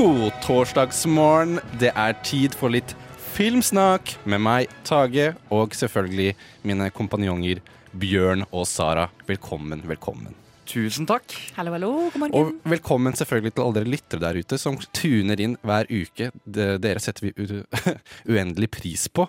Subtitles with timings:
[0.00, 1.58] God torsdagsmorgen.
[1.76, 2.94] Det er tid for litt
[3.34, 6.30] filmsnakk med meg, Tage, og selvfølgelig
[6.64, 7.58] mine kompanjonger
[8.00, 9.10] Bjørn og Sara.
[9.28, 10.32] Velkommen, velkommen.
[10.64, 11.34] Tusen takk.
[11.58, 12.32] Hallo, hallo, god morgen.
[12.32, 16.30] Og velkommen selvfølgelig til alle dere lyttere der ute som tuner inn hver uke.
[16.48, 17.60] Dere setter vi u
[18.32, 19.28] uendelig pris på.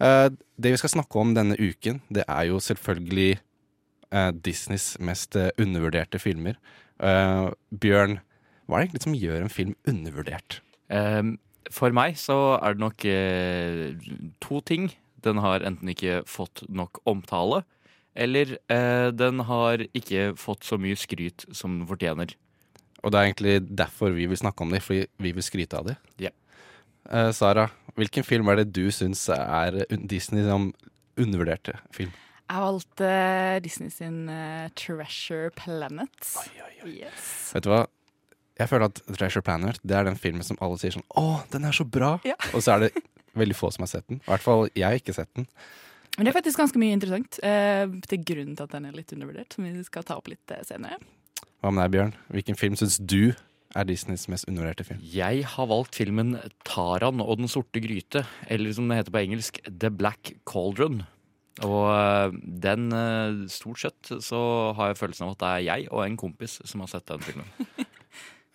[0.00, 5.36] Eh, det vi skal snakke om denne uken, det er jo selvfølgelig eh, Disneys mest
[5.36, 6.56] eh, undervurderte filmer.
[7.04, 8.22] Eh, Bjørn,
[8.66, 10.60] hva er det egentlig som gjør en film undervurdert?
[10.90, 11.36] Ehm,
[11.72, 14.08] for meg så er det nok eh,
[14.42, 14.90] to ting.
[15.22, 17.62] Den har enten ikke fått nok omtale,
[18.16, 22.34] eller eh, den har ikke fått så mye skryt som den fortjener.
[23.02, 25.90] Og det er egentlig derfor vi vil snakke om det, fordi vi vil skryte av
[25.90, 25.96] det.
[26.22, 26.32] Ja.
[27.10, 30.72] Eh, Sara, hvilken film er det du syns er Disney som
[31.16, 32.14] undervurderte film?
[32.46, 33.08] Jeg valgte
[33.64, 36.28] Disney sin uh, Treasure Planet.
[36.86, 37.50] Yes.
[37.54, 37.80] Vet du hva?
[38.56, 41.66] Jeg føler at Treasure Planet Det er den filmen som alle sier sånn Å, den
[41.68, 42.16] er så bra!
[42.24, 42.38] Ja.
[42.54, 43.02] Og så er det
[43.36, 44.22] veldig få som har sett den.
[44.24, 45.44] I hvert fall jeg har ikke sett den.
[46.16, 49.12] Men det er faktisk ganske mye interessant eh, til grunnen til at den er litt
[49.12, 50.96] undervurdert, som vi skal ta opp litt eh, senere.
[51.60, 52.14] Hva med deg, Bjørn?
[52.32, 53.34] Hvilken film syns du
[53.76, 55.02] er Disneys mest undervurderte film?
[55.04, 59.60] Jeg har valgt filmen Taran og den sorte gryte, eller som det heter på engelsk,
[59.68, 61.02] The Black Cauldron.
[61.64, 64.40] Og eh, den eh, Stort sett så
[64.76, 67.28] har jeg følelsen av at det er jeg og en kompis som har sett den
[67.28, 67.52] filmen.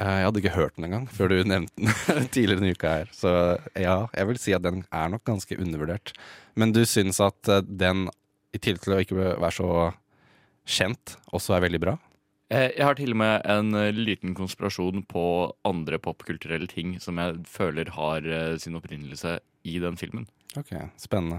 [0.02, 3.10] Eh, Jeg hadde ikke hørt den engang før du nevnte den tidligere denne uka her.
[3.16, 3.32] Så
[3.78, 6.14] ja, jeg vil si at den er nok ganske undervurdert.
[6.58, 8.08] Men du syns at eh, den,
[8.56, 9.70] i tillegg til å ikke være så
[10.72, 11.96] kjent, også er veldig bra?
[12.52, 15.24] Eh, Jeg har til og med en liten konspirasjon på
[15.68, 18.26] andre popkulturelle ting som jeg føler har
[18.62, 19.38] sin opprinnelse
[19.70, 20.26] i den filmen.
[20.60, 21.38] Ok, spennende.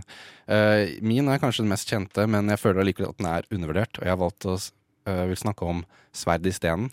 [1.05, 3.99] Min er kanskje den mest kjente, men jeg føler allikevel at den er undervurdert.
[4.01, 4.55] Og jeg har valgt å
[5.29, 5.83] vil snakke om
[6.17, 6.89] Sverd i stenen.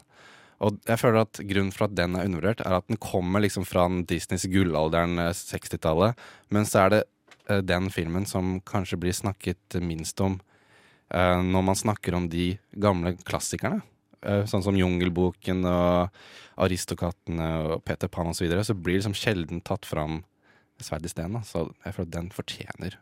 [0.66, 3.66] Og jeg føler at grunnen for at den er undervurdert, er at den kommer liksom
[3.68, 6.20] fra Disneys gullalderen, eh, 60-tallet.
[6.52, 7.04] Men så er det
[7.48, 10.40] eh, den filmen som kanskje blir snakket minst om
[11.14, 13.82] uh, når man snakker om de gamle klassikerne.
[14.20, 16.12] Uh, sånn som Jungelboken og
[16.60, 18.42] Aristokattene og Peter Pan osv.
[18.42, 20.24] Så, videre, så blir liksom sjelden tatt fram
[20.80, 21.40] Sverd i stedet.
[21.44, 22.94] Så jeg føler at den fortjener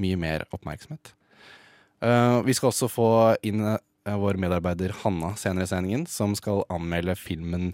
[0.00, 1.12] mye mer oppmerksomhet.
[2.00, 3.08] Uh, vi skal også få
[3.44, 7.72] inn eh, vår medarbeider Hanna senere i sendingen, som skal anmelde filmen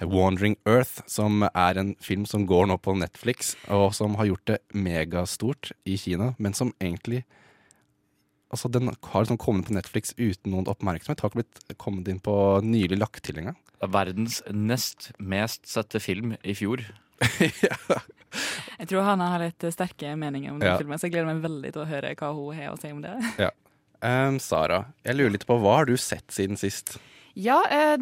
[0.00, 4.46] Wandering Earth, som er en film som går nå på Netflix, og som har gjort
[4.50, 7.24] det megastort i Kina, men som egentlig
[8.54, 11.18] Altså, den har liksom kommet på Netflix uten noen oppmerksomhet.
[11.24, 12.30] Har ikke blitt kommet inn på
[12.62, 13.56] nylig lagt til engang.
[13.82, 16.84] Er verdens nest mest sette film i fjor.
[18.78, 20.76] Jeg tror Hanna har litt sterke meninger om den Ja.
[20.78, 23.02] filmen, så jeg gleder meg veldig til å høre hva hun har å si om
[23.02, 23.16] det.
[23.42, 23.50] Ja.
[24.04, 26.98] Em, Sara, jeg lurer litt på hva har du sett siden sist?
[27.34, 27.96] Ja, eh,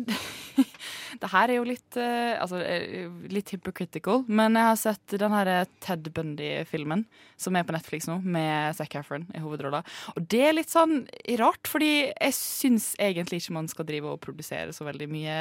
[1.22, 5.32] det her er jo litt eh, Altså, eh, litt hypocritical, men jeg har sett den
[5.32, 5.50] her
[5.80, 7.06] Ted Bundy-filmen
[7.42, 9.80] som er på Netflix nå, med Zac Efron i hovedrolla.
[10.14, 11.00] Og det er litt sånn
[11.40, 15.38] rart, fordi jeg syns egentlig ikke man skal drive og produsere så veldig mye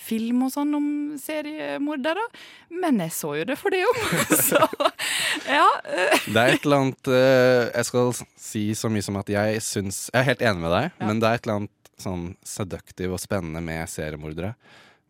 [0.00, 0.88] film og sånn om
[1.20, 2.24] seriemordere,
[2.82, 4.02] men jeg så jo det for det om.
[4.48, 4.64] så
[5.46, 5.68] ja.
[5.86, 9.60] eh, Det er et eller annet eh, Jeg skal si så mye som at jeg
[9.64, 11.06] syns Jeg er helt enig med deg, Ja.
[11.08, 14.54] men det er et eller annet sånn seductive og spennende med seriemordere.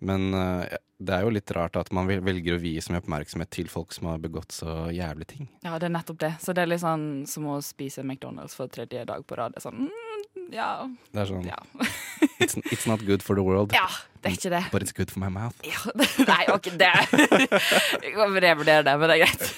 [0.05, 3.51] Men eh, det er jo litt rart at man velger å vie så mye oppmerksomhet
[3.55, 5.49] til folk som har begått så jævlige ting.
[5.65, 6.33] Ja, det er nettopp det.
[6.45, 9.57] Så det er litt sånn som å spise McDonald's for tredje dag på rad.
[9.57, 10.71] Det er sånn, mm, ja,
[11.11, 11.59] Det er sånn ja.
[12.43, 13.87] it's, it's not good for the world, ja,
[14.23, 14.63] det er ikke det.
[14.73, 15.57] but it's good for my mouth.
[15.67, 15.81] Ja,
[16.33, 19.55] nei, ok, det Jeg kan revurdere det, men det er greit.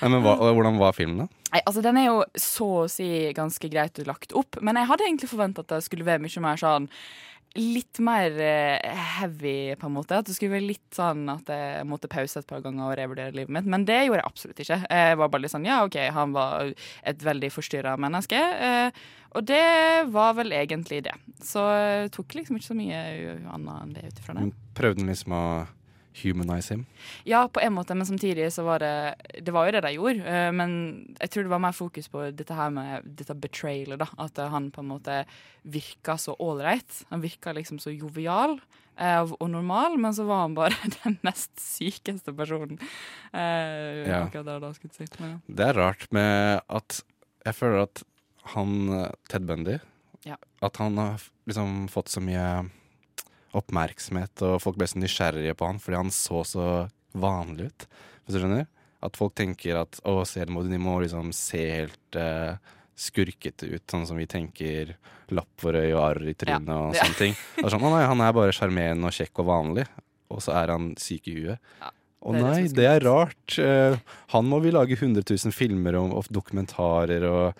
[0.00, 1.40] Nei, men hva, Hvordan var filmen, da?
[1.50, 5.08] Nei, altså Den er jo så å si ganske greit lagt opp, men jeg hadde
[5.08, 6.86] egentlig forventa at det skulle være mye mer sånn
[7.58, 10.20] Litt mer eh, heavy, på en måte.
[10.20, 13.34] At det skulle være litt sånn at jeg måtte pause et par ganger og revurdere
[13.34, 13.66] livet mitt.
[13.70, 14.78] Men det gjorde jeg absolutt ikke.
[14.86, 16.70] Jeg var bare litt sånn ja, OK, han var
[17.10, 18.38] et veldig forstyrra menneske.
[18.38, 19.02] Eh,
[19.34, 19.66] og det
[20.14, 21.16] var vel egentlig det.
[21.42, 23.02] Så jeg tok liksom ikke så mye
[23.50, 24.48] annet enn det ut ifra det.
[24.78, 25.44] Prøvde han liksom å
[26.22, 26.86] humanize him?
[27.24, 29.14] Ja, på en måte, men samtidig så var det
[29.44, 30.72] Det var jo det de gjorde, eh, men
[31.20, 34.08] jeg tror det var mer fokus på dette her med dette betrayalet, da.
[34.18, 35.20] At eh, han på en måte
[35.62, 37.04] virka så ålreit.
[37.10, 38.58] Han virka liksom så jovial.
[38.98, 40.74] eh, og normal, men så var han bare
[41.04, 42.78] den mest sykeste personen.
[43.32, 44.26] Ja.
[45.46, 47.02] Det er rart med at
[47.46, 48.02] Jeg føler at
[48.52, 49.78] han Ted Bundy
[50.26, 50.36] Ja.
[50.60, 52.68] At han har liksom fått så mye
[53.56, 56.66] oppmerksomhet, og folk ble så nysgjerrige på han fordi han så så
[57.18, 57.86] vanlig ut.
[58.24, 58.66] Hvis du skjønner?
[59.02, 62.54] At folk tenker at å, selvmord, de må liksom se helt uh,
[63.00, 64.94] skurkete ut, sånn som vi tenker
[65.32, 66.76] lapp for øye og arr i trynet Ja.
[66.90, 67.04] og Ja.
[67.06, 67.34] sånne ting.
[67.56, 69.86] Det er sånn, å nei, han er bare sjarmerende og kjekk og vanlig,
[70.30, 71.58] og så er han syk i huet.
[71.80, 73.54] Ja, Å nei, det er rart.
[73.58, 73.96] Uh,
[74.34, 77.54] han må vi lage 100 000 filmer om, og dokumentarer og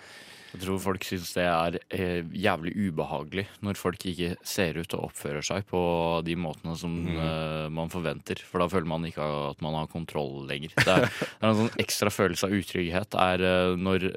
[0.50, 5.10] Jeg tror folk syns det er eh, jævlig ubehagelig når folk ikke ser ut og
[5.10, 5.80] oppfører seg på
[6.26, 8.42] de måtene som eh, man forventer.
[8.46, 10.74] For da føler man ikke at man har kontroll lenger.
[10.80, 11.08] Det er,
[11.38, 14.10] det er en sånn ekstra følelse av utrygghet er eh, når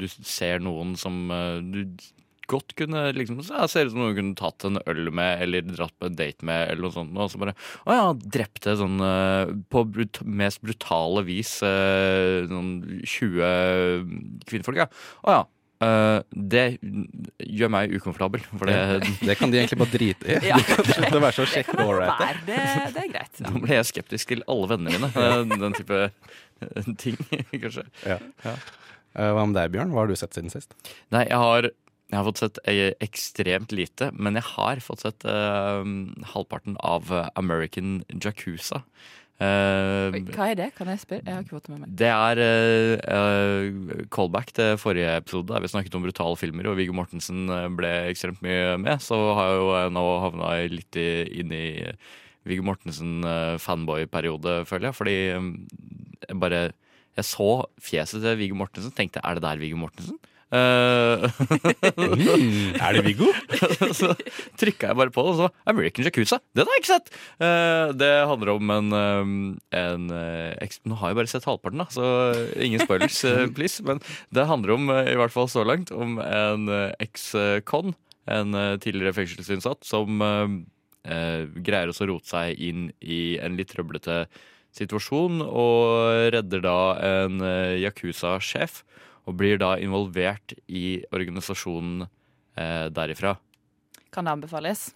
[0.00, 2.12] du ser noen som eh, du
[2.50, 5.94] godt kunne liksom jeg Ser ut som noen kunne tatt en øl med eller dratt
[6.00, 7.16] på en date med, eller noe sånt.
[7.16, 7.56] Og så bare
[7.88, 12.72] Å ja, drepte sånn eh, på brut mest brutale vis eh, sånn
[13.02, 14.88] 20 kvinnfolk, ja.
[15.24, 15.42] Å ja.
[15.82, 16.64] Eh, det
[17.42, 20.38] gjør meg ukomfortabel, for det, Det kan de egentlig bare drite i.
[20.50, 20.58] Ja.
[20.60, 22.38] det, kan det, være så Det kan og det være.
[22.46, 22.58] Det,
[22.94, 23.40] det er greit.
[23.42, 25.10] Da ble jeg skeptisk til alle vennene mine.
[25.14, 27.18] eh, Den type eh, ting,
[27.64, 27.86] kanskje.
[28.06, 28.18] Ja.
[28.46, 29.90] Eh, Hva med deg, Bjørn?
[29.94, 30.74] Hva har du sett siden sist?
[31.14, 31.68] Nei, jeg har,
[32.10, 32.62] jeg har fått sett
[33.04, 35.82] ekstremt lite, men jeg har fått sett uh,
[36.34, 38.82] halvparten av American Jakuza.
[39.42, 40.68] Oi, Hva er det?
[40.76, 41.24] Kan jeg spørre?
[41.26, 41.94] Jeg har ikke fått det med meg.
[41.98, 46.94] det er eh, callback til forrige episode, der vi snakket om brutale filmer, og Viggo
[46.94, 49.02] Mortensen ble ekstremt mye med.
[49.02, 51.08] Så har jeg jo nå havna litt i,
[51.42, 51.66] inn i
[52.46, 54.98] Viggo Mortensen-fanboy-periode, føler jeg.
[55.00, 55.16] Fordi
[56.28, 56.62] jeg bare
[57.14, 60.18] Jeg så fjeset til Viggo Mortensen, tenkte er det der Viggo Mortensen?
[60.52, 61.24] Eh,
[61.94, 63.30] Mm, er det Viggo?
[63.98, 64.12] så
[64.60, 66.38] trykka jeg bare på det, og så American Jacuzza.
[66.56, 67.10] Den har jeg ikke sett!
[67.42, 69.32] Eh, det handler om en, eh,
[69.80, 72.06] en Nå har jeg bare sett halvparten, da, så
[72.60, 73.20] ingen spoilers,
[73.56, 73.84] please.
[73.86, 74.02] Men
[74.34, 76.68] det handler om, i hvert fall så langt, om en
[77.02, 77.94] eks-con,
[78.30, 80.22] en tidligere fengselsinnsatt, som
[81.04, 84.24] greier å rote seg inn i en litt trøblete
[84.74, 87.42] situasjon, og redder da en
[87.82, 88.82] Yakuza-sjef,
[89.24, 93.36] og blir da involvert i organisasjonen eh, derifra.
[94.14, 94.92] Kan det anbefales?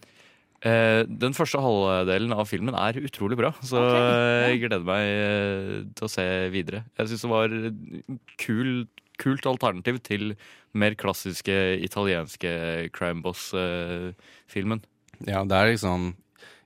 [0.59, 5.03] Eh, den første halvdelen av filmen er utrolig bra, så Ok, eh, jeg gleder meg
[5.07, 6.83] eh, til å se videre.
[6.99, 8.73] Jeg syns det var et kul,
[9.19, 10.33] kult alternativ til
[10.77, 11.55] mer klassiske
[11.87, 12.51] italienske
[12.95, 14.83] crime boss-filmen.
[15.25, 16.11] Ja, det er liksom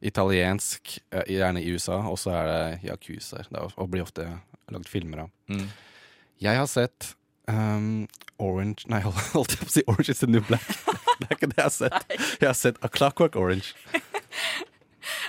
[0.03, 3.37] italiensk, eh, gjerne i USA, og så er det yakuza.
[3.47, 4.25] Det er- og blir ofte
[4.69, 5.29] lagd filmer av.
[5.47, 5.69] Mm.
[6.41, 7.15] Jeg har sett
[7.47, 8.07] um,
[8.39, 10.65] Orange Nei, holdt jeg på å si Orange is the New Black.
[11.19, 12.13] det er ikke det jeg har sett.
[12.41, 13.73] Jeg har sett A Clockwork Orange.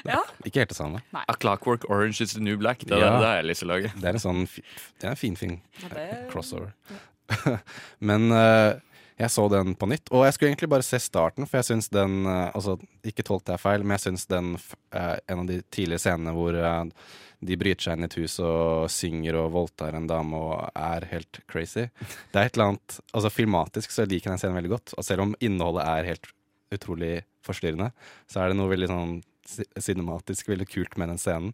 [0.04, 0.20] Ja.
[0.46, 1.00] Ikke helt det samme.
[1.16, 2.82] A Clockwork Orange is the New Black.
[2.84, 3.14] Det, Ja.
[3.18, 3.88] det det er.
[3.96, 5.56] Det er en sånn Det er en fin film.
[5.82, 6.72] Ja, det- Crossover.
[8.00, 8.74] Men eh,
[9.20, 11.90] jeg så den på nytt, og jeg skulle egentlig bare se starten, for jeg syns
[11.94, 12.74] den eh, Altså,
[13.06, 16.58] ikke tolk det feil, men jeg syns den eh, En av de tidlige scenene hvor
[16.58, 16.80] eh,
[17.44, 21.04] de bryter seg inn i et hus og synger og voldtar en dame og er
[21.10, 21.90] helt crazy.
[22.32, 25.06] Det er et eller annet Altså, filmatisk så liker jeg den scenen veldig godt, og
[25.06, 26.30] selv om innholdet er helt
[26.74, 27.12] utrolig
[27.44, 27.90] forstyrrende,
[28.30, 29.18] så er det noe veldig sånn
[29.76, 31.52] cinematisk, veldig kult med den scenen.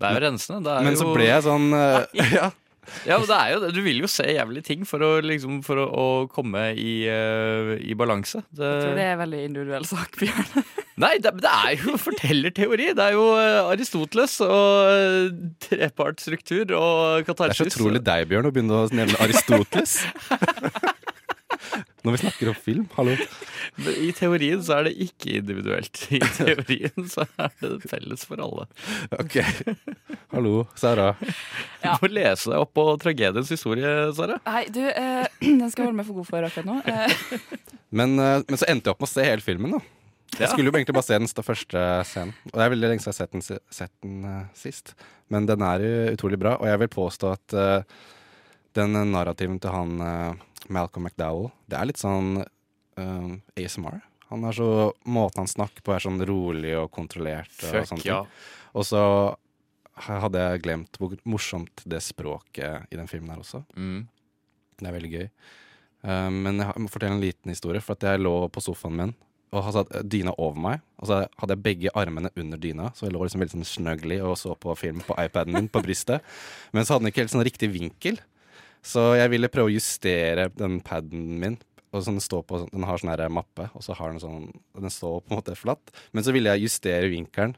[0.00, 0.64] Det er jo rensende.
[0.66, 2.50] Det er Men så ble jeg sånn uh, Ja.
[3.08, 3.72] Ja, men det er jo det.
[3.76, 7.74] Du vil jo se jævlige ting for å, liksom, for å, å komme i, uh,
[7.80, 8.42] i balanse.
[8.50, 8.66] Det...
[8.66, 10.68] Jeg tror det er en veldig individuell sak, Bjørn.
[11.04, 12.90] Nei, det, det er jo fortellerteori.
[12.96, 15.30] Det er jo eh, Aristoteles og eh,
[15.64, 20.00] trepartsstruktur og Det er så utrolig deg, Bjørn, å begynne å nevne Aristoteles.
[22.00, 23.12] Når vi snakker om film, hallo.
[23.92, 26.00] I teorien så er det ikke individuelt.
[26.16, 28.64] I teorien så er det felles for alle.
[29.18, 29.36] Ok,
[30.32, 31.10] hallo, Sara.
[31.20, 34.40] Du må lese deg opp på tragediens historie, Sara.
[34.48, 36.80] Nei, du, eh, den skal jeg holde meg for god for akkurat nå.
[36.88, 39.82] Eh, Men, eh, men så endte jeg opp med å se hele filmen, da.
[40.38, 42.36] Jeg skulle jo egentlig bare se den første scenen.
[42.48, 44.92] Og det er veldig lenge siden jeg har sett den, sett den eh, sist.
[45.28, 48.04] Men den er jo utrolig bra, og jeg vil påstå at uh,
[48.78, 54.00] den narrativen til han eh, Malcolm McDowell, det er litt sånn eh, ASMR.
[54.30, 54.70] Han er så,
[55.10, 57.50] Måten han snakker på er sånn rolig og kontrollert.
[57.66, 58.20] og Fuck ja.
[58.78, 59.02] Og så
[60.00, 63.64] hadde jeg glemt hvor morsomt det språket i den filmen er også.
[63.74, 64.04] Mm.
[64.78, 65.26] Det er veldig gøy.
[66.06, 67.82] Uh, men jeg må fortelle en liten historie.
[67.84, 69.16] For at jeg lå på sofaen min
[69.50, 70.82] og hadde dyna over meg.
[71.02, 74.20] Og så hadde jeg begge armene under dyna, så jeg lå liksom veldig sånn snøgly
[74.22, 76.22] og så på film på iPaden min på brystet.
[76.70, 78.20] Men så hadde den ikke helt sånn riktig vinkel.
[78.82, 81.58] Så jeg ville prøve å justere den paden min
[81.90, 84.44] og sånn, den, står på, den har sånn mappe, og så har den sånn
[84.78, 85.90] Den står på en måte flatt.
[86.14, 87.56] Men så ville jeg justere vinkelen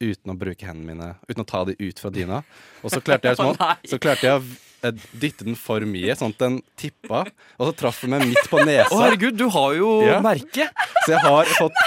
[0.00, 2.40] uten å bruke hendene mine Uten å ta de ut fra dyna.
[2.82, 4.44] Og så klarte jeg, sånn, så klarte jeg å
[4.84, 7.22] dyttet dytte den for mye, sånn at den tippa.
[7.56, 8.90] Og så traff den meg midt på nesa.
[8.92, 10.18] Å, herregud, du har jo Ja.
[10.24, 10.68] merke!
[11.06, 11.78] Så jeg har fått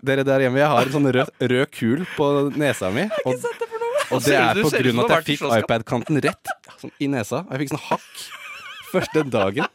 [0.00, 3.04] Dere der hjemme, jeg har en sånn rød, rød kul på nesa mi.
[3.28, 3.42] Og,
[4.10, 7.44] og det er på grunn av at jeg fikk iPad-kanten rett sånn, i nesa.
[7.46, 8.26] Og jeg fikk sånn hakk
[8.90, 9.66] første dagen.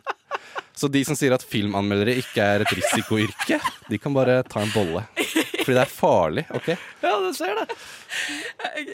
[0.75, 4.74] Så de som sier at filmanmeldere ikke er et risikoyrke, de kan bare ta en
[4.75, 5.06] bolle.
[5.15, 6.68] Fordi det er farlig, OK?
[7.01, 7.77] Ja, du ser det.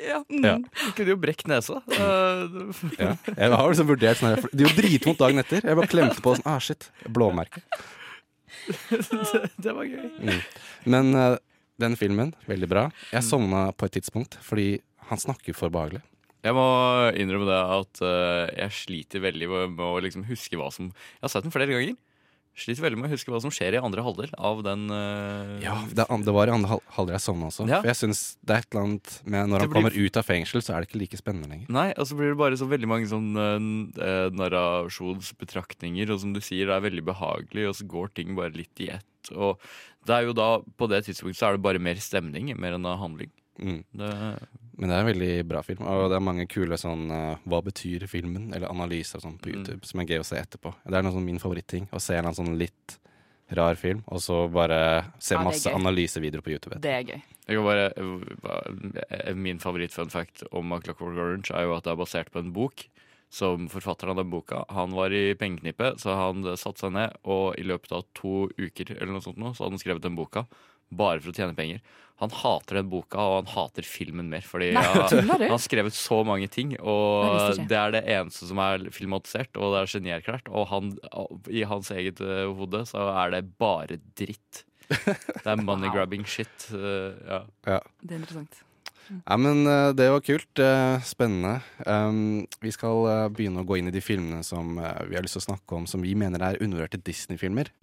[0.06, 0.20] Ja.
[0.30, 0.46] Mm.
[0.46, 0.54] Ja.
[0.62, 1.82] Du kunne jo brekt nesa.
[1.90, 2.70] Uh,
[3.00, 3.16] Ja.
[3.34, 5.66] Jeg har liksom vurdert sånn her, Det gjorde dritvondt dagen etter.
[5.66, 6.88] Jeg bare klemte på sånn Ah, shit.
[7.10, 7.64] Blåmerke.
[9.58, 10.06] det var gøy.
[10.22, 10.40] Mm.
[10.94, 11.36] Men uh,
[11.82, 12.86] den filmen, veldig bra.
[13.12, 14.76] Jeg sovna på et tidspunkt fordi
[15.10, 16.04] han snakker for behagelig.
[16.42, 16.68] Jeg må
[17.22, 21.34] innrømme det at uh, jeg sliter veldig med, å liksom huske hva som Jeg har
[21.36, 22.00] sett den flere ganger.
[22.58, 24.88] Sliter veldig med å huske hva som skjer i andre halvdel av den.
[24.92, 25.54] uh...
[25.64, 27.68] Ja, det, det var i andre halvdel jeg sovna også.
[27.70, 27.80] Ja.
[27.80, 30.28] For jeg synes det er et eller annet med Når han blir- kommer ut av
[30.28, 31.70] fengsel, så er det ikke like spennende lenger.
[31.78, 36.42] Nei, og så blir det bare så veldig mange sånn uh, narrasjonsbetraktninger, og som du
[36.44, 39.32] sier, det er veldig behagelig, og så går ting bare litt i ett.
[39.38, 39.62] Og
[40.10, 42.90] det er jo da, på det tidspunktet, så er det bare mer stemning, mer enn
[43.00, 43.32] handling.
[43.60, 43.84] Mm.
[43.94, 44.10] Det,
[44.78, 47.60] Men det er en veldig bra film, og det er mange kule sånn uh, Hva
[47.62, 48.54] betyr filmen?
[48.56, 49.56] Eller analyser og sånn på Mm.
[49.60, 50.74] YouTube som er gøy å se etterpå.
[50.88, 51.88] Det er noe sånn min favoritting.
[51.92, 52.98] Å se en sånn litt
[53.52, 56.80] rar film, og så bare se Ja, masse analysevideoer på YouTube.
[56.80, 57.22] Det er gøy.
[57.48, 57.90] jeg kan bare,
[58.42, 62.40] bare- Min favoritt-fun fact om A Clockwork Orange er jo at det er basert på
[62.40, 62.88] en bok.
[63.32, 67.56] Som forfatteren av den boka Han var i pengeknippet, så han satte seg ned, og
[67.56, 70.44] i løpet av to uker eller noe sånt nå, så hadde han skrevet den boka.
[70.92, 71.80] Bare for å tjene penger.
[72.22, 74.44] Han hater den boka, og han hater filmen mer.
[74.46, 78.60] Fordi Nei, ja, han har skrevet så mange ting, og det er det eneste som
[78.62, 80.52] er filmatisert, og det er genierklært.
[80.52, 80.92] Og han,
[81.50, 84.66] i hans eget eh, hode så er det bare dritt.
[84.92, 86.68] Det er money-grabbing shit.
[86.76, 87.46] ja.
[87.66, 87.80] ja.
[88.04, 88.60] Det er interessant.
[89.26, 90.62] Ja, men eh, det var kult.
[91.04, 91.60] spennende.
[91.86, 95.26] Um, vi skal eh, begynne å gå inn i de filmene som eh, vi har
[95.26, 97.74] lyst til å snakke om, som vi mener er undervurderte Disney-filmer.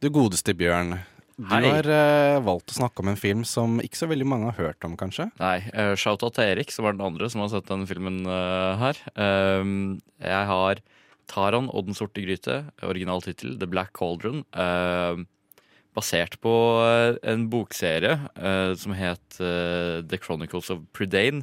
[0.00, 0.98] Du godeste Bjørn.
[1.36, 1.66] Du Hei.
[1.66, 4.86] har uh, valgt å snakke om en film som ikke så veldig mange har hørt
[4.88, 5.26] om, kanskje?
[5.36, 8.72] Nei, uh, shout-out til Erik, som er den andre som har sett denne filmen uh,
[8.80, 9.02] her.
[9.20, 10.80] Um, jeg har
[11.28, 14.44] Taran og den sorte gryte, original tittel, The Black Cauldron.
[14.54, 15.24] eh,
[15.96, 16.52] basert på
[16.84, 21.42] eh, en bokserie eh, som het eh, The Chronicles of Predane.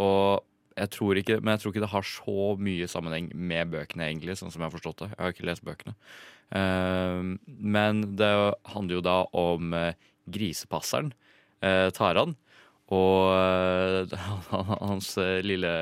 [0.00, 0.44] Og
[0.78, 4.36] jeg tror ikke, men jeg tror ikke det har så mye sammenheng med bøkene, egentlig,
[4.38, 5.08] sånn som jeg har forstått det.
[5.12, 5.94] Jeg har ikke lest bøkene.
[7.60, 8.34] Men det
[8.72, 9.62] handler jo da om
[10.30, 11.10] grisepasseren,
[11.98, 12.32] Taran.
[12.96, 13.20] Og
[14.88, 15.08] hans
[15.44, 15.74] lille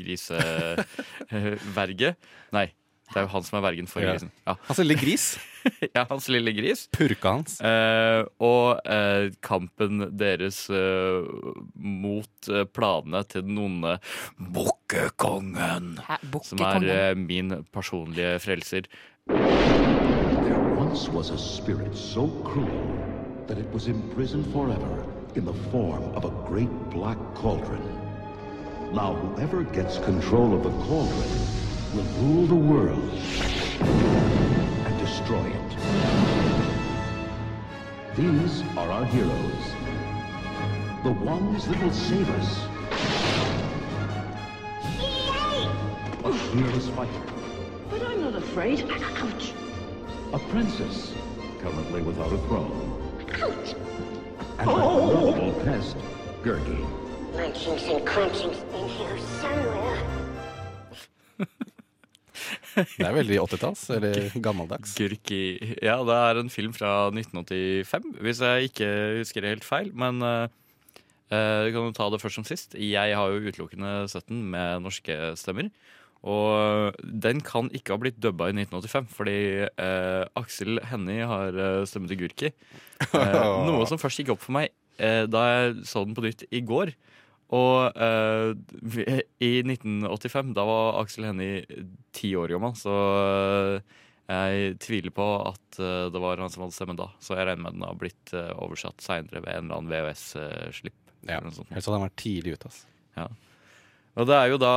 [0.00, 2.16] griseverge
[2.56, 2.68] Nei,
[3.12, 4.12] det er jo han som er vergen for Ja.
[4.14, 4.30] grisen.
[4.46, 4.54] Ja.
[4.68, 5.26] Hans lille gris.
[5.94, 6.86] ja, hans lille gris.
[6.96, 7.60] Purka hans.
[7.62, 11.28] Eh, og eh, kampen deres eh,
[11.78, 13.98] mot eh, planene til den onde
[14.38, 15.98] Bukkekongen.
[16.42, 18.88] Som er eh, min personlige frelser.
[19.28, 22.90] There once was a spirit so cruel
[23.46, 25.04] that it was imprisoned forever
[25.36, 27.82] in the form of a great black cauldron.
[28.92, 31.30] Now, whoever gets control of the cauldron
[31.94, 33.10] will rule the world
[33.80, 35.76] and destroy it.
[38.16, 39.64] These are our heroes,
[41.04, 42.66] the ones that will save us.
[46.24, 47.22] A fearless fighter.
[47.90, 48.88] But I'm not afraid.
[48.90, 49.52] Ouch!
[50.32, 51.12] A princess,
[51.60, 53.26] currently without a throne.
[53.34, 53.74] Ouch!
[54.58, 55.08] And a oh.
[55.08, 55.96] lovable pest,
[56.42, 56.86] Gurgi.
[57.32, 60.31] Munchings and crunchings in here somewhere.
[62.96, 64.96] Det er veldig 80-talls, eller gammeldags.
[64.98, 65.42] Gurki
[65.82, 69.90] Ja, det er en film fra 1985, hvis jeg ikke husker det helt feil.
[69.94, 70.50] Men uh,
[71.32, 72.78] eh, vi kan jo ta det først som sist.
[72.78, 75.72] Jeg har jo utelukkende sett den med norske stemmer.
[76.22, 81.86] Og den kan ikke ha blitt dubba i 1985, fordi eh, Aksel Hennie har uh,
[81.88, 82.52] stemme til Gurki.
[83.08, 84.70] Eh, noe som først gikk opp for meg
[85.02, 86.94] eh, da jeg så den på nytt i går.
[87.52, 88.52] Og uh,
[89.44, 91.60] i 1985, da var Aksel Hennie
[92.16, 94.00] ti år gammel, så eh,
[94.32, 97.08] jeg tviler på at eh, det var han som hadde stemmen da.
[97.20, 100.96] Så jeg regner med den har blitt eh, oversatt seinere ved en eller annen VHS-slipp.
[101.28, 101.40] Ja.
[101.42, 102.70] Ellers hadde han vært tidlig ute.
[102.70, 102.86] Altså.
[103.18, 103.26] Ja.
[104.12, 104.72] Og det er jo da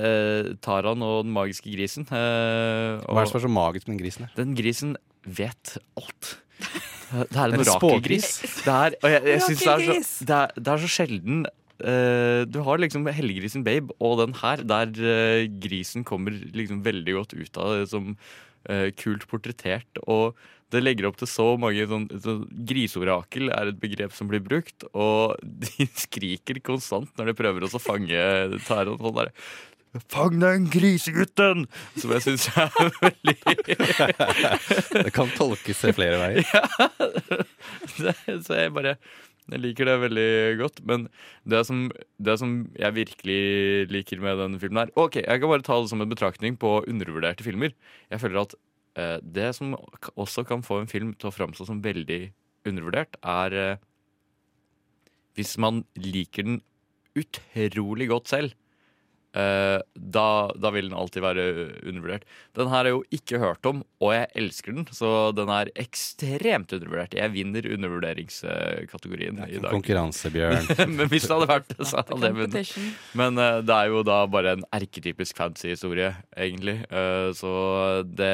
[0.00, 2.06] eh, Taran og den magiske grisen.
[2.08, 4.26] Eh, Hva er det som er så magisk med den grisen?
[4.26, 4.36] her?
[4.38, 4.96] Den grisen
[5.28, 6.34] vet alt.
[7.10, 8.26] Det er en orakelgris.
[8.38, 8.58] spågris.
[8.62, 11.40] Det er, og jeg, jeg synes det, er så, det, er, det er så sjelden
[11.86, 17.16] eh, du har liksom Hellegrisen Babe og den her, der uh, grisen kommer liksom veldig
[17.18, 20.02] godt ut av det som uh, kult portrettert.
[20.06, 20.38] Og
[20.70, 24.86] det legger opp til så mange sånn, sånn Griseorakel er et begrep som blir brukt,
[24.92, 28.22] og de skriker konstant når de prøver å fange
[28.68, 29.00] Taron.
[29.00, 29.34] Sånn der,
[30.06, 31.64] Fang den grisegutten!
[31.98, 32.70] Som jeg syns er
[33.02, 33.34] veldig
[35.06, 36.46] Det kan tolkes flere veier.
[37.98, 38.14] det,
[38.46, 38.94] så jeg bare
[39.48, 40.30] jeg liker det veldig
[40.60, 40.80] godt.
[40.86, 41.06] Men
[41.48, 41.86] det som,
[42.18, 43.40] det som jeg virkelig
[43.90, 46.80] liker med denne filmen her Ok, jeg kan bare ta det som en betraktning på
[46.84, 47.74] undervurderte filmer.
[48.12, 48.56] Jeg føler at
[49.00, 49.74] eh, det som
[50.14, 52.22] også kan få en film til å framstå som veldig
[52.68, 53.84] undervurdert, er eh,
[55.38, 56.60] hvis man liker den
[57.18, 58.56] utrolig godt selv.
[59.30, 61.44] Eh, da, da vil den alltid være
[61.86, 62.24] undervurdert.
[62.58, 66.74] Den her er jo ikke hørt om, og jeg elsker den, så den er ekstremt
[66.74, 67.14] undervurdert.
[67.14, 69.70] Jeg vinner undervurderingskategorien i dag.
[69.70, 70.70] Konkurransebjørn.
[70.96, 72.72] Men hvis det hadde vært så hadde jeg vunnet.
[73.18, 76.80] Men uh, det er jo da bare en erketypisk fantasy-historie, egentlig.
[76.90, 77.52] Uh, så
[78.10, 78.32] det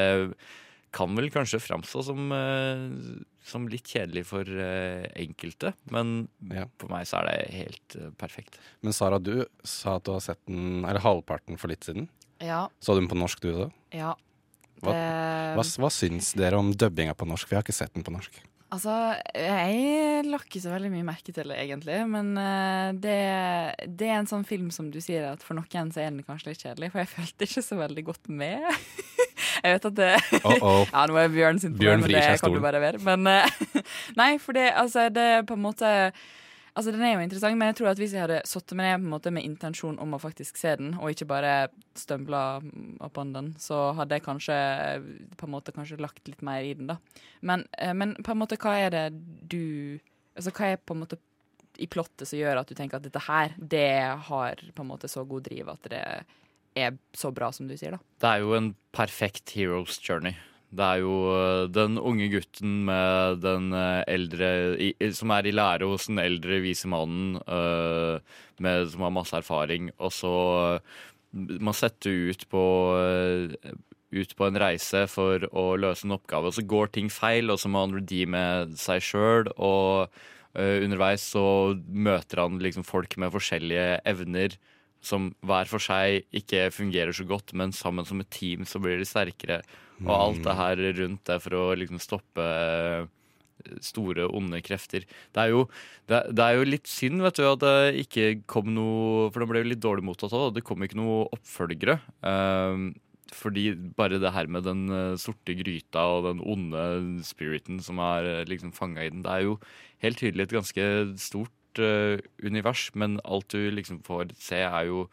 [0.97, 5.73] kan vel kanskje framstå som, eh, som litt kjedelig for eh, enkelte.
[5.93, 6.65] Men Ja.
[6.81, 8.57] for meg så er det helt eh, perfekt.
[8.81, 12.09] Men Sara, du sa at du har sett den, eller halvparten for litt siden.
[12.41, 12.65] Ja.
[12.81, 13.71] Så du den på norsk, du også?
[13.93, 14.15] ja.
[14.77, 17.49] Hva, Det- hva, hva syns dere om dubbinga på norsk?
[17.49, 18.35] Vi har ikke sett den på norsk.
[18.69, 18.91] Altså,
[19.33, 21.95] jeg la ikke så veldig mye merke til det, egentlig.
[22.11, 23.15] Men uh, det,
[23.97, 26.51] det er en sånn film som du sier at for noen så er den kanskje
[26.51, 26.91] litt kjedelig.
[26.91, 28.67] For jeg følte ikke så veldig godt med.
[29.67, 30.09] jeg vet at det
[30.47, 30.81] Uh-oh.
[30.93, 33.03] Ja, nå er Bjørn sin Bjørn men vrir det kommer bare være.
[33.03, 33.83] Men uh,
[34.19, 35.93] Nei, for det, altså, det er på en måte
[36.77, 38.99] Altså, Den er jo interessant, men jeg tror at hvis jeg hadde satt meg ned
[39.01, 41.53] på en måte med intensjon om å faktisk se den, og ikke bare
[41.97, 42.41] stømbla
[43.01, 44.57] oppon den, så hadde jeg kanskje
[45.39, 46.99] på en måte kanskje lagt litt mer i den, da.
[47.41, 49.07] Men, eh, men på en måte, hva er det
[49.49, 49.63] du
[50.37, 51.17] Altså, hva er på en måte
[51.81, 53.89] i plottet som gjør at du tenker at dette her, det
[54.27, 56.03] har på en måte så god driv at det
[56.83, 58.01] er så bra som du sier, da?
[58.21, 60.37] Det er jo en perfekt hero's journey.
[60.67, 64.75] Det er jo øh, den unge gutten med den øh, eldre
[65.15, 68.19] Som er i lære hos den eldre vise mannen øh,
[68.59, 70.79] med, som har masse erfaring, og så
[71.31, 72.63] Man setter ut på
[74.07, 77.59] ut på en reise for å løse en oppgave, og så går ting feil, og
[77.59, 78.39] så må han redeeme
[78.79, 79.49] seg sjøl.
[79.59, 80.07] Og
[80.55, 84.55] underveis så møter han liksom folk med forskjellige evner
[85.07, 88.99] som hver for seg ikke fungerer så godt, men sammen som et team så blir
[88.99, 89.61] de sterkere.
[90.05, 93.07] Og alt det her rundt det for å liksom stoppe eh,
[93.83, 95.07] store, onde krefter.
[95.33, 95.65] Det er jo,
[96.09, 99.49] det, det er jo litt synd vet du, at det ikke kom noe For det
[99.49, 100.53] ble jo litt dårlig mottatt òg.
[100.55, 101.99] Det kom ikke noe oppfølgere.
[102.21, 102.91] Um,
[103.35, 106.83] fordi bare det her med den eh, sorte gryta og den onde
[107.27, 109.57] spiriten som er uh, liksom fanga i den, det er jo
[110.05, 110.85] helt tydelig et ganske
[111.19, 111.51] stort
[111.83, 115.07] eh, univers, men alt du liksom får se, er jo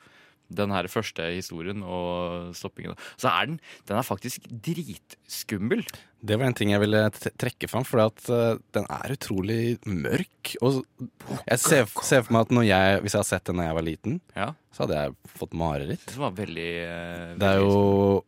[0.54, 2.94] den her første historien og stoppingen.
[3.18, 3.54] Så er den,
[3.88, 5.80] den er faktisk dritskummel.
[6.24, 7.00] Det var en ting jeg ville
[7.40, 10.52] trekke fram, for at eh, den er utrolig mørk.
[10.64, 10.82] Og
[11.48, 13.78] jeg ser, ser for meg at når jeg, hvis jeg hadde sett den da jeg
[13.80, 16.06] var liten, Ja, så hadde jeg fått mareritt.
[16.12, 18.24] det var veldig, eh, Det er jo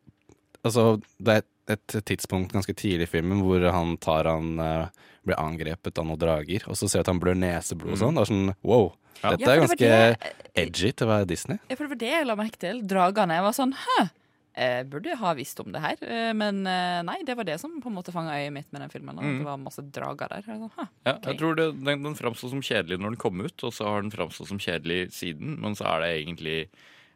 [0.66, 1.44] Altså, det er
[1.76, 6.20] et tidspunkt ganske tidlig i filmen hvor han tar han eh, blir angrepet av noen
[6.20, 8.14] drager, og så ser du at han blør neseblod og sånn.
[8.18, 8.86] Det er sånn wow.
[9.22, 9.30] Ja.
[9.32, 11.58] Dette er ganske ganske det det- edgy til å være Disney.
[11.70, 12.82] Ja, for det var det jeg la merke til.
[12.84, 13.36] Dragene.
[13.38, 14.10] Jeg var sånn Hæ?
[14.56, 15.96] Jeg burde ha visst om det her.
[16.00, 18.80] Eh, Men eh, nei, det var det som på en måte fanga øyet mitt med
[18.80, 19.18] den filmen.
[19.20, 20.40] At det var masse drager der.
[20.46, 20.86] Jeg sånn, okay.
[21.04, 23.84] Ja, jeg tror det, Den, den framsto som kjedelig når den kom ut, og så
[23.84, 25.58] har den framstått som kjedelig siden.
[25.60, 26.58] Men så er det egentlig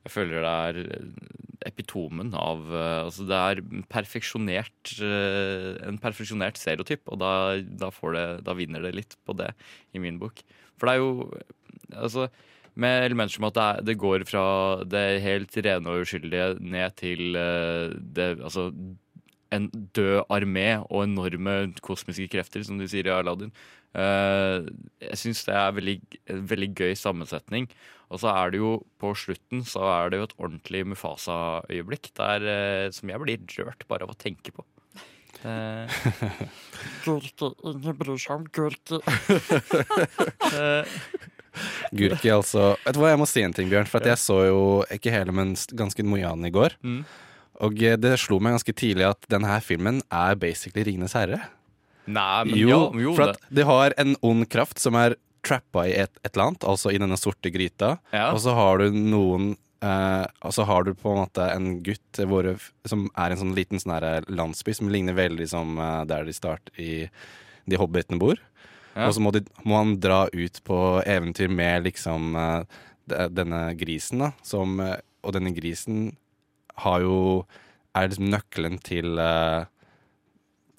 [0.07, 1.09] Jeg føler det er eh,
[1.69, 8.29] epitomen av eh, Altså det er perfeksjonert eh, en perfeksjonert stereotyp, og da, da, det,
[8.47, 9.53] da vinner det litt på det
[9.93, 10.41] i min bok.
[10.79, 11.13] For det er jo
[11.91, 12.31] Altså
[12.81, 14.43] med elementer som at det, er, det går fra
[14.89, 18.69] det helt rene og uskyldige ned til det Altså
[19.55, 23.53] en død armé og enorme kosmiske krefter, som de sier i Aladdin.
[23.91, 24.63] Uh,
[25.03, 25.97] jeg syns det er veldig,
[26.31, 27.67] en veldig gøy sammensetning.
[28.11, 32.47] Og så er det jo på slutten så er det jo et ordentlig Mufasa-øyeblikk der
[32.47, 34.67] uh, som jeg blir rørt bare av å tenke på.
[35.41, 35.89] Eh,
[37.05, 39.01] Gurke, ingen bryr seg om gurke.
[41.97, 42.77] Gurki, altså.
[42.85, 43.89] Vet du hva, jeg må si en ting, Bjørn.
[43.91, 44.61] For at jeg så jo
[44.93, 46.77] ikke hele, men ganske mye av den i går.
[46.85, 47.03] Mm.
[47.64, 51.42] Og eh, det slo meg ganske tidlig at denne her filmen er basically Ringenes herre.
[52.07, 55.87] nei, men Jo, ja, jo for at de har en ond kraft som er trappa
[55.88, 57.94] i et, et eller annet, altså i denne sorte gryta.
[58.12, 58.31] Ja.
[58.35, 62.20] Og så har du noen eh, Og så har du på en måte en gutt
[62.29, 62.49] hvor,
[62.85, 66.81] som er en sånn liten sånn landsby som ligner veldig som eh, der de starter
[66.81, 66.92] i
[67.70, 68.40] De hobbitene bor.
[68.96, 69.07] Ja.
[69.07, 72.81] Og så må, de, må han dra ut på eventyr med liksom eh,
[73.31, 76.16] denne grisen, da, som eh, Og denne grisen
[76.77, 77.45] har jo
[77.95, 79.65] Er liksom nøkkelen til eh,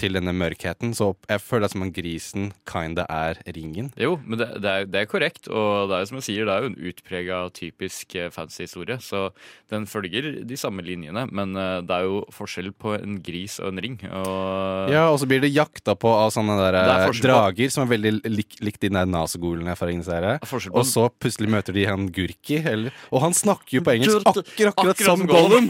[0.02, 0.96] til denne mørkheten.
[0.98, 3.92] Så jeg føler det som om grisen kinda er ringen.
[4.02, 6.48] Jo, men det, det, er, det er korrekt, og det er jo som jeg sier,
[6.50, 8.98] det er jo en utprega typisk eh, fantasy-historie.
[9.04, 9.28] Så
[9.72, 13.72] den følger de samme linjene, men eh, det er jo forskjell på en gris og
[13.72, 13.98] en ring.
[14.10, 17.36] Og Ja, og så blir det jakta på av sånne der, er eh, forskjell på-
[17.36, 20.38] drager som er veldig lik, likt de der nazogolene fra ingen serie.
[20.72, 24.42] Og så plutselig møter de han Gurki, eller, og han snakker jo på engelsk akkurat,
[24.48, 25.68] akkurat, Akkurat som som Gollum.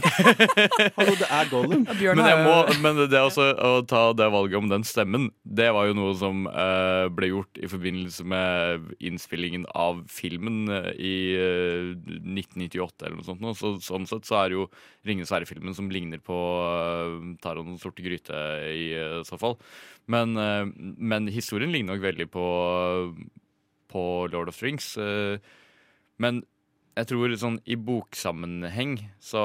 [0.96, 1.82] Hallo, det er Gollum.
[1.88, 5.88] Men, jeg må, men det også, å ta det valget om den stemmen, det var
[5.88, 11.92] jo noe som uh, ble gjort i forbindelse med innspillingen av filmen eh, i uh,
[11.96, 13.46] 1998 eller noe sånt.
[13.58, 14.68] Så, sånn sett så er det jo
[15.02, 18.36] Ringenes herre-filmen som ligner på uh, Taron den sorte gryte
[18.70, 19.58] i uh, så fall.
[20.10, 20.66] Men, eh,
[20.98, 22.46] men historien ligner nok veldig på,
[23.92, 24.96] på Lord of Strings.
[24.96, 24.98] Rings.
[24.98, 25.38] eh,
[26.18, 26.42] men
[26.92, 29.42] jeg tror sånn i boksammenheng så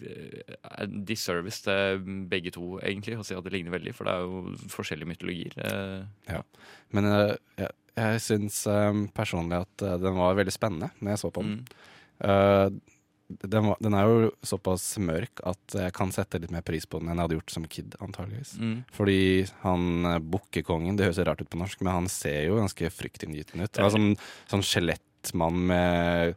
[0.00, 2.00] eh, er disservice til
[2.30, 5.58] begge to, egentlig, å si at det ligner veldig, for det er jo forskjellige mytologier.
[5.60, 6.00] eh.
[6.30, 6.40] Ja.
[6.96, 8.64] Men eh, jeg, jeg syns
[9.14, 11.60] personlig at den var veldig spennende når jeg så på den.
[12.24, 12.66] Eh,
[13.28, 17.00] den, var, den er jo såpass mørk at jeg kan sette litt mer pris på
[17.00, 18.56] den enn jeg hadde gjort som kid, antageligvis.
[18.60, 18.76] Mm.
[18.94, 19.22] Fordi
[19.62, 23.80] han bukkekongen, det høres rart ut på norsk, men han ser jo ganske fryktinngytende ut.
[23.80, 24.00] Han Altså,
[24.52, 24.64] sånn,
[25.24, 26.34] skjelettmann med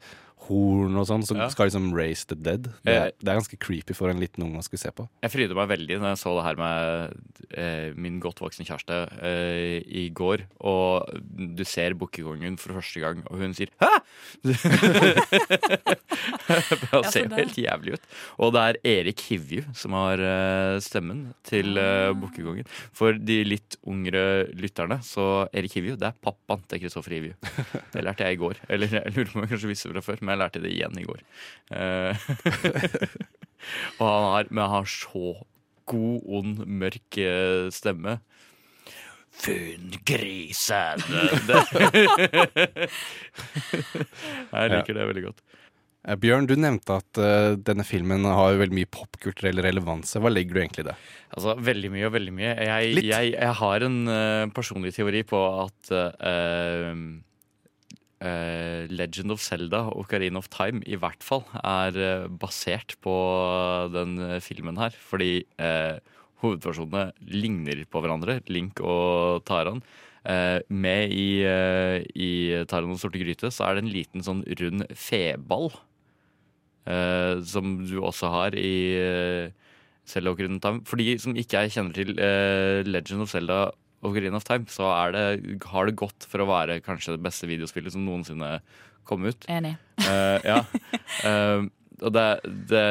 [0.47, 1.47] horn og sånn, som Ja.
[1.53, 2.69] skal liksom raise the dead.
[2.83, 5.07] Det, er, det er ganske creepy for en liten unge å skulle se på.
[5.23, 7.13] Jeg fryder meg veldig når jeg så det her med
[7.57, 10.45] eh, min godt voksne kjæreste eh, i går.
[10.63, 11.07] Og
[11.57, 13.93] du ser Bukkekongen for første gang, og hun sier 'hæ?!
[16.91, 18.05] Han ser jo helt jævlig ut.
[18.43, 22.67] Og det er Erik Hivju som har eh, stemmen til eh, Bukkekongen.
[22.95, 24.23] For de litt yngre
[24.57, 27.33] lytterne, så Erik Hivju, det er pappaen til Kristoffer Hivju.
[27.93, 28.59] Det lærte jeg i går.
[28.69, 30.71] Eller jeg lurer på om jeg kanskje visste det fra før, men jeg lærte det
[30.77, 31.21] igjen i går.
[31.73, 32.13] Eh,
[33.99, 35.33] og han har, men han har så
[35.87, 38.19] god, ond, mørk eh, stemme.
[39.37, 41.03] Funn grisen!
[41.45, 42.87] Det-
[44.57, 45.43] Jeg liker det veldig godt.
[46.23, 50.13] Bjørn, du nevnte at uh, denne filmen har veldig mye popkulturell relevans.
[50.15, 50.95] Hva legger du egentlig i det?
[51.35, 52.53] Altså, veldig mye og veldig mye.
[52.63, 53.09] Jeg, Litt.
[53.09, 56.93] jeg, jeg har en uh, personlig teori på at eh,
[58.23, 63.15] eh, Legend of Zelda og Ocarina of Time i hvert fall er uh, basert på
[63.93, 64.95] den uh, filmen her.
[64.95, 65.97] Fordi uh,
[66.43, 69.81] hovedpersonene ligner på hverandre, Link og Taran.
[70.27, 71.39] Med i,
[72.19, 72.31] i
[72.67, 75.69] Taran og sorte gryte så er det en liten sånn rund feball.
[77.47, 79.47] som du også har i uh,
[80.03, 80.83] Zelda Ocarina of Time.
[80.83, 82.11] For de som ikke jeg kjenner til
[82.91, 83.61] Legend of Zelda
[84.05, 85.23] Ocarina of Time, så er det,
[85.71, 88.59] har det gått for å være kanskje det beste videospillet som noensinne
[89.07, 89.47] kom ut.
[89.49, 89.75] Enig.
[90.03, 90.59] Uh, ja.
[91.25, 91.65] uh,
[92.03, 92.27] og det,
[92.69, 92.85] det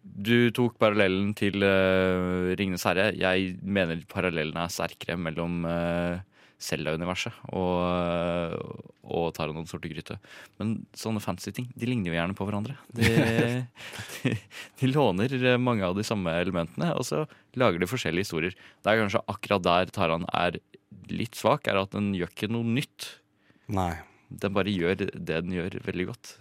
[0.00, 3.10] Du tok parallellen til uh, Ringenes herre.
[3.18, 6.22] Jeg mener parallellene er sterkere mellom uh,
[6.60, 10.18] Zelda-universet og, og Taran og den sorte gryte.
[10.60, 12.76] Men sånne fancy ting de ligner jo gjerne på hverandre.
[12.96, 13.08] De,
[14.20, 14.34] de,
[14.82, 17.24] de låner eh, mange av de samme elementene, og så
[17.60, 18.58] lager de forskjellige historier.
[18.84, 20.60] Det er kanskje akkurat der Taran er
[21.10, 23.08] litt svak, er at den gjør ikke noe nytt.
[23.72, 23.94] Nei.
[24.30, 26.36] Den bare gjør det den gjør, veldig godt.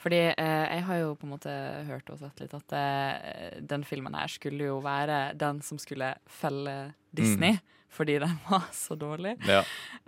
[0.00, 1.56] Fordi eh, jeg har jo på en måte
[1.90, 6.14] hørt og sett litt at eh, den filmen her skulle jo være den som skulle
[6.30, 7.58] felle Disney.
[7.90, 9.34] Fordi den var så dårlig.
[9.48, 9.60] Ja.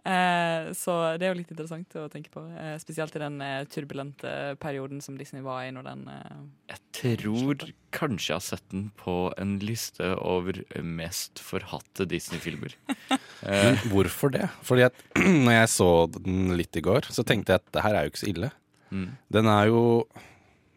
[0.06, 2.44] Eh, så det er jo litt interessant å tenke på.
[2.58, 6.40] Eh, spesielt i den eh, turbulente perioden som Disney var i når den eh,
[6.72, 12.74] Jeg tror kanskje jeg har sett den på en liste over mest forhatte Disney-filmer.
[13.42, 14.46] Men hvorfor det?
[14.64, 17.98] Fordi at når jeg så den litt i går, så tenkte jeg at det her
[17.98, 18.52] er jo ikke så ille.
[18.92, 19.08] Mm.
[19.32, 19.82] Den er jo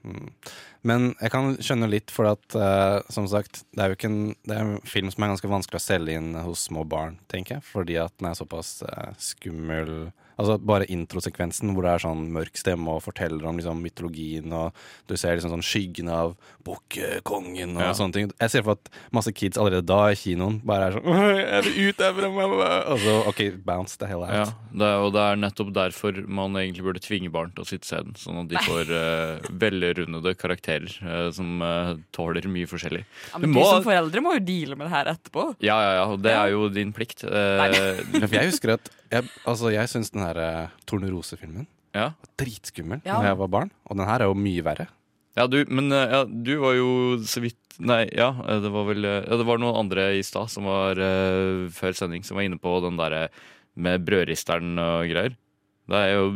[0.08, 0.32] mm.
[0.86, 4.20] Men jeg kan skjønne litt, for at uh, som sagt, det er jo ikke en,
[4.46, 7.58] det er en film som er ganske vanskelig å selge inn hos små barn, tenker
[7.58, 7.66] jeg.
[7.72, 10.12] Fordi at den er såpass uh, skummel.
[10.38, 14.76] Altså Bare introsekvensen hvor det er sånn mørk stemme og forteller om liksom mytologien, og
[15.08, 17.92] du ser liksom sånn skyggene av bukkekongen og Ja.
[17.94, 18.32] sånne ting.
[18.42, 21.64] Jeg ser for at masse kids allerede da i kinoen bare er sånn «Åh, Jeg
[21.64, 22.30] vil ut derfra!
[22.92, 24.34] Og så OK, bounce the hell out.
[24.34, 27.70] Ja, det er, og det er nettopp derfor man egentlig burde tvinge barn til å
[27.70, 28.16] sitte se den.
[28.20, 33.06] Sånn at de får uh, velrundede karakterer uh, som uh, tåler mye forskjellig.
[33.06, 35.48] ja, Men du som foreldre må jo deale med det her etterpå.
[35.64, 36.06] Ja, ja, ja.
[36.26, 37.24] Det er jo din plikt.
[37.24, 37.70] Uh,
[38.26, 42.10] jeg husker at Jeg, altså, jeg syns den her uh, Tornerose-filmen Ja.
[42.42, 43.22] dritskummel Ja.
[43.22, 43.72] da jeg var barn.
[43.90, 44.88] Og den her er jo mye verre.
[45.36, 46.90] Ja, du, men eh, ja, du var jo
[47.28, 50.22] så vidt Nei, ja, eh, det var vel eh, ja, Det var noen andre i
[50.24, 53.26] stad som var uh, før sending som var inne på den derre
[53.76, 55.34] med brødristeren og greier.
[55.92, 56.30] Da jeg jo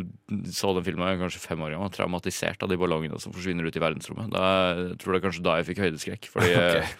[0.51, 3.63] så den filmen jeg var kanskje fem år gammel, traumatisert av de ballongene som forsvinner
[3.65, 4.27] ut i verdensrommet.
[4.35, 4.43] Da,
[4.75, 6.27] jeg tror det er kanskje da jeg fikk høydeskrekk.
[6.35, 6.99] Fordi Ok.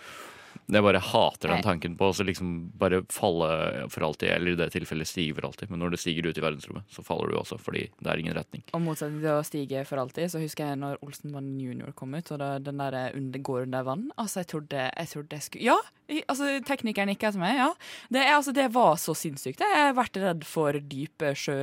[0.77, 4.60] Jeg bare hater den tanken på å så liksom bare falle for alltid, eller i
[4.60, 5.71] det tilfellet stige for alltid.
[5.73, 8.36] Men når det stiger ut i verdensrommet, så faller du også, fordi det er ingen
[8.38, 8.62] retning.
[8.77, 12.29] Og motsatt til å stige for alltid, så husker jeg når Olsenbanden Junior kom ut,
[12.36, 14.05] og da, den der under, går under vann.
[14.21, 15.79] Altså, jeg trodde jeg, trodde jeg skulle Ja!
[16.27, 17.71] Altså, teknikeren nikka til meg, ja.
[18.10, 19.62] Det, altså, det var så sinnssykt.
[19.62, 21.60] Jeg har vært redd for dype sjø,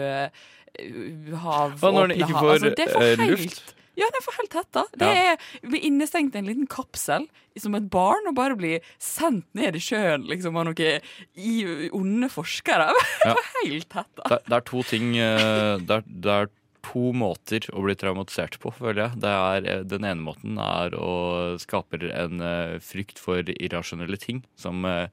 [1.46, 2.44] hav, åpne hav.
[2.52, 3.72] Altså, det er for helt- luft?
[3.96, 4.82] Ja, den får helt tetta.
[5.00, 7.24] Det er blir innestengt i en liten kapsel
[7.56, 11.00] som et barn og bare blir sendt ned i sjøen liksom, av noen
[11.40, 12.90] i- onde forskere.
[13.26, 13.34] Ja.
[13.64, 14.28] helt tetta.
[14.28, 16.50] Det, det er to ting eh, det er, det er
[16.86, 19.18] to måter å bli traumatisert på, føler jeg.
[19.24, 24.44] Det er, eh, den ene måten er å skape en eh, frykt for irrasjonelle ting,
[24.60, 25.08] som eh,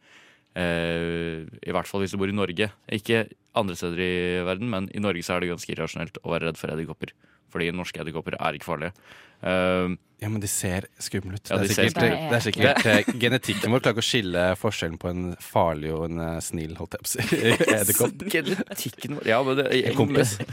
[0.59, 2.67] I hvert fall hvis du bor i Norge.
[2.93, 3.23] Ikke
[3.57, 4.13] andre steder i
[4.45, 7.15] verden, men i Norge så er det ganske irrasjonelt å være redd for edderkopper.
[7.53, 8.93] Fordi norske edderkopper er ikke farlige.
[9.43, 11.49] Eh, Ja, men de ser skumle ut.
[11.51, 12.21] Ja, det, er sikkert, ut.
[12.31, 16.05] det er sikkert eh, Genetikken vår klarer ikke å skille forskjellen på en farlig og
[16.07, 17.39] en eh, snill, holdt jeg på å si,
[17.75, 18.23] edderkopp.
[18.31, 20.37] Genetikken vår Ja, men det, En kompis.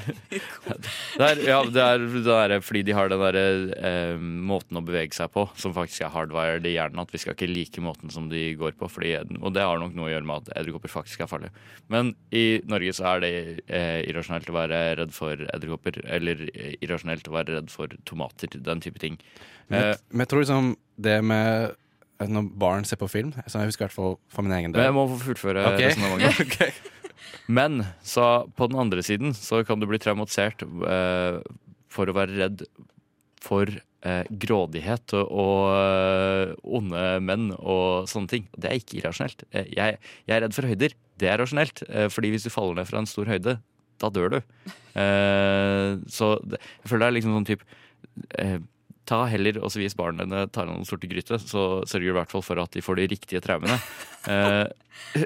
[1.20, 3.42] Det er, ja, det er, det er fordi de har den derre
[3.76, 7.02] eh, måten å bevege seg på, som faktisk er hardwired i hjernen.
[7.02, 8.88] At vi skal ikke like måten som de går på.
[8.90, 11.52] Fordi, og det har nok noe å gjøre med at edderkopper faktisk er farlige.
[11.92, 13.32] Men i Norge så er det
[13.66, 16.00] eh, irrasjonelt å være redd for edderkopper.
[16.18, 18.56] Eller eh, irrasjonelt å være redd for tomater.
[18.70, 19.18] Den type ting.
[19.70, 21.70] Men, Eh, men jeg tror liksom det med
[22.20, 24.74] eh, når barn ser på film Så jeg husker i hvert fall for min egen
[24.74, 25.92] Men jeg må få fullføre okay.
[25.92, 26.80] resonnementet.
[27.58, 31.40] Men så på den andre siden så kan du bli traumatisert uh,
[31.90, 32.62] for å være redd
[33.42, 38.46] for uh, grådighet og, onde menn og sånne ting.
[38.54, 39.42] Det er ikke irrasjonelt.
[39.50, 40.94] Jeg, jeg er redd for høyder.
[41.18, 41.82] Det er rasjonelt.
[42.14, 43.56] Fordi hvis du faller ned fra en stor høyde,
[44.00, 44.40] da dør du.
[44.98, 47.78] Eh, så det, jeg føler det er liksom sånn type
[48.38, 48.58] eh,
[49.10, 52.10] Ta heller og så vis barna dine tar an noen sorte gryte, så sørger du
[52.12, 53.80] i hvert fall for at de får de riktige traumene.
[54.30, 55.24] Eh,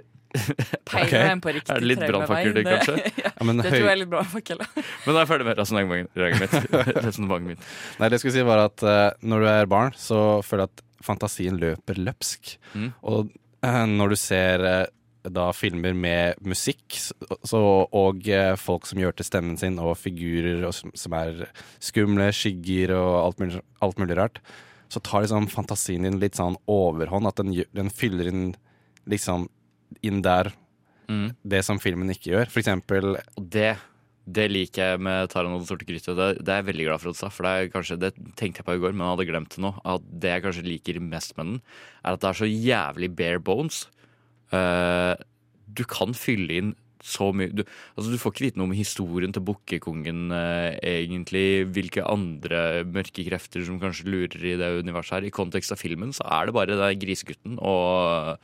[0.86, 1.12] Peiler Ok.
[1.28, 2.94] dem på riktig Er det litt brannfakkel, det, kanskje?
[3.22, 4.62] ja, Ja, men det høy- tror jeg er litt brannfakkel.
[5.04, 7.66] Men da er jeg ferdig med resonnementet mitt.
[8.00, 10.72] Nei, det jeg skulle si var at uh, når du er barn, så føler jeg
[10.74, 12.54] at fantasien løper løpsk.
[12.74, 12.88] Mm.
[13.14, 13.30] Og
[13.66, 14.84] uh, når du ser eh,
[15.24, 20.66] da filmer med musikk så, og eh, folk som gjør til stemmen sin, og figurer
[20.68, 21.46] og, som, er
[21.80, 24.42] skumle, skygger og alt mulig, alt mulig rart,
[24.92, 27.26] så tar liksom fantasien din litt sånn overhånd.
[27.30, 28.52] At den, den fyller inn
[29.10, 29.48] liksom
[30.04, 30.52] inn der
[31.08, 31.34] Mm.
[31.44, 32.48] det som filmen ikke gjør.
[32.48, 33.74] For eksempel det,
[34.24, 36.14] det liker jeg med Taran og det sorte gryte'.
[36.16, 38.12] Det, det er jeg veldig glad for at du sa, for det, er kanskje, det
[38.40, 39.74] tenkte jeg på i går, men jeg hadde glemt det nå.
[39.84, 41.58] At det jeg kanskje liker mest med den,
[42.04, 43.82] er at det er så jævlig bare bones.
[44.52, 45.14] Eh,
[45.74, 47.60] du kan fylle inn så mye du,
[47.98, 51.66] altså du får ikke vite noe om historien til bukkekongen, eh, egentlig.
[51.76, 55.28] Hvilke andre mørke krefter som kanskje lurer i det universet her.
[55.28, 58.40] I kontekst av filmen så er det bare den grisegutten og,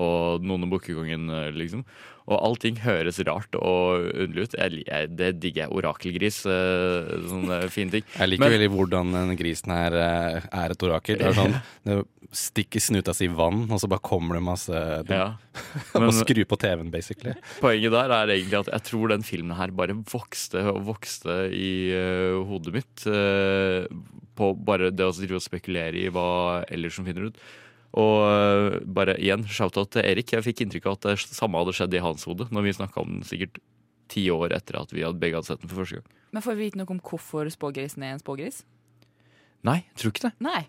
[0.00, 1.84] og noen og bukkekongen, eh, liksom.
[2.30, 4.52] Og allting høres rart og underlig ut.
[4.54, 5.72] Jeg, jeg, det digger jeg.
[5.74, 8.04] Orakelgris, eh, sånne fine ting.
[8.14, 11.18] Jeg liker Men- veldig hvordan den grisen her eh, er et orakel.
[11.18, 11.56] Det er sånn,
[11.88, 11.96] det
[12.32, 14.72] stikker snuta si i vann, og så bare kommer det masse
[15.10, 15.34] Ja.
[15.98, 17.34] Men, Men- skru på TV-en, basically.
[17.60, 21.90] Poenget der er egentlig at jeg tror den filmen her bare vokste og vokste i
[21.92, 23.06] eh, hodet mitt.
[23.10, 23.84] eh,
[24.32, 27.36] på bare det å spekulere i hva ellers som finner ut.
[27.98, 30.32] Og eh, bare igjen, shout-out til Erik.
[30.32, 33.02] Jeg fikk inntrykk av at det samme hadde skjedd i hans hode når vi snakka
[33.04, 33.58] om den sikkert
[34.12, 36.06] ti år etter at vi hadde begge hadde sett den for første gang.
[36.32, 38.62] Men får vi vite noe om hvorfor spågrisen er en spågris?
[39.68, 40.32] Nei, jeg tror ikke det.
[40.42, 40.62] Nei.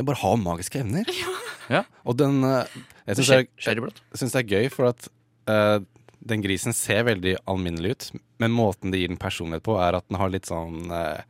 [0.00, 1.08] Den bare har magiske evner.
[1.70, 1.84] Ja.
[2.04, 2.66] Og den eh,
[3.06, 3.36] Jeg syns det,
[3.70, 5.04] er- synes det er gøy, for at
[5.48, 5.78] uh,
[6.26, 8.06] den grisen ser veldig alminnelig ut,
[8.42, 11.22] men måten det gir den personlighet på, er at den har litt sånn uh,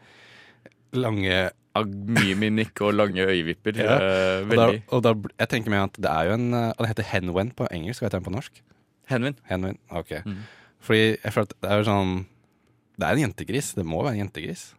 [0.96, 1.36] lange
[1.80, 3.78] mye mimikk og lange øyevipper.
[3.80, 3.96] Ja.
[3.96, 6.90] eh, og da, og da, Jeg tenker meg at det er jo en Og det
[6.92, 8.60] heter henwen på engelsk, hva heter den på norsk?
[9.08, 9.38] Henwin.
[9.48, 10.20] Henwin, ok.
[10.24, 10.44] Mm.
[10.82, 12.14] Fordi jeg føler at det er jo sånn
[12.98, 13.74] Det er en jentegris.
[13.78, 14.72] Det må være en jentegris.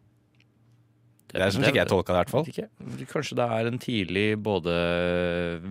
[1.33, 3.07] Det er sånn ikke jeg tolka det, i hvert fall.
[3.09, 4.73] Kanskje det er en tidlig både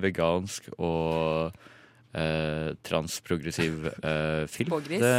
[0.03, 1.55] vegansk og
[2.19, 4.75] eh, transprogressiv eh, film.
[4.89, 5.13] Det,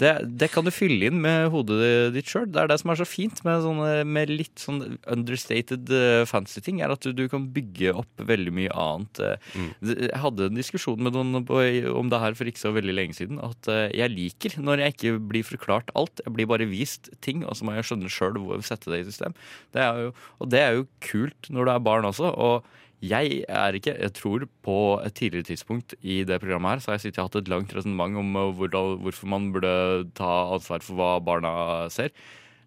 [0.00, 2.46] det, det kan du fylle inn med hodet ditt sjøl.
[2.50, 6.62] Det er det som er så fint med, sånne, med litt sånn understated uh, fancy
[6.64, 9.22] ting, er at du, du kan bygge opp veldig mye annet.
[9.24, 9.50] eh.
[9.54, 9.70] Mm.
[9.90, 11.60] Jeg hadde en diskusjon med noen på,
[11.94, 13.42] om det her for ikke så veldig lenge siden.
[13.42, 16.22] At jeg liker når jeg ikke blir forklart alt.
[16.24, 19.08] Jeg blir bare vist ting, og så må jeg skjønne sjøl hvor sette det i
[19.08, 19.34] system.
[19.74, 22.30] Det er jo, og det er jo kult når du er barn også.
[22.30, 22.66] Og
[23.04, 26.98] jeg er ikke Jeg tror på et tidligere tidspunkt i det programmet her så har
[26.98, 29.74] jeg sittet og hatt et langt resonnement om eh, hvordan, hvorfor man burde
[30.16, 31.54] ta ansvar for hva barna
[31.90, 32.12] ser.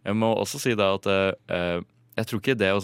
[0.06, 1.86] Jeg må også si det at eh,
[2.18, 2.82] jeg tror ikke det å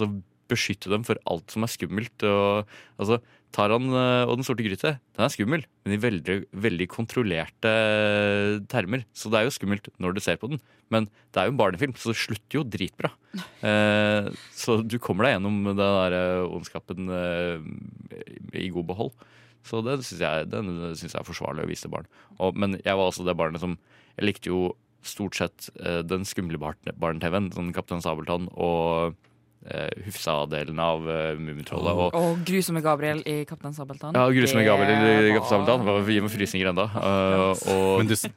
[0.54, 2.70] beskytte dem for alt som er skummelt og,
[3.02, 3.20] altså,
[3.54, 8.56] Taran eh, og Den sorte gryte den er skummel, men i veldig, veldig kontrollerte eh,
[8.72, 9.04] termer.
[9.14, 10.62] Så det er jo skummelt når du ser på den,
[10.94, 13.14] men det er jo en barnefilm, så det slutter jo dritbra.
[13.64, 17.64] Eh, så du kommer deg gjennom den der eh, ondskapen eh,
[18.60, 19.14] i god behold.
[19.64, 22.10] Så det syns jeg, jeg er forsvarlig å vise til barn.
[22.38, 23.78] Og, men jeg var også det barnet som
[24.18, 24.74] Jeg likte jo
[25.08, 29.16] stort sett eh, den skumle barn- barne-TV-en, sånn Kaptein Sabeltann og
[30.08, 31.94] Hufsa-delen av uh, Mummitrollet.
[31.96, 34.16] Og, Og grusomme Gabriel i Kaptein Sabeltann.
[34.18, 35.86] ja, Grusomme Gabriel i Kaptein Sabeltann.
[35.88, 36.88] Var- Gir meg frysninger ennå.
[36.92, 38.32] Uh, og du, det,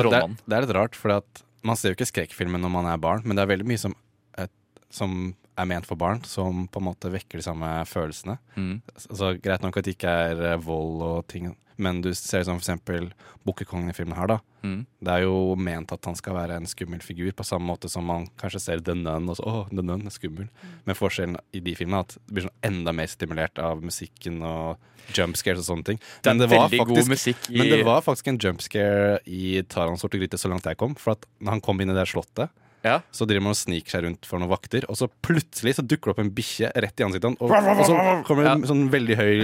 [0.00, 1.20] er- det er litt rart, for
[1.66, 3.94] man ser jo ikke skrekkfilmer når man er barn, men det er veldig mye som,
[4.40, 4.52] et,
[4.88, 8.38] som er ment for barn, som på en måte vekker de samme følelsene.
[8.56, 8.76] Mm.
[9.08, 12.58] Altså, greit nok at det ikke er eh, vold og ting, men du ser som
[12.60, 13.06] eksempel
[13.48, 14.34] Bukkekongen i filmen her, da.
[14.62, 14.82] Mm.
[15.00, 18.04] Det er jo ment at han skal være en skummel figur, på samme måte som
[18.04, 20.50] man kanskje ser The Nun, og så åh, The Nun er skummel.
[20.84, 24.42] Men forskjellen i de filmene er at det blir sånn enda mer stimulert av musikken
[24.44, 24.76] og
[25.16, 26.02] jump scares og sånne ting.
[26.20, 29.62] Det Men var veldig god musikk i- Men det var faktisk en jump scare i
[29.62, 30.94] Taran sorte gryte så langt jeg kom.
[31.00, 32.50] For at når han kom inn i det slottet,
[32.84, 33.00] Ja.
[33.12, 36.10] så driver man og sniker seg rundt for noen vakter, og så plutselig så dukker
[36.10, 38.86] det opp en bikkje rett i ansiktet hans, og, og så kommer det en sånn
[38.92, 39.34] veldig høy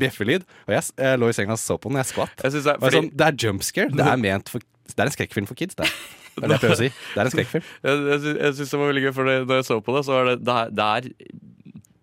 [0.00, 0.46] bjeffelyd.
[0.68, 2.36] Og jeg, jeg lå i senga og så på den, og jeg skvatt.
[2.40, 3.92] Jeg det er- jeg fordi- sånn, det er jump scare.
[3.92, 5.84] Det er ment for Det er en skrekkfilm for kids, det.
[6.36, 6.88] Det er det jeg prøver å si.
[6.88, 7.62] Det er en skrekkfilm.
[7.86, 10.02] Jeg, jeg, sy- jeg synes det var veldig gøy, for når jeg så på det,
[10.06, 11.08] så var det, det, er, det er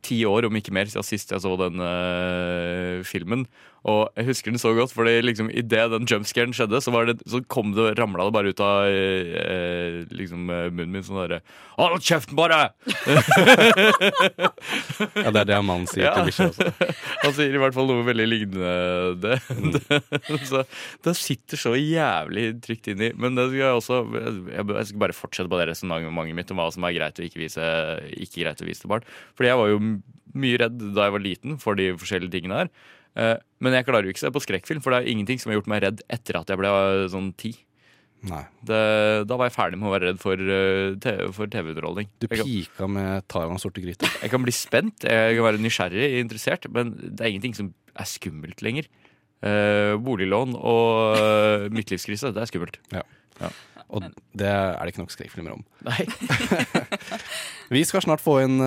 [0.03, 3.45] ti år, om ikke mer, siden sist jeg så den uh, filmen.
[3.83, 7.17] Og jeg husker den så godt, fordi liksom, idet den jumpscaren skjedde, så, var det,
[7.27, 11.41] så kom det, ramla det bare ut av eh, liksom, eh, munnen min sånn derre
[11.75, 12.69] Hold kjeften bare!
[15.17, 16.69] Ja, det er det mannen sier til bikkja også.
[17.23, 18.73] Han sier i hvert fall noe veldig lignende
[19.23, 19.37] det.
[20.51, 20.63] så
[21.03, 23.09] det sitter så jævlig trygt inni.
[23.17, 26.61] Men det skal jeg også Jeg jeg skal bare fortsette på det resonnementet mitt om
[26.61, 27.69] hva som er greit og ikke, vise,
[28.13, 29.07] ikke greit å vise til barn.
[29.33, 29.79] Fordi jeg var jo
[30.43, 32.71] mye redd da jeg var liten for de forskjellige tingene her.
[33.15, 35.51] Eh, Men jeg klarer jo ikke å se på skrekkfilm, for det er ingenting som
[35.51, 37.53] har gjort meg redd etter at jeg ble eh, sånn ti.
[38.23, 38.77] Det,
[39.27, 40.95] da var jeg ferdig med å være redd for, eh,
[41.51, 42.07] TV-underholdning.
[42.23, 44.07] Du Jeg kan- pika med Taran sorte gryte.
[44.21, 48.05] jeg kan bli spent, jeg kan være nysgjerrig, interessert, men det er ingenting som er
[48.05, 48.87] skummelt lenger.
[49.43, 52.77] Eh, boliglån og uh, midtlivskrise, det er skummelt.
[52.95, 53.03] Ja.
[53.89, 55.65] Og det er det ikke nok skrekkfilmer om.
[55.83, 56.07] Nei.
[57.75, 58.57] Vi skal snart få inn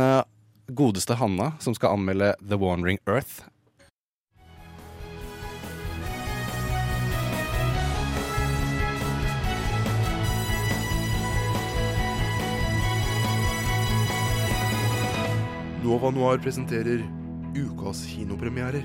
[0.69, 3.41] godeste Hanna, som skal anmelde The Wandering Earth.
[15.87, 17.05] Nova Noir presenterer
[17.55, 18.83] ukas kinopremierer.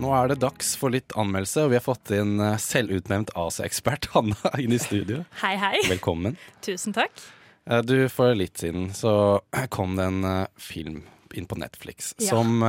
[0.00, 4.06] Nå er det dags for litt anmeldelse, og vi har fått inn eh, selvutnevnt AC-ekspert
[4.14, 5.24] Hanna inn i studio.
[5.42, 5.74] Hei, hei.
[5.90, 6.38] Velkommen.
[6.64, 7.18] Tusen takk.
[7.66, 9.12] Eh, Du, For litt siden så
[9.74, 11.02] kom det en eh, film
[11.34, 12.30] inn på Netflix Ja.
[12.36, 12.62] som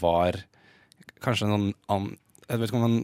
[0.00, 0.38] var
[1.24, 2.12] kanskje noen an,
[2.46, 3.00] Jeg vet ikke om den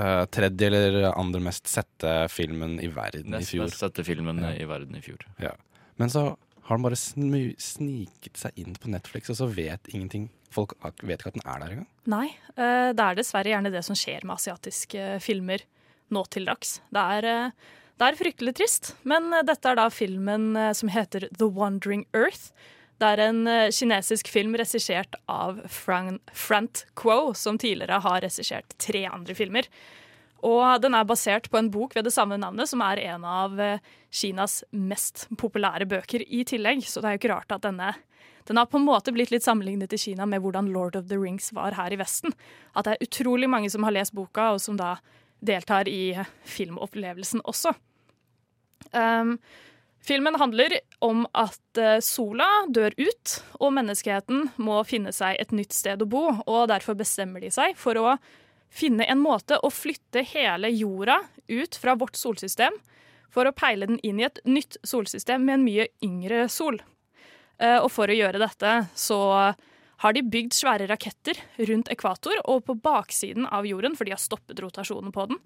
[0.00, 3.66] uh, tredje eller andre mest sette filmen i verden Nest i fjor.
[3.68, 4.52] mest sette filmen Ja.
[4.56, 5.24] i verden i fjor.
[5.42, 5.52] Ja.
[6.00, 6.22] Men så
[6.70, 11.30] har den bare sniket seg inn på Netflix, og så vet ingenting Folk vet ikke
[11.30, 11.90] at den er der engang.
[12.10, 12.24] Nei,
[12.58, 15.62] eh, det er dessverre gjerne det som skjer med asiatiske filmer
[16.10, 16.80] nå til dags.
[16.90, 20.90] Det er, eh, det er fryktelig trist, men eh, dette er da filmen eh, som
[20.90, 22.50] heter The Wandering Earth.
[23.00, 28.74] Det er en eh, kinesisk film regissert av Fran Frant Quo, som tidligere har regissert
[28.82, 29.70] tre andre filmer.
[30.46, 33.58] Og den er basert på en bok ved det samme navnet, som er en av
[33.60, 36.86] eh, Kinas mest populære bøker i tillegg.
[36.88, 37.94] Så det er jo ikke rart at denne
[38.48, 41.18] den har på en måte blitt litt sammenlignet i Kina med hvordan Lord of the
[41.20, 42.32] Rings var her i Vesten.
[42.74, 44.96] At det er utrolig mange som har lest boka, og som da
[45.38, 46.16] deltar i
[46.48, 47.76] filmopplevelsen også.
[48.90, 49.36] Um,
[50.02, 55.76] filmen handler om at eh, sola dør ut, og menneskeheten må finne seg et nytt
[55.76, 56.26] sted å bo.
[56.44, 58.16] Og derfor bestemmer de seg for å
[58.70, 61.18] finne en måte å flytte hele jorda
[61.50, 62.76] ut fra vårt solsystem
[63.30, 66.80] for å peile den inn i et nytt solsystem med en mye yngre sol.
[67.58, 69.18] Eh, Og for å gjøre dette så
[70.00, 71.36] har de bygd svære raketter
[71.68, 75.38] rundt ekvator og på baksiden av jorden, for de har stoppet rotasjonen på den.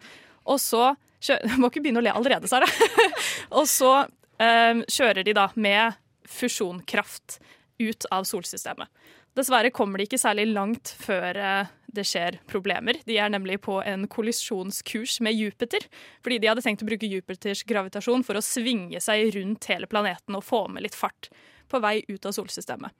[0.47, 0.95] Og så
[1.25, 2.67] Du må ikke begynne å le allerede, Sara.
[3.59, 4.05] og så
[4.39, 5.97] eh, kjører de da med
[6.29, 7.39] fusjonkraft
[7.81, 8.89] ut av solsystemet.
[9.35, 12.99] Dessverre kommer de ikke særlig langt før eh, det skjer problemer.
[13.07, 15.87] De er nemlig på en kollisjonskurs med Jupiter,
[16.23, 20.39] fordi de hadde tenkt å bruke Jupiters gravitasjon for å svinge seg rundt hele planeten
[20.39, 21.31] og få med litt fart
[21.71, 22.95] på vei ut av solsystemet.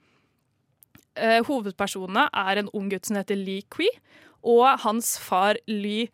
[1.15, 3.87] eh, hovedpersonene er en ung gutt som heter Li Kui,
[4.43, 6.09] og hans far Li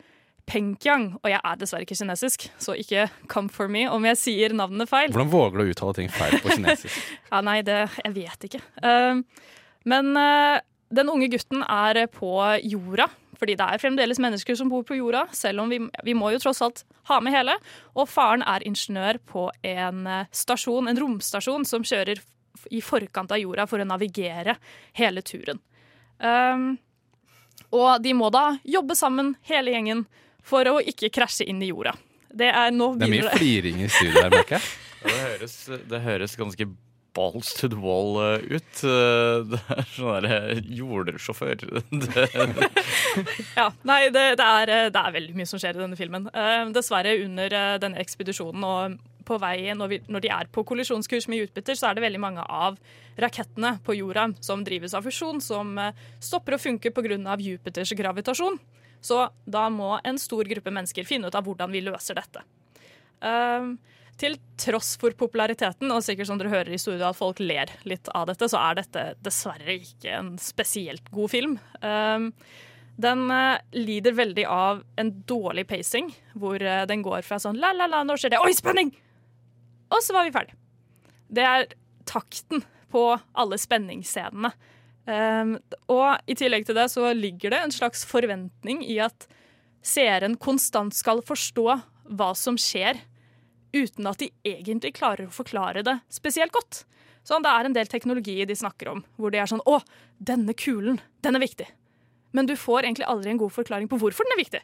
[0.51, 4.53] Pengyang, Og jeg er dessverre ikke kinesisk, så ikke come for me om jeg sier
[4.57, 5.09] navnene feil.
[5.13, 6.97] Hvordan våger du å uttale ting feil på kinesisk?
[7.31, 8.61] Ja, nei, det Jeg vet ikke.
[8.83, 9.21] Um,
[9.87, 10.59] men uh,
[10.91, 12.31] den unge gutten er på
[12.67, 13.07] jorda,
[13.39, 16.41] fordi det er fremdeles mennesker som bor på jorda, selv om vi, vi må jo
[16.43, 17.55] tross alt ha med hele.
[17.97, 22.21] Og faren er ingeniør på en uh, stasjon, en romstasjon som kjører
[22.69, 24.57] i forkant av jorda for å navigere
[24.99, 25.61] hele turen.
[26.21, 26.75] Um,
[27.73, 30.05] og de må da jobbe sammen, hele gjengen,
[30.43, 31.95] for å ikke krasje inn i jorda.
[32.31, 34.71] Det er nå Det er mye fliring i studio her, merker jeg.
[35.01, 35.53] Det høres,
[35.89, 36.65] det høres ganske
[37.17, 38.83] balls to the wall eh, ut.
[38.87, 41.65] Eh, Det er sånn derre jordsjåfør.
[43.59, 46.27] Ja, nei, det, det, er, eh, det er veldig mye som skjer i denne filmen.
[46.31, 50.63] Eh, dessverre under eh, denne ekspedisjonen og på vei når, vi, når de er på
[50.67, 52.79] kollisjonskurs med Jupiter, så er det veldig mange av
[53.21, 55.91] rakettene på jorda som drives av fusjon, som eh,
[56.23, 57.19] stopper å funke pga.
[57.41, 58.57] Jupiters gravitasjon.
[59.01, 62.43] Så da må en stor gruppe mennesker finne ut av hvordan vi løser dette.
[63.21, 63.71] Eh,
[64.21, 68.09] til tross for populariteten, og sikkert som dere hører i studio at folk ler litt
[68.13, 71.57] av dette, så er dette dessverre ikke en spesielt god film.
[71.81, 72.29] Um,
[73.01, 77.71] den eh, lider veldig av en dårlig pacing, hvor eh, den går fra sånn la,
[77.73, 78.91] la, la, nå skjer det, oi, spenning!
[79.91, 80.57] Og så var vi ferdig.
[81.31, 81.71] Det er
[82.09, 83.05] takten på
[83.39, 84.51] alle spenningsscenene.
[85.07, 85.55] Um,
[85.89, 89.25] og i tillegg til det så ligger det en slags forventning i at
[89.81, 91.65] seeren konstant skal forstå
[92.11, 92.99] hva som skjer,
[93.73, 96.83] uten at de egentlig klarer å forklare det spesielt godt.
[97.27, 99.77] Sånn, det er en del teknologi de snakker om, hvor de er sånn Å,
[100.17, 101.67] denne kulen, den er viktig.
[102.33, 104.61] Men du får egentlig aldri en god forklaring på hvorfor den er viktig.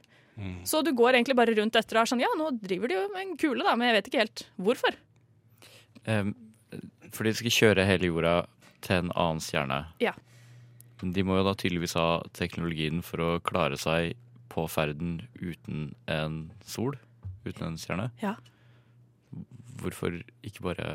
[0.63, 3.05] Så du går egentlig bare rundt etter og er sånn Ja, nå driver de jo
[3.13, 4.97] med en kule, da, men jeg vet ikke helt hvorfor.
[6.05, 6.35] Um,
[7.09, 8.35] Fordi de skal kjøre hele jorda
[8.85, 9.79] til en annen stjerne.
[10.03, 10.13] Ja.
[11.01, 14.13] De må jo da tydeligvis ha teknologien for å klare seg
[14.53, 16.97] på ferden uten en sol,
[17.45, 18.07] uten en stjerne.
[18.21, 18.35] Ja.
[19.81, 20.09] Hvorfor
[20.45, 20.87] ikke bare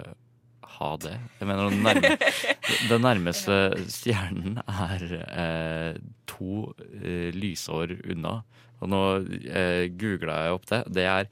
[0.79, 1.17] ha det?
[1.41, 2.09] Jeg mener, den, nærme,
[2.91, 3.57] den nærmeste
[3.93, 5.95] stjernen er eh,
[6.31, 6.51] to
[7.03, 8.35] eh, lysår unna.
[8.83, 9.03] Og nå
[9.47, 10.81] eh, googla jeg opp det.
[10.99, 11.25] Det er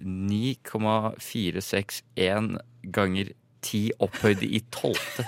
[0.00, 2.58] 9,461
[2.94, 3.26] ganger
[3.60, 5.24] 10 opphøyd i tolvte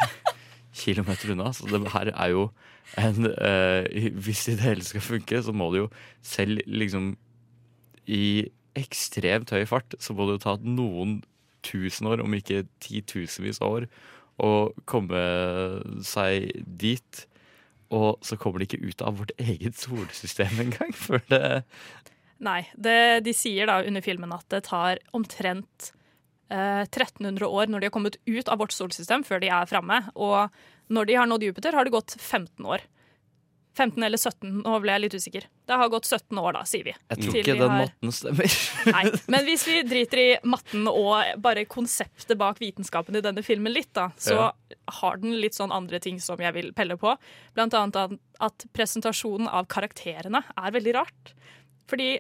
[0.83, 1.53] kilometer unna.
[1.53, 2.51] Så det her er jo
[3.01, 5.89] en eh, Hvis det hele skal funke, så må det jo
[6.23, 7.17] selv liksom
[8.07, 11.23] i ekstremt høy fart, så må det jo ta noen
[11.67, 13.89] tusen år, om ikke titusenvis av år,
[14.43, 14.53] å
[14.89, 15.23] komme
[16.07, 17.25] seg dit.
[17.93, 21.43] Og så kommer de ikke ut av vårt eget solsystem engang før det
[22.43, 25.93] Nei, det, de sier da under filmen at det tar omtrent
[26.51, 30.01] eh, 1300 år når de har kommet ut av vårt solsystem, før de er framme.
[30.19, 30.51] Og
[30.91, 32.83] når de har nådd Jupiter, har det gått 15 år.
[33.75, 35.45] 15 eller 17, nå ble jeg litt usikker.
[35.67, 36.93] Det har gått 17 år, da, sier vi.
[37.09, 38.57] Jeg tror ikke den har- matten stemmer.
[38.93, 43.73] Nei, men hvis vi driter i matten og bare konseptet bak vitenskapen i denne filmen
[43.73, 44.51] litt, da, så Ja.
[45.01, 47.15] har den litt sånn andre ting som jeg vil pelle på.
[47.57, 51.33] Blant annet at- presentasjonen av karakterene er veldig rart.
[51.89, 52.19] Fordi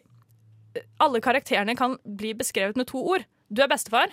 [1.00, 3.26] alle karakterene kan bli beskrevet med to ord.
[3.52, 4.08] Du er bestefar.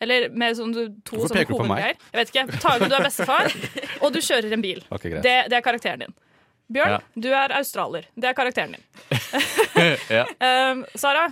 [0.00, 0.72] Eller med sånn
[1.04, 1.82] to Hvorfor sånne peker du på meg?
[1.82, 1.96] hovedgreier.
[2.14, 2.60] Jeg vet ikke.
[2.62, 3.48] Tage, du er bestefar,
[4.06, 4.80] og du kjører en bil.
[4.94, 6.14] Okay, det, det er karakteren din.
[6.68, 6.98] Bjørn, Ja.
[7.16, 8.04] du er australier.
[8.14, 8.84] Det er karakteren din.
[10.18, 10.24] ja.
[10.72, 11.28] Um, Sara,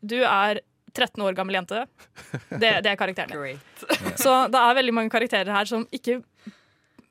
[0.00, 0.60] du er
[0.96, 1.82] 13 år gammel jente.
[2.50, 3.60] Det, det er karakteren din.
[4.22, 6.22] Så det er veldig mange karakterer her som ikke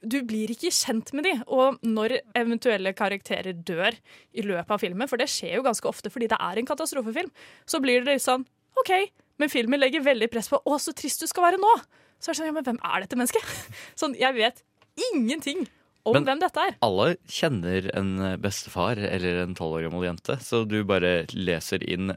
[0.08, 1.36] Du blir ikke kjent med de.
[1.48, 3.96] Og når eventuelle karakterer dør
[4.38, 7.32] i løpet av filmen, for det skjer jo ganske ofte fordi det er en katastrofefilm,
[7.66, 8.46] så blir det litt sånn
[8.78, 8.92] OK,
[9.42, 11.82] men filmen legger veldig press på 'Å, så trist du skal være nå'.
[12.22, 13.44] Så er det sånn, ja, men hvem er dette mennesket?
[13.98, 14.62] Sånn, Jeg vet
[15.14, 15.68] ingenting
[16.08, 16.76] om Men- hvem dette er.
[16.88, 22.08] Alle kjenner en bestefar eller en tolv år gammel jente, så du bare leser inn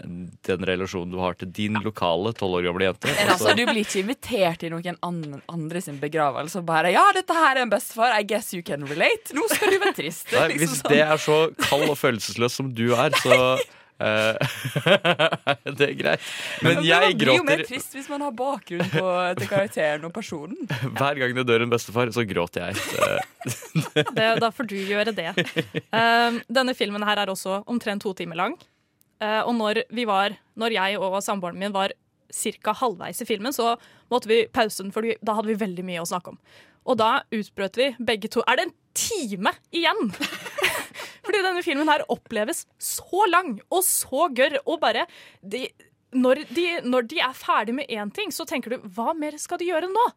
[0.46, 3.10] den relasjonen du har til din lokale tolv år gamle jente.
[3.10, 7.10] Men altså, Du blir ikke invitert i noen an andre sin begravelse og bare 'Ja,
[7.12, 8.14] dette her er en bestefar.
[8.18, 9.32] I guess you can relate.
[9.34, 10.90] Nå skal du være trist.' Nei, Liksom hvis sånn.
[10.90, 11.38] det er så
[11.68, 13.58] kald og følelsesløs som du er, så
[15.78, 16.26] Det er greit.
[16.64, 19.06] Men Men jeg Man blir jo mer trist hvis man har bakgrunn på,
[19.38, 20.58] til karakteren og personen.
[20.98, 22.74] hver gang det dør en bestefar, så gråter jeg.
[22.96, 25.30] Eh, Det, da får du gjøre det.
[25.92, 28.56] Um, denne filmen her er også omtrent to timer lang.
[29.20, 31.92] Uh, og når, vi var, når jeg og samboeren min var
[32.32, 32.74] ca.
[32.80, 33.74] halvveis i filmen, så
[34.12, 36.40] måtte vi pause den, for da hadde vi veldig mye å snakke om.
[36.88, 40.12] Og da utbrøt vi begge to Er det en time igjen?!
[41.26, 45.06] Fordi denne filmen her oppleves så lang og så gørr, og bare
[45.42, 45.66] de,
[46.16, 49.60] når, de, når de er ferdig med én ting, så tenker du hva mer skal
[49.60, 50.10] de gjøre nå?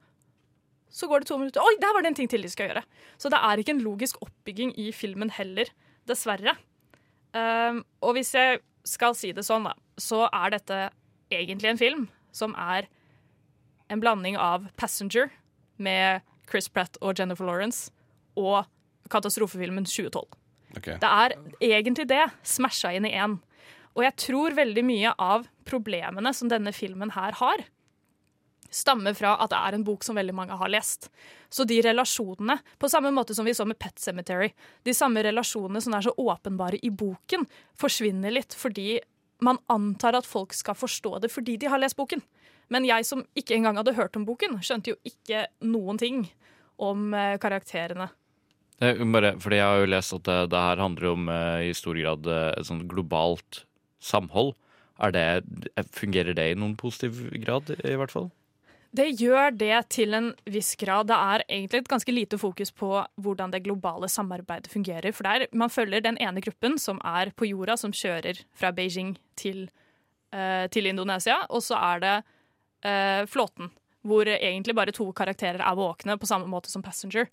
[0.94, 1.64] så går det to minutter.
[1.64, 2.84] Oi, der var det en ting til de skal gjøre.
[3.18, 5.72] Så det er ikke en logisk oppbygging i filmen heller,
[6.10, 6.54] dessverre.
[7.34, 10.78] Um, og hvis jeg skal si det sånn, da, så er dette
[11.34, 12.86] egentlig en film som er
[13.90, 15.32] en blanding av Passenger
[15.82, 17.90] med Chris Pratt og Jennifer Lawrence
[18.38, 18.70] og
[19.10, 20.28] katastrofefilmen 2012.
[20.78, 20.90] Ok.
[21.02, 23.38] Det er egentlig det, smasha inn i én.
[23.94, 27.66] Og jeg tror veldig mye av problemene som denne filmen her har,
[28.74, 31.12] stammer fra at det er en bok som veldig mange har lest.
[31.54, 34.50] Så de relasjonene, på samme måte som vi så med Pet Cemetery,
[34.84, 37.46] de samme relasjonene som er så åpenbare i boken,
[37.78, 38.98] forsvinner litt fordi
[39.44, 42.24] man antar at folk skal forstå det fordi de har lest boken.
[42.74, 46.24] Men jeg som ikke engang hadde hørt om boken, skjønte jo ikke noen ting
[46.82, 48.08] om eh, karakterene.
[48.82, 51.74] Er bare, fordi jeg har jo lest at det, det her handler om eh, i
[51.78, 53.66] stor grad eh, et sånt globalt
[54.04, 54.56] samhold.
[55.14, 55.44] Det,
[55.92, 58.30] fungerer det i noen positiv grad, i hvert fall?
[58.94, 61.08] Det gjør det til en viss grad.
[61.10, 62.92] Det er egentlig et ganske lite fokus på
[63.26, 65.10] hvordan det globale samarbeidet fungerer.
[65.12, 69.16] For der man følger den ene gruppen som er på jorda, som kjører fra Beijing
[69.36, 69.66] til,
[70.32, 71.40] eh, til Indonesia.
[71.50, 72.16] Og så er det
[72.86, 73.74] eh, flåten,
[74.06, 77.32] hvor egentlig bare to karakterer er våkne, på samme måte som Passenger.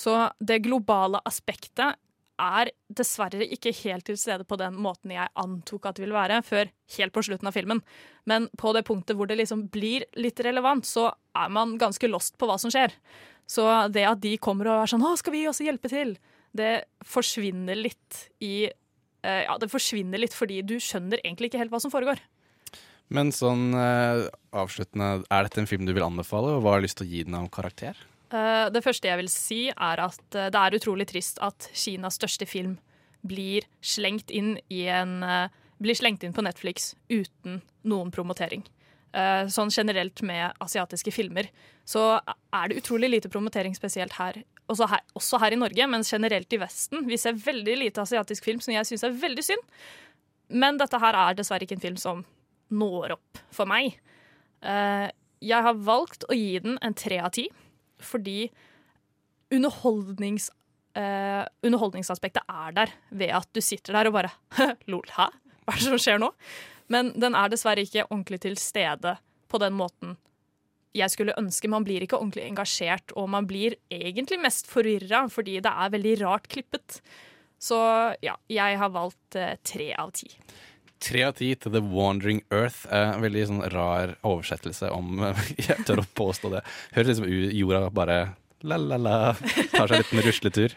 [0.00, 1.98] Så det globale aspektet
[2.40, 6.40] er dessverre ikke helt til stede på den måten jeg antok at det ville være,
[6.46, 7.82] før helt på slutten av filmen.
[8.30, 12.38] Men på det punktet hvor det liksom blir litt relevant, så er man ganske lost
[12.40, 12.94] på hva som skjer.
[13.50, 16.16] Så det at de kommer og er sånn 'Å, skal vi også hjelpe til?'
[16.50, 18.66] Det forsvinner litt i
[19.22, 22.18] eh, Ja, det forsvinner litt fordi du skjønner egentlig ikke helt hva som foregår.
[23.10, 26.86] Men sånn eh, avsluttende, er dette en film du vil anbefale, og hva har du
[26.86, 27.94] lyst til å gi den av karakter?
[28.30, 32.18] Eh, Det første jeg vil si, er at eh, det er utrolig trist at Kinas
[32.20, 32.78] største film
[33.26, 35.48] blir slengt inn en eh,
[35.80, 38.66] Blir slengt inn på Netflix uten noen promotering.
[39.48, 41.46] Sånn generelt med asiatiske filmer
[41.88, 42.20] så
[42.52, 44.36] er det utrolig lite promotering, spesielt her.
[44.68, 47.06] Også her, også her i Norge, men generelt i Vesten.
[47.08, 49.64] Vi ser veldig lite asiatisk film, som jeg syns er veldig synd.
[50.52, 52.20] Men dette her er dessverre ikke en film som
[52.68, 53.96] når opp for meg.
[54.60, 57.48] Jeg har valgt å gi den en tre av ti
[58.04, 58.50] fordi
[59.50, 60.50] underholdnings,
[60.98, 64.32] eh, underholdningsaspektet er der ved at du sitter der og bare
[64.90, 65.30] Lol, hæ?
[65.64, 66.32] Hva er det som skjer nå?
[66.90, 69.16] Men den er dessverre ikke ordentlig til stede
[69.50, 70.16] på den måten
[70.96, 71.70] jeg skulle ønske.
[71.70, 76.14] Man blir ikke ordentlig engasjert, og man blir egentlig mest forvirra fordi det er veldig
[76.24, 76.98] rart klippet.
[77.60, 77.78] Så
[78.24, 80.30] ja, jeg har valgt eh, tre av ti.
[81.00, 82.84] Tre av ti til The Wandering Earth.
[82.92, 85.22] Eh, veldig sånn rar oversettelse om
[85.56, 86.60] Jeg tør å påstå det.
[86.92, 88.18] Høres liksom ut jorda bare
[88.60, 89.32] la-la-la.
[89.72, 90.74] Tar seg en liten rusletur.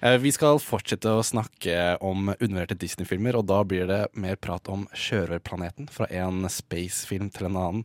[0.00, 4.70] Eh, vi skal fortsette å snakke om undervurderte Disney-filmer, og da blir det mer prat
[4.70, 7.84] om Sjørøverplaneten fra en space-film til en annen.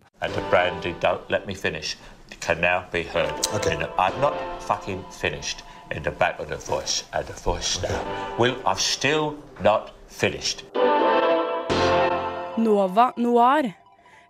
[0.52, 1.98] Brandy, don't let me finish,
[2.42, 3.34] can now be heard.
[3.56, 3.76] Okay.
[3.98, 8.00] I'm not fucking finished in the back of the voice, and the voice now.
[8.38, 10.64] Well, I'm still not finished.
[12.62, 13.72] Nova Noir.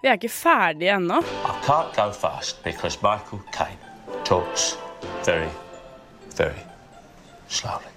[0.01, 1.21] Vi er ikke ferdige ennå.
[1.21, 3.77] I can't go fast because Michael Caine
[4.25, 4.77] talks
[5.25, 5.49] very,
[6.38, 6.63] very
[7.47, 7.91] slowly.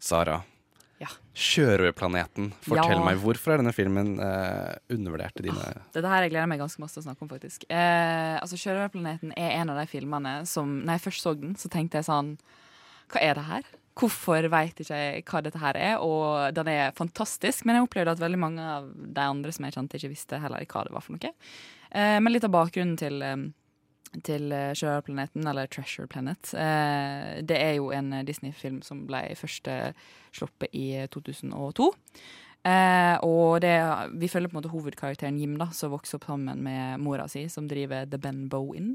[0.00, 0.53] Sara.
[1.04, 1.10] Ja.
[1.36, 2.50] Sjørøverplaneten.
[2.64, 3.04] Fortell Ja.
[3.04, 6.80] meg, hvorfor er denne filmen eh, undervurdert i dine Dette her jeg gleder meg ganske
[6.82, 7.64] masse til å snakke om, faktisk.
[7.68, 11.70] Eh, altså, Sjørøverplaneten er en av de filmene som Når jeg først så den, så
[11.72, 12.36] tenkte jeg sånn
[13.12, 13.62] Hva er det her?
[13.94, 15.98] Hvorfor veit ikke jeg hva dette her er?
[16.02, 19.76] Og den er fantastisk, men jeg opplevde at veldig mange av de andre som jeg
[19.76, 21.30] kjente, ikke visste heller hva det var for noe.
[21.94, 23.36] Eh, men litt av bakgrunnen til eh,
[24.26, 26.52] til eh, Sjørøverplaneten, eller Treasure Planet.
[26.54, 29.92] Eh, det er jo en Disney-film som ble først eh,
[30.34, 31.90] sluppet i 2002.
[32.64, 33.74] Eh, og det,
[34.16, 37.44] vi følger på en måte hovedkarakteren Jim, da, som vokser opp sammen med mora si,
[37.52, 38.94] som driver The Ben Bow-In.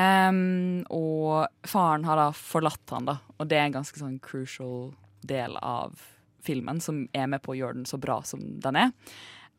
[0.00, 4.90] Em, og faren har da forlatt han, da, og det er en ganske sånn crucial
[5.28, 6.00] del av
[6.42, 8.94] filmen, som er med på å gjøre den så bra som den er.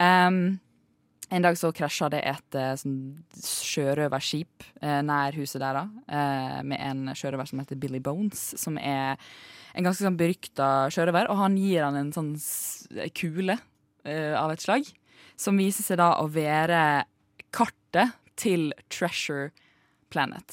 [0.03, 0.57] Em,
[1.33, 2.97] en dag så krasja det et eh, sånn
[3.41, 8.77] sjørøverskip eh, nær huset der, da, eh, med en sjørøver som heter Billy Bones, som
[8.77, 9.17] er
[9.73, 12.35] en ganske sånn berykta sjørøver, og han gir han en sånn
[13.17, 13.57] kule
[14.03, 14.85] av et slag,
[15.39, 16.77] som viser seg da å være
[17.55, 19.53] kartet til Treasure
[20.13, 20.51] Planet.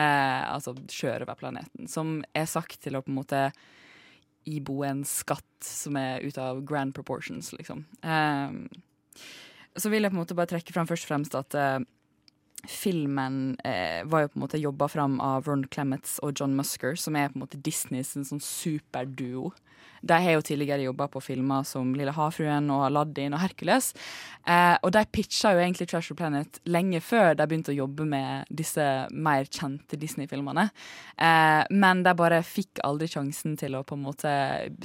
[0.00, 3.42] Altså sjørøverplaneten, som er sagt til å på en måte
[4.46, 7.84] ibo en skatt som er ut av grand proportions, liksom.
[8.02, 8.50] Eh,
[9.76, 11.84] så vil jeg på en måte bare trekke fram først og fremst at uh,
[12.66, 16.96] filmen eh, var jo på en måte jobba fram av Ron Clemets og John Musker,
[16.98, 19.52] som er på en måte Disneys sånn superduo.
[20.06, 23.92] De har jo tidligere jobba på filmer som Lille havfruen og Aladdin og Hercules.
[24.46, 28.50] Eh, og de pitcha jo egentlig Treasure Planet lenge før de begynte å jobbe med
[28.60, 30.68] disse mer kjente Disney-filmene.
[31.16, 34.36] Eh, men de bare fikk aldri sjansen til å på en måte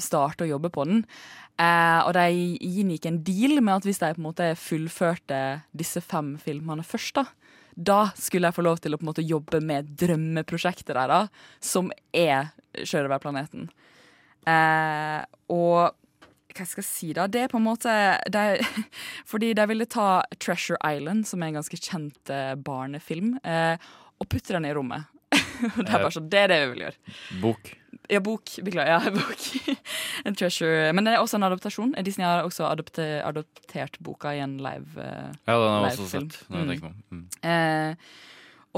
[0.02, 1.06] starte å jobbe på den.
[1.62, 5.42] Eh, og de inngikk en deal med at hvis de på en måte fullførte
[5.78, 7.26] disse fem filmene først, da,
[7.76, 11.32] da skulle jeg få lov til å på en måte jobbe med drømmeprosjektet deres,
[11.64, 12.52] som er
[12.82, 13.70] Sjørøverplaneten.
[14.50, 15.20] Eh,
[15.54, 15.92] og
[16.52, 17.28] hva skal jeg si da?
[17.32, 17.92] Det er på en måte
[18.32, 18.64] de,
[19.32, 23.76] Fordi de ville ta Treasure Island, som er en ganske kjent eh, barnefilm, eh,
[24.22, 25.08] og putte den i rommet.
[25.32, 27.16] det er bare sånn, det er det vi vil gjøre.
[27.44, 27.72] Bok.
[28.12, 28.52] Ja, bok.
[28.66, 28.92] Beklager.
[28.92, 29.78] Ja, bok.
[30.28, 30.90] en treasure.
[30.94, 31.94] Men det er også en adoptasjon.
[32.04, 36.42] Disney har også adopter, adoptert boka i en live uh, Ja, den har også sett.
[36.50, 37.00] Når jeg tenker meg.
[37.12, 37.24] Mm.
[37.48, 38.12] Eh,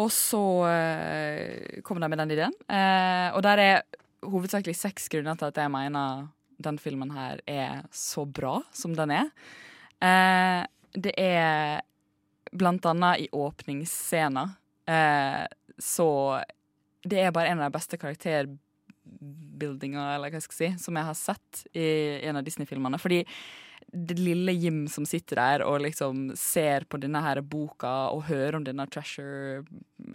[0.01, 2.55] og så eh, kom de med den ideen.
[2.65, 3.84] Eh, og der er
[4.25, 6.27] hovedsakelig seks grunner til at jeg mener
[6.63, 9.29] den filmen her er så bra som den er.
[10.01, 10.61] Eh,
[10.93, 11.81] det er
[12.53, 14.47] blant annet i åpningsscena.
[14.89, 15.43] Eh,
[15.81, 16.09] så
[17.03, 17.99] det er bare en av de beste
[19.20, 22.99] karakterbuildinga, eller hva jeg skal si, som jeg har sett i en av Disney-filmene.
[22.99, 23.24] Fordi
[23.93, 28.57] det lille Jim som sitter der og liksom ser på denne her boka og hører
[28.57, 29.64] om denne treasure,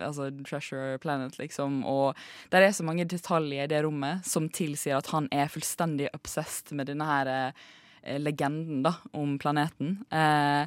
[0.00, 2.16] altså treasure planet, liksom, og
[2.50, 6.74] der er så mange detaljer i det rommet som tilsier at han er fullstendig obsessed
[6.74, 10.00] med denne her eh, legenden da, om planeten.
[10.10, 10.66] Eh,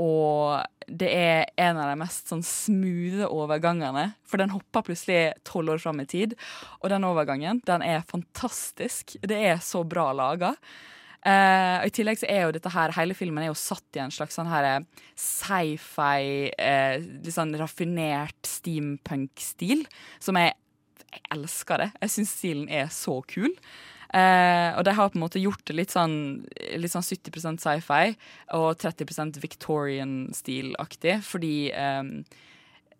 [0.00, 5.76] og det er en av de mest sånn smoothe overgangene, for den hopper plutselig tolv
[5.76, 6.34] år fram i tid.
[6.80, 9.14] Og den overgangen, den er fantastisk.
[9.22, 10.54] Det er så bra laga.
[11.20, 14.12] Uh, I tillegg så er jo dette her, hele filmen er jo satt i en
[14.14, 19.84] slags sånn her eh, sci-fi, uh, litt sånn raffinert steampunk-stil,
[20.16, 20.56] som jeg,
[21.04, 21.90] jeg elsker det.
[22.00, 23.52] Jeg syns stilen er så kul.
[24.10, 26.44] Eh, og de har på en måte gjort det litt sånn,
[26.76, 28.14] litt sånn 70% sci-fi
[28.58, 32.02] og 30% Victorian-stilaktig, fordi eh,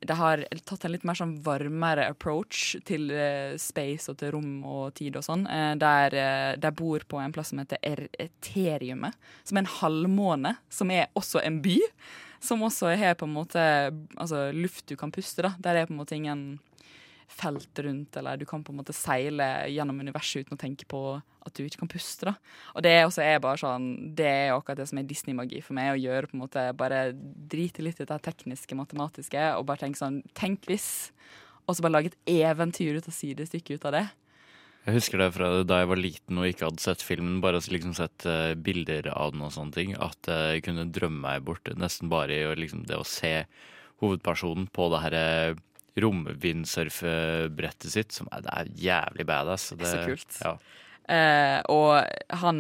[0.01, 4.63] det har tatt en litt mer sånn varmere approach til eh, space og til rom
[4.65, 5.45] og tid og sånn.
[5.45, 9.75] Eh, der eh, de bor på en plass som heter er Eteriumet, som er en
[9.81, 11.77] halvmåne, som er også en by.
[12.41, 13.63] Som også har på en måte
[14.17, 15.53] altså, luft du kan puste, da.
[15.61, 16.45] Der er på en måte ingen
[17.31, 21.03] felt rundt, eller du kan på en måte seile gjennom universet uten å tenke på
[21.17, 22.29] at du ikke kan puste.
[22.29, 22.35] da.
[22.75, 25.95] Og det også er bare sånn, det er akkurat det som er Disney-magi for meg,
[25.95, 30.03] å gjøre på en måte, bare drite litt i det tekniske, matematiske, og bare tenke
[30.03, 30.91] sånn, tenk hvis,
[31.67, 34.07] og så bare lage et eventyr ut av sidestykket ut av det.
[34.81, 37.93] Jeg husker det fra da jeg var liten og ikke hadde sett filmen, bare liksom
[37.97, 41.69] sett uh, bilder av den og sånne ting, at eh, jeg kunne drømme meg bort
[41.77, 43.45] nesten bare i liksom, det å se
[44.01, 45.61] hovedpersonen på det her eh,
[46.05, 49.73] romvindsurfebrettet sitt, som er, det er jævlig badass.
[49.75, 50.39] Det er så kult.
[50.45, 50.55] Ja.
[51.11, 52.05] Eh, og
[52.39, 52.59] han,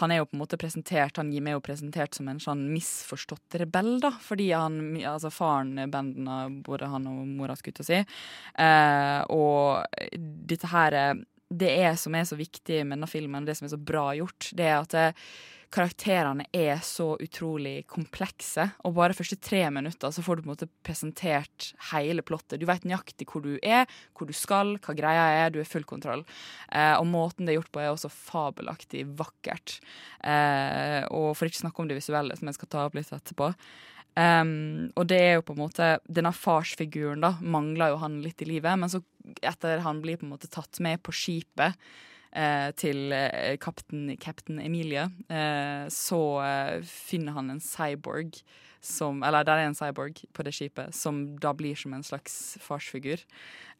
[0.00, 2.68] han er jo på en måte presentert Han Jim er jo presentert som en sånn
[2.70, 4.12] misforstått rebell, da.
[4.22, 7.98] Fordi han, altså faren banda både han og mora, å si.
[7.98, 10.14] Eh, og
[10.52, 13.72] dette her eh, Det er som er så viktig med denne filmen, det som er
[13.72, 15.28] så bra gjort, det er at eh,
[15.72, 18.66] karakterene er så utrolig komplekse.
[18.88, 22.58] Og bare første tre minutter så får du på en måte presentert hele plottet.
[22.60, 23.84] Du vet nøyaktig hvor du er,
[24.16, 25.52] hvor du skal, hva greia er.
[25.52, 26.24] Du har full kontroll.
[26.72, 29.78] Eh, og måten det er gjort på, er også fabelaktig vakkert.
[30.24, 33.52] Eh, og for ikke snakke om det visuelle, som jeg skal ta opp litt etterpå.
[34.18, 38.42] Um, og det er jo på en måte Denne farsfiguren da mangler jo han litt
[38.42, 39.02] i livet, men så
[39.46, 41.76] etter han blir på en måte tatt med på skipet
[42.32, 43.12] eh, til
[43.62, 48.40] kapten, kapten Emilie, eh, så eh, finner han en cyborg
[48.80, 52.56] som Eller der er en cyborg på det skipet som da blir som en slags
[52.62, 53.24] farsfigur.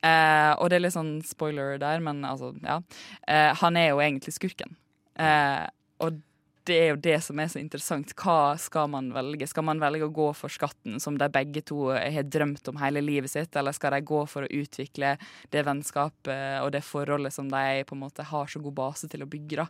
[0.04, 2.80] Eh, og det er litt sånn spoiler der, men altså, ja.
[3.26, 4.76] Eh, han er jo egentlig skurken.
[5.18, 5.66] Eh,
[6.04, 6.20] og
[6.68, 8.12] det er jo det som er så interessant.
[8.18, 9.48] Hva skal man velge?
[9.50, 13.02] Skal man velge å gå for skatten, som de begge to har drømt om hele
[13.04, 15.14] livet sitt, eller skal de gå for å utvikle
[15.52, 19.24] det vennskapet og det forholdet som de på en måte har så god base til
[19.24, 19.64] å bygge?
[19.64, 19.66] da?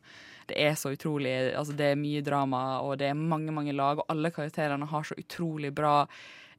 [0.48, 4.02] Det er så utrolig altså Det er mye drama, og det er mange, mange lag,
[4.02, 6.02] og alle karakterene har så utrolig bra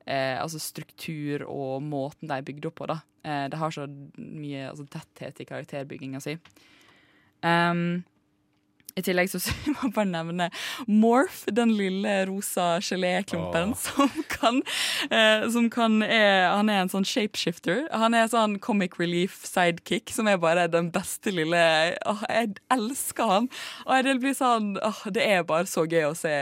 [0.09, 2.87] Eh, altså struktur og måten de er bygd opp på.
[2.89, 2.99] da.
[3.23, 3.85] Eh, det har så
[4.17, 6.37] mye altså, tetthet i karakterbygginga si.
[7.45, 8.03] Um,
[8.97, 9.39] I tillegg så
[9.73, 10.49] må jeg bare nevne
[10.87, 14.61] Morph, den lille rosa geléklumpen som kan,
[15.09, 17.85] eh, som kan er, Han er en sånn shapeshifter.
[17.91, 21.61] Han er sånn comic relief sidekick som er bare den beste lille
[22.09, 23.49] åh, Jeg elsker han.
[23.85, 26.33] Og det blir sånn åh, Det er bare så gøy å se,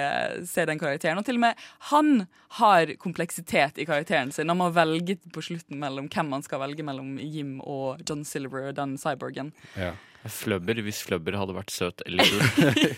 [0.48, 1.20] se den karakteren.
[1.20, 2.28] Og til og med han
[2.58, 4.50] har kompleksitet i karakteren sin.
[4.50, 8.72] Han må velge på slutten mellom hvem han skal velge mellom Jim og John Silver,
[8.76, 9.52] den cyborgen.
[9.76, 9.94] Ja.
[10.34, 12.94] Flubber, hvis fløbber hadde vært søt eller gul.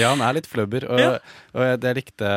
[0.00, 1.12] Ja, han er litt fløbber, og, Ja.
[1.54, 2.28] og jeg- det jeg likte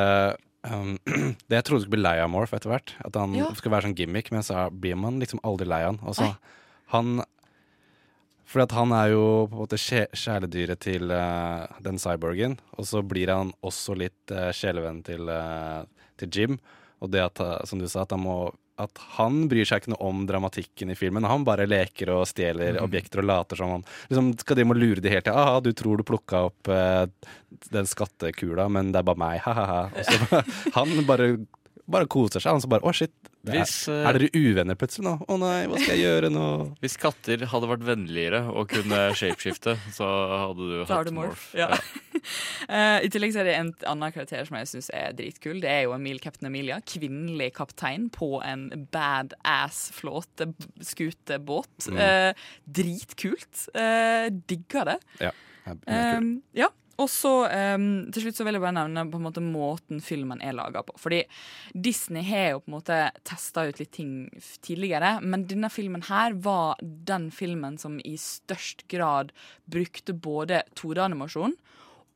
[0.70, 0.98] um,
[1.50, 3.48] Det jeg trodde skulle bli lei av Morph etter hvert, at han Ja.
[3.56, 6.08] skulle være sånn gimmick, men så blir man liksom aldri lei av han.
[6.10, 6.38] Og
[6.96, 7.24] han
[8.50, 12.86] For at han er jo på en måte kjæ- kjæledyret til uh, den cyborgen, og
[12.90, 15.84] så blir han også litt uh, kjælevenn til, uh,
[16.18, 16.58] til Jim.
[17.00, 17.38] Og det at,
[17.70, 18.50] som du sa, at han må
[18.80, 21.28] at han bryr seg ikke noe om dramatikken i filmen.
[21.28, 22.82] Han bare leker og stjeler mm.
[22.86, 25.72] objekter og later som han liksom, Skal de må lure de helt til Aha, du
[25.76, 27.06] tror du plukka opp eh,
[27.74, 29.42] den skattekula, men det er bare meg.
[29.44, 30.44] Ha-ha-ha.
[30.78, 31.32] Han bare,
[31.92, 32.56] bare koser seg.
[32.56, 33.14] Og så bare Å, shit.
[33.48, 35.14] Er, Hvis, uh, er dere uvenner plutselig nå?
[35.24, 36.46] Å nei, hva skal jeg gjøre nå?
[36.84, 40.08] Hvis katter hadde vært vennligere og kunne shapeskifte, så
[40.44, 41.46] hadde du Så hatt du morph.
[41.56, 41.56] Morph.
[41.56, 41.70] Ja.
[42.68, 45.62] uh, I tillegg så er det en annen karakter som jeg syns er dritkul.
[45.64, 46.82] Det er jo Emil Captain Emilia.
[46.84, 51.88] Kvinnelig kaptein på en badass flåteskutebåt.
[51.88, 52.04] Mm.
[52.04, 53.66] Uh, dritkult.
[53.74, 55.00] Eh, digger det.
[55.24, 55.32] Ja.
[55.72, 56.20] det er.
[56.20, 56.70] Um, ja.
[57.00, 60.42] Og så um, til slutt så vil jeg bare nevne på en måte måten filmen
[60.44, 60.98] er laga på.
[61.00, 61.22] Fordi
[61.72, 64.14] Disney har jo på en måte testa ut litt ting
[64.66, 69.32] tidligere, men denne filmen her var den filmen som i størst grad
[69.72, 71.56] brukte både 2D-animasjon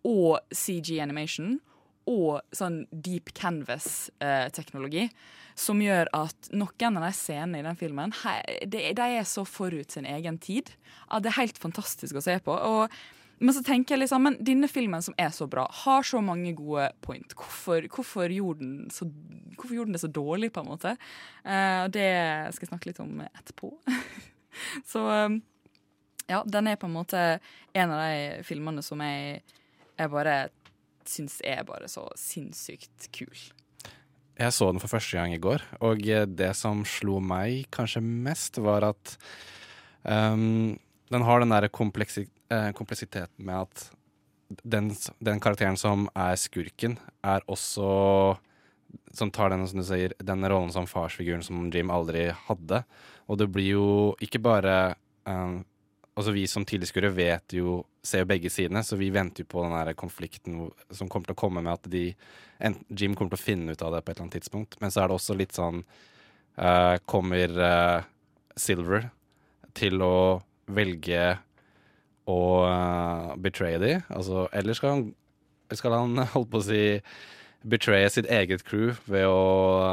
[0.03, 1.61] og CG animation
[2.09, 5.09] og sånn deep canvas-teknologi.
[5.55, 8.09] som gjør at noen av de scenene i den filmen
[8.65, 10.71] de, er så forut sin egen tid
[11.13, 12.51] at det er helt fantastisk å se på.
[12.51, 12.89] Og
[13.43, 16.53] men så tenker jeg liksom, men denne filmen som er så bra, har så mange
[16.55, 17.35] gode point.
[17.35, 19.07] Hvorfor, hvorfor, gjorde, den så,
[19.57, 20.93] hvorfor gjorde den det så dårlig, på en måte?
[21.43, 22.05] Og det
[22.55, 23.73] skal jeg snakke litt om etterpå.
[24.93, 25.41] så um,
[26.29, 27.23] ja, den er på en måte
[27.75, 29.41] en av de filmene som jeg,
[29.99, 30.37] jeg bare
[31.09, 33.35] syns er bare så sinnssykt kul.
[34.39, 38.57] Jeg så den for første gang i går, og det som slo meg kanskje mest,
[38.63, 39.17] var at
[40.07, 40.73] um,
[41.13, 43.89] den har den der kompleksi eh, kompleksiteten med at
[44.61, 48.37] den, den karakteren som er skurken, er også
[49.13, 52.83] Som tar den, som du sier, den rollen som farsfiguren som Jim aldri hadde.
[53.25, 53.87] Og det blir jo
[54.21, 54.95] ikke bare
[55.25, 55.63] um,
[56.13, 59.63] Altså Vi som tilskuere vet jo, ser jo begge sidene, så vi venter jo på
[59.63, 62.03] den der konflikten som kommer til å komme med at de,
[62.93, 64.77] Jim kommer til å finne ut av det på et eller annet tidspunkt.
[64.77, 68.05] Men så er det også litt sånn uh, Kommer uh,
[68.53, 69.09] Silver
[69.73, 71.23] til å velge
[72.29, 73.93] å uh, betraye de?
[74.13, 75.05] Altså, eller skal han,
[75.73, 76.83] skal han holde på å si
[77.63, 79.43] betraye sitt eget crew ved å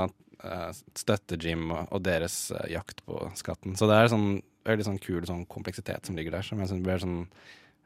[0.07, 3.77] uh, støtte Jim og, og deres uh, jakt på skatten?
[3.79, 4.33] Så det er sånn
[4.67, 7.25] veldig sånn kul sånn kompleksitet som ligger der, som jeg syns blir sånn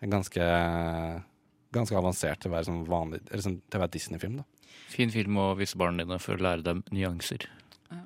[0.04, 0.50] ganske
[1.74, 4.44] Ganske avansert til å være sånn vanlig Eller sånn, til å være Disney-film, da.
[4.92, 7.48] Fin film å vise barna dine for å lære dem nyanser.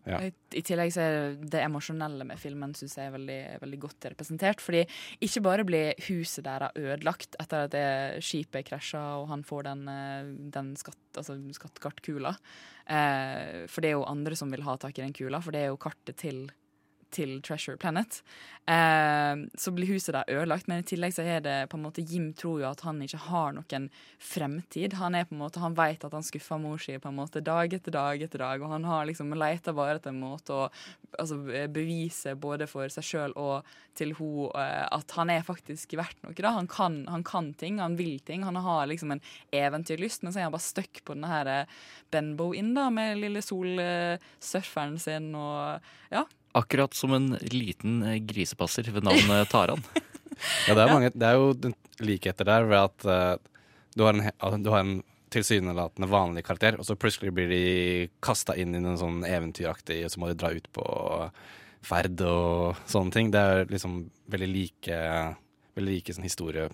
[0.09, 0.21] Ja.
[0.25, 4.09] I, I tillegg så er det, emosjonelle med filmen synes jeg er veldig, veldig godt
[4.13, 4.63] representert.
[4.65, 4.85] Fordi
[5.25, 7.89] ikke bare blir huset deres ødelagt etter at det
[8.25, 12.35] skipet krasja og han får den, eh, den skatt, altså skattkartkula.
[12.89, 15.67] Eh, for det er jo andre som vil ha tak i den kula, for det
[15.67, 16.47] er jo kartet til
[17.15, 18.21] til Treasure Planet.
[18.69, 22.05] Eh, så blir huset der ødelagt, men i tillegg så er det på en måte
[22.05, 23.87] Jim tror jo at han ikke har noen
[24.21, 24.99] fremtid.
[25.01, 27.41] Han er på en måte, han vet at han skuffer mor si på en måte
[27.45, 30.67] dag etter dag etter dag, og han har liksom leter bare etter en måte å
[31.17, 31.41] altså,
[31.73, 36.37] bevise både for seg sjøl og til hun eh, at han er faktisk verdt noe.
[36.37, 36.53] da.
[36.59, 38.45] Han kan, han kan ting, han vil ting.
[38.47, 41.79] Han har liksom en eventyrlyst, men så er han bare stuck på denne her eh,
[42.13, 46.27] Benbow Inn da, med lille solsurferen sin og ja.
[46.57, 49.85] Akkurat som en liten eh, grisepasser ved navn Taran.
[50.69, 51.75] Ja, det er, mange, det er jo
[52.05, 53.61] likheter der ved at uh,
[53.99, 55.01] du har en, du har en
[55.35, 57.65] tilsynelatende vanlig karakter, og så plutselig blir de
[58.25, 60.85] kasta inn i en sånn eventyraktig, og så må de dra ut på
[61.85, 63.33] ferd og sånne ting.
[63.35, 63.99] Det er liksom
[64.31, 65.01] veldig like,
[65.77, 66.69] veldig like sånn historie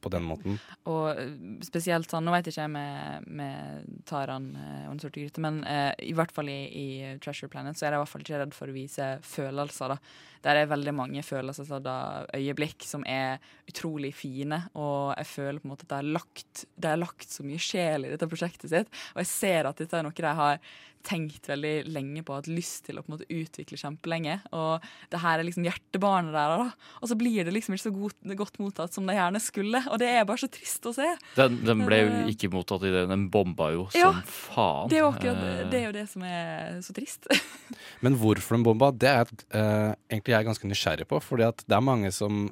[0.00, 0.58] på den måten.
[0.90, 1.34] Og eh,
[1.66, 5.62] spesielt sånn, nå vet jeg ikke med, med Taran eh, og Den sorte gryte, men
[5.68, 6.88] eh, i hvert fall i, i
[7.22, 9.94] Treasure Planet så er jeg i hvert fall ikke redd for å vise følelser.
[9.94, 9.98] da.
[10.44, 11.96] Der er veldig mange følelser, så da,
[12.36, 16.64] øyeblikk som er utrolig fine, og jeg føler på en måte at de har lagt,
[16.80, 20.00] de har lagt så mye sjel i dette prosjektet sitt, og jeg ser at dette
[20.00, 20.62] er noe de har
[21.06, 24.38] tenkt veldig lenge på, hatt lyst til å på en måte utvikle kjempelenge.
[24.56, 26.94] Og det her er liksom hjertebarnet der, da.
[27.00, 29.82] Og så blir det liksom ikke så godt, godt mottatt som det gjerne skulle.
[29.90, 31.08] Og det er bare så trist å se.
[31.38, 33.04] Den, den ble jo Eh, ikke mottatt i det.
[33.10, 34.90] Den bomba jo Ja, som faen.
[34.90, 37.28] Det er jo akkurat Eh, det, er jo det som er så trist.
[38.04, 41.20] Men hvorfor den bomba, det er uh, egentlig jeg er ganske nysgjerrig på.
[41.24, 42.48] Fordi at det er mange som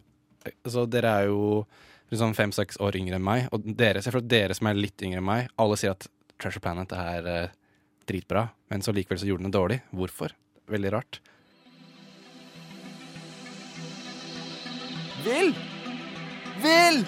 [0.64, 1.64] altså Dere er jo
[2.12, 3.48] liksom fem-seks år yngre enn meg.
[3.52, 7.28] Og dere, dere som er litt yngre enn meg, alle sier at Treasure Planet er
[7.28, 7.56] eh,
[8.08, 8.48] dritbra.
[8.72, 9.78] Men så likevel så gjorde den det dårlig.
[9.92, 10.34] Hvorfor?
[10.68, 11.20] Veldig rart.
[15.24, 15.52] Vil!
[16.62, 17.02] Vil!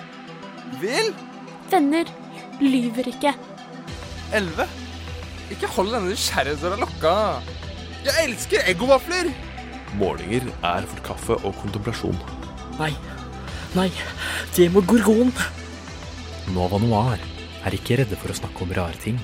[0.80, 1.12] Vil!
[1.70, 2.09] Venner
[2.61, 3.34] lyver ikke.
[4.34, 4.66] Elleve.
[5.51, 7.14] Ikke hold denne nysgjerrighetsdøra lukka.
[8.07, 9.30] Jeg elsker eggovafler!
[9.98, 12.16] Målinger er for kaffe og kontemplasjon.
[12.78, 12.92] Nei.
[13.74, 13.88] Nei,
[14.57, 15.32] det må gorgon.
[16.55, 17.20] Nova Noir
[17.66, 19.18] er ikke redde for å snakke om rare ting.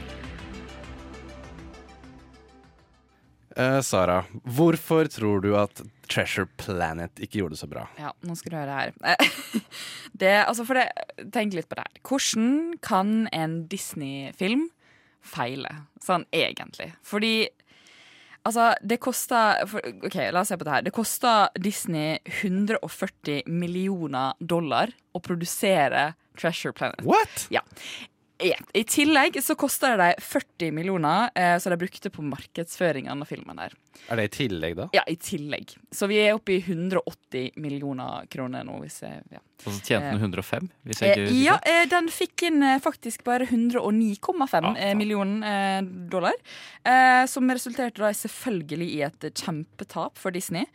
[3.56, 5.80] Eh, Sara, hvorfor tror du at
[6.12, 7.86] Treasure Planet ikke gjorde det så bra?
[7.96, 8.92] Ja, nå skal du høre her.
[10.16, 10.86] Det, altså for det,
[11.34, 11.98] tenk litt på det her.
[12.08, 14.62] Hvordan kan en Disney-film
[15.20, 16.92] feile, sånn egentlig?
[17.04, 17.34] Fordi
[18.46, 20.84] Altså, det kosta OK, la oss se på det her.
[20.86, 27.02] Det kosta Disney 140 millioner dollar å produsere Treasure Planet.
[27.02, 27.48] What?!
[27.50, 27.64] Ja.
[28.44, 28.56] Ja.
[28.76, 33.28] I tillegg så kosta det dem 40 millioner eh, som de brukte på markedsføringen av
[33.28, 33.56] filmen.
[33.56, 33.72] der
[34.10, 34.88] Er det i tillegg, da?
[34.92, 35.72] Ja, i tillegg.
[35.90, 38.76] Så vi er oppe i 180 millioner kroner nå.
[38.82, 39.40] Hvis jeg, ja.
[39.64, 42.76] Og så tjente den 105, hvis Eh, jeg ikke ja, eh, den fikk inn eh,
[42.82, 45.80] faktisk bare 109,5 ah, millioner eh,
[46.12, 46.36] dollar.
[46.84, 50.68] Eh, som resulterte da selvfølgelig i et kjempetap for Disney.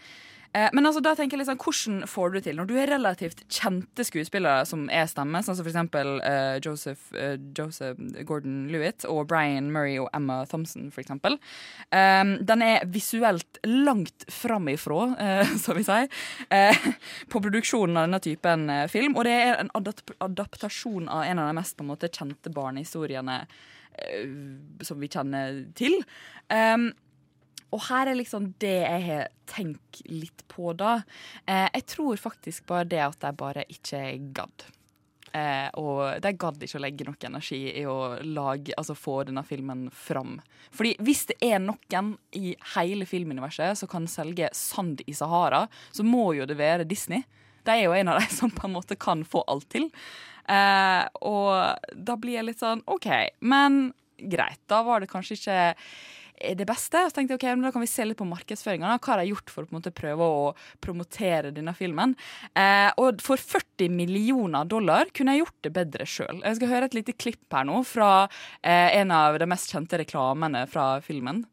[0.54, 2.58] Eh, men altså, da tenker jeg liksom, hvordan får du til?
[2.60, 7.12] Når du er relativt kjente skuespillere som er stemme, sånn som for eksempel eh, Joseph,
[7.16, 11.40] uh, Joseph Gordon-Lewitt og Brian Murray og Emma Thompson, for eksempel.
[11.96, 16.12] Eh, den er visuelt langt framifrå, uh, som vi sier,
[16.52, 16.88] uh,
[17.32, 19.16] på produksjonen av denne typen film.
[19.16, 22.52] Og det er en adap adaptasjon av en av de mest på en måte kjente
[22.54, 24.28] barnehistoriene eh,
[24.86, 26.02] som vi kjenner til.
[26.50, 26.92] Um,
[27.72, 31.00] og her er liksom det jeg har tenkt litt på, da.
[31.46, 34.04] Eh, jeg tror faktisk bare det at jeg bare ikke
[34.36, 34.68] gadd.
[35.32, 39.44] Eh, og de gadd ikke å legge noe energi i å lage, altså få denne
[39.48, 40.40] filmen fram.
[40.76, 45.64] Fordi hvis det er noen i hele filmuniverset som kan selge sand i Sahara,
[45.96, 47.24] så må jo det være Disney.
[47.64, 49.88] De er jo en av de som på en måte kan få alt til.
[50.52, 53.08] Eh, og da blir jeg litt sånn OK,
[53.40, 54.60] men greit.
[54.70, 55.62] Da var det kanskje ikke
[56.58, 57.04] det beste.
[57.08, 58.96] Så tenkte jeg, ok, men Da kan vi se litt på markedsføringa.
[59.00, 60.52] Hva har de gjort for å på en måte prøve å
[60.84, 62.16] promotere denne filmen?
[62.58, 66.42] Eh, og for 40 millioner dollar kunne jeg gjort det bedre sjøl.
[66.44, 68.12] Jeg skal høre et lite klipp her nå fra
[68.64, 71.46] eh, en av de mest kjente reklamene fra filmen.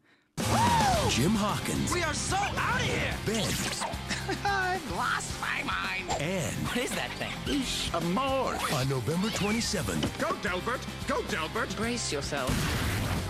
[1.11, 1.93] Jim Hawkins.
[1.93, 3.14] We are so out of here!
[3.24, 3.49] Ben.
[4.45, 6.11] I've lost my mind.
[6.20, 7.32] And What is that thing?
[7.61, 8.61] Ish, a morgue.
[8.74, 10.80] on November 27th, Go, Delbert.
[11.09, 11.74] Go, Delbert.
[11.76, 12.53] Brace yourself.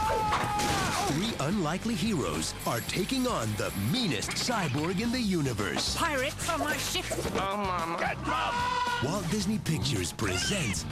[0.09, 5.97] Three unlikely heroes are taking on the meanest cyborg in the universe.
[5.97, 7.05] Pirates on my ship.
[7.37, 7.97] Oh, Mama.
[7.99, 8.17] Get
[9.05, 10.85] Walt Disney Pictures presents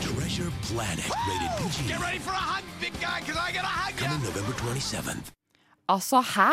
[0.00, 1.88] Treasure Planet, rated PG.
[1.88, 4.06] Get ready for a hug, big guy, because I gotta hug you.
[4.06, 5.32] Coming November 27th.
[5.88, 6.50] Altså, hæ?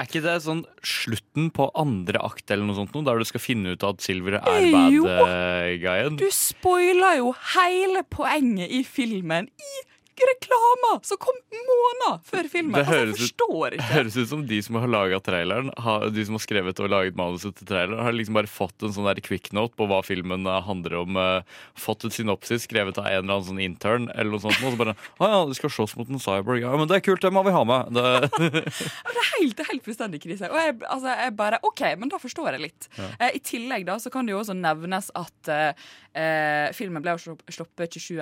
[0.00, 3.74] Er ikke det sånn slutten på andre akt eller noe sånt, der du skal finne
[3.74, 6.16] ut at Silver er bad-guyen?
[6.18, 9.74] Du spoiler jo hele poenget i filmen i
[10.20, 12.74] reklama som kom måneder før filmen.
[12.76, 13.88] Det altså, jeg forstår ikke.
[13.96, 17.18] høres ut som de som har laget traileren, har, de som har skrevet og laget
[17.18, 20.46] manuset til traileren, har liksom bare fått en sånn der quick note på hva filmen
[20.48, 21.18] eh, handler om.
[21.18, 24.60] Uh, fått et synopsis skrevet av en eller annen sånn intern, eller noe sånt.
[24.62, 26.62] Og så bare Å ja, de skal slåss mot en cyborg.
[26.64, 27.96] Ja, men det er kult, det må vi ha med.
[27.96, 28.04] Det,
[29.12, 30.50] Det er helt, det helt fullstendig krise.
[30.52, 32.88] Og jeg, altså, jeg bare OK, men da forstår jeg litt.
[32.98, 33.08] Ja.
[33.16, 35.72] Uh, I tillegg da, så kan det jo også nevnes at uh,
[36.76, 38.20] filmen ble sluppet 27.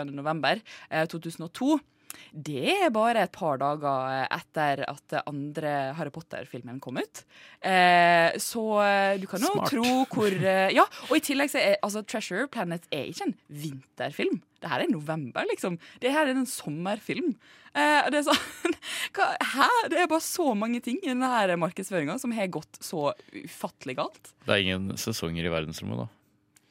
[2.10, 2.40] november eh, 2002.
[2.50, 7.24] Det er bare et par dager etter at andre Harry Potter-filmen kom ut.
[7.62, 9.70] Eh, så eh, du kan jo Smart.
[9.70, 13.36] tro hvor eh, Ja, og i tillegg så er altså Treasure Planet er ikke en
[13.48, 14.40] vinterfilm.
[14.60, 15.78] Det her er november, liksom.
[16.02, 17.34] Det her er en sommerfilm.
[17.74, 18.74] Eh, det er sånn
[19.16, 19.68] hva, Hæ?
[19.90, 24.32] Det er bare så mange ting i denne markedsføringa som har gått så ufattelig galt.
[24.46, 26.08] det er ingen sesonger i verdensrommet, da.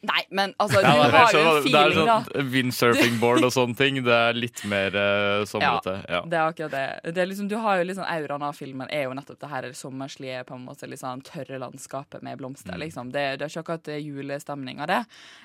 [0.01, 3.75] Nei, men altså, du det har jo sånn- en det er sånn Windsurfingboard og sånne
[3.75, 3.97] ting.
[4.05, 5.95] Det er litt mer uh, somrete.
[6.07, 6.21] Ja.
[6.23, 7.13] Det er akkurat det.
[7.15, 9.49] det er liksom, du har jo litt sånn Auraen av filmen er jo nettopp det
[9.51, 12.77] her sommerslige, på en måte litt sånn tørre landskapet med blomster.
[12.77, 12.83] Mm.
[12.85, 13.11] liksom.
[13.11, 15.01] Det, det er ikke akkurat julestemning av det.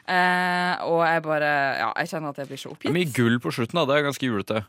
[0.06, 1.50] Eh, og jeg bare
[1.80, 2.94] Ja, jeg kjenner at jeg blir så oppgitt.
[2.94, 3.86] mye gull på slutten, da.
[3.90, 4.62] Det er ganske julete.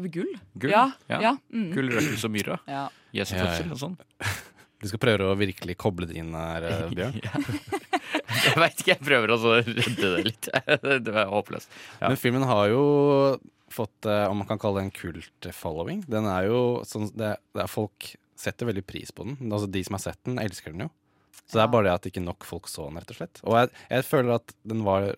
[0.00, 0.32] Gull?
[0.56, 0.72] Gull?
[0.72, 0.86] Ja.
[1.10, 1.36] ja.
[1.52, 1.68] Mm.
[1.76, 2.56] Gull, røkelse og myra.
[2.66, 2.86] Ja.
[3.12, 3.68] Yes, Ja, ja.
[3.68, 3.98] og sånn.
[4.80, 7.20] Du skal prøve å virkelig koble det inn her, eh, Bjørn.
[8.32, 10.48] Jeg veit ikke, jeg prøver å redde det litt.
[11.06, 11.70] Det var håpløst.
[12.00, 12.08] Ja.
[12.10, 12.82] Men filmen har jo
[13.72, 16.02] fått, eh, om man kan kalle det en kult-following.
[16.10, 18.12] Den er jo sånn det, det er Folk
[18.42, 19.38] setter veldig pris på den.
[19.52, 20.90] Altså De som har sett den, elsker den jo.
[21.46, 23.42] Så det er bare det at ikke nok folk så den, rett og slett.
[23.44, 25.12] Og jeg, jeg føler at den var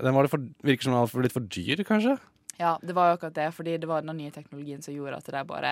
[0.00, 2.16] Den var det for, virker som den var litt for dyr, kanskje.
[2.60, 5.28] Ja, det var jo akkurat det, fordi det var den nye teknologien som gjorde at
[5.32, 5.70] de bare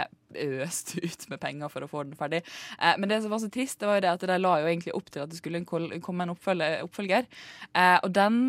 [0.65, 2.41] øste ut med penger for å få den ferdig.
[2.81, 4.71] Eh, men det som var så trist, det var jo det at de la jo
[4.71, 7.29] egentlig opp til at det skulle komme en oppfølger.
[7.75, 8.41] Eh, og den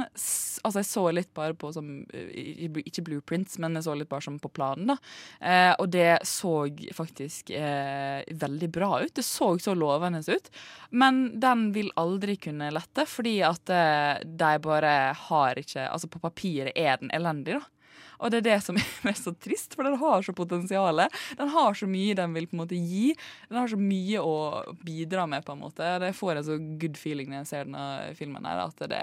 [0.60, 4.26] Altså, jeg så litt bare på som eh, Ikke blueprints, men jeg så litt bare
[4.26, 4.98] som på planen, da.
[5.40, 6.54] Eh, og det så
[6.96, 9.14] faktisk eh, veldig bra ut.
[9.16, 10.52] Det så så lovende ut.
[10.92, 14.96] Men den vil aldri kunne lette, fordi at eh, de bare
[15.28, 17.79] har ikke Altså, på papiret er den elendig, da.
[18.20, 21.06] Og det er det som er så trist, for den har så potensial.
[21.40, 23.14] Den har så mye den vil på en måte gi.
[23.48, 24.36] Den har så mye å
[24.84, 25.94] bidra med, på en måte.
[26.04, 29.02] Det får en så good feeling når jeg ser denne filmen her, at det,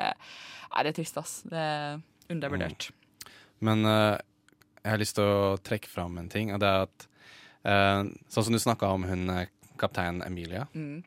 [0.71, 1.41] nei, det er trist, ass.
[1.49, 2.01] Det er
[2.33, 2.91] undervurdert.
[3.65, 4.15] Men uh,
[4.83, 7.07] jeg har lyst til å trekke fram en ting, og det er at
[7.67, 9.49] uh, Sånn som du snakka om hun eh,
[9.81, 10.67] kaptein Emilia.
[10.77, 11.03] Mm.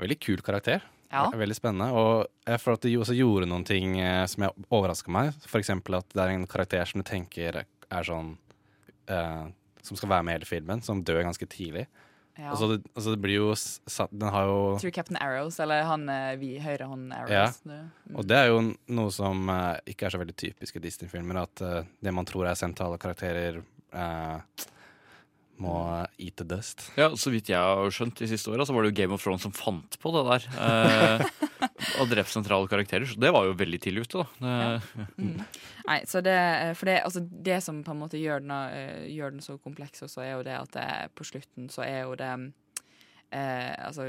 [0.00, 0.84] Veldig kul karakter.
[1.12, 1.26] Ja.
[1.36, 1.90] Veldig spennende.
[1.92, 5.34] Og jeg føler at de også gjorde noen ting eh, som overraska meg.
[5.44, 8.36] For eksempel at det er en karakter som du tenker er sånn
[9.12, 9.44] eh,
[9.82, 11.88] Som skal være med i hele filmen, som dør ganske tidlig.
[12.38, 12.48] Ja.
[12.54, 13.48] Og så det, altså det blir jo
[14.16, 17.60] Den har jo Tror Captain Arrows, eller han eh, vi høyre hånd Arrows.
[17.64, 17.74] Ja.
[18.08, 18.16] mm.
[18.16, 18.62] Og det er jo
[18.96, 21.42] noe som eh, ikke er så veldig typisk i Disney-filmer.
[21.44, 23.60] At eh, det man tror er sentrale karakterer,
[23.92, 24.66] eh,
[25.62, 25.76] må
[26.18, 26.88] eat the dust.
[26.98, 29.22] Ja, Så vidt jeg har skjønt de siste åra, så var det jo Game of
[29.24, 30.48] Thrones som fant på det der.
[30.66, 31.26] Eh,
[32.00, 33.06] og drept sentrale karakterer.
[33.08, 34.26] Så det var jo veldig tidlig ute, da.
[34.42, 35.06] Ja.
[35.16, 35.38] Mm.
[35.88, 36.38] Nei, så det,
[36.78, 40.04] for det, altså det som på en måte gjør den, eh, gjør den så kompleks,
[40.06, 40.88] også er jo det at det,
[41.18, 42.32] på slutten så er jo det
[43.32, 44.06] eh, altså,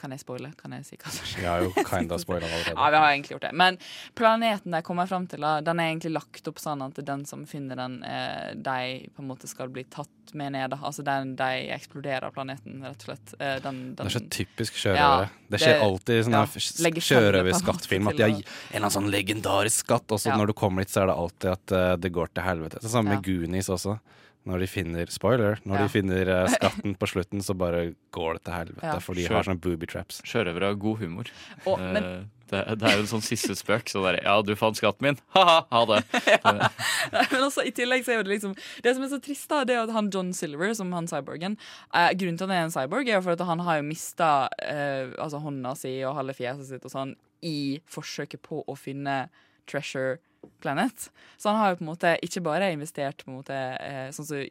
[0.00, 0.50] Kan jeg spoile?
[0.60, 1.40] Kan jeg si hva som skjer?
[1.40, 2.74] Vi har jo kinda spoila allerede.
[2.76, 3.52] Ja, vi har egentlig gjort det.
[3.64, 3.78] Men
[4.18, 7.78] planeten de kommer fram til, den er egentlig lagt opp sånn at den som finner
[7.80, 10.74] den, eh, de på en måte skal bli tatt med ned.
[10.80, 13.34] Altså den, de eksploderer planeten, rett og slett.
[13.38, 15.28] Eh, den, den, Det er så typisk sjørøvere.
[15.30, 18.96] Ja, det skjer det- alltid i sånne ja, sjørøverskattfilm at de har en eller annen
[18.98, 20.36] sånn legendarisk skatt, og så Ja.
[20.40, 22.80] når du kommer dit, så er det alltid at uh, det går til helvete.
[22.80, 23.98] Det samme med Goonies også.
[24.44, 25.82] Når de finner spoiler, når Ja.
[25.86, 28.82] de finner eh, skatten på slutten, så bare går det til helvete.
[28.84, 28.98] Ja.
[29.00, 30.20] For de Sjø- har sånne booby traps.
[30.28, 31.24] Sjørøvere har god humor.
[31.66, 33.88] Å, Eh, men- det, det er jo en sånn siste spøk.
[33.88, 35.16] Så der, ja, du fant skatten min.
[35.34, 36.02] Ha-ha, ha det.
[36.44, 38.52] Nei, men også, I tillegg så er det liksom
[38.84, 41.56] Det som er så trist, da, det er at han John Silver, som han cyborgen
[41.94, 43.86] eh, Grunnen til at han er en cyborg, er jo for at han har jo
[43.88, 44.28] mista
[44.60, 49.30] eh, altså hånda si og halve fjeset sitt og sånn i forsøket på å finne
[49.70, 50.18] Treasure
[50.60, 51.10] Planet.
[51.36, 54.26] Så han har jo på en måte ikke bare investert på en måte eh, Sånn
[54.28, 54.42] som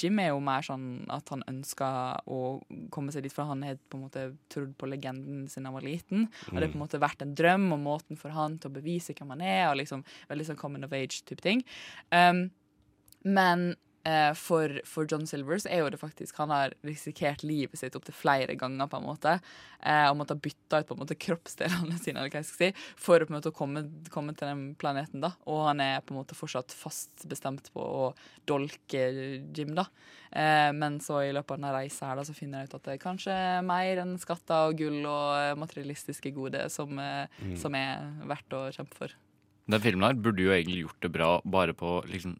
[0.00, 2.40] Jim er jo mer sånn at han ønsker å
[2.94, 5.86] komme seg dit, for han har på en måte trodd på legenden siden han var
[5.86, 6.26] liten.
[6.48, 8.76] Og det har på en måte vært en drøm og måten for han til å
[8.78, 11.64] bevise hvem han er, og liksom veldig sånn common of age-type ting.
[12.08, 12.46] Um,
[13.22, 17.78] men eh, for, for John Silver så er jo det faktisk Han har risikert livet
[17.78, 19.34] sitt opptil flere ganger på en måte.
[19.82, 22.72] Eh, og måtte ha bytta ut på en måte kroppsdelene sine eller hva jeg skal
[22.72, 23.84] si, for å på en måte komme,
[24.14, 25.20] komme til den planeten.
[25.24, 28.10] da Og han er på en måte fortsatt fast bestemt på å
[28.48, 29.02] dolke
[29.54, 29.74] Jim.
[29.78, 29.86] da
[30.30, 32.86] eh, Men så i løpet av denne reisa her da så finner jeg ut at
[32.86, 33.36] det er kanskje
[33.66, 37.56] mer enn skatter og gull og eh, materialistiske gode som, eh, Mm.
[37.58, 39.12] som er verdt å kjempe for.
[39.70, 42.34] Den filmen her burde jo egentlig gjort det bra bare på liksom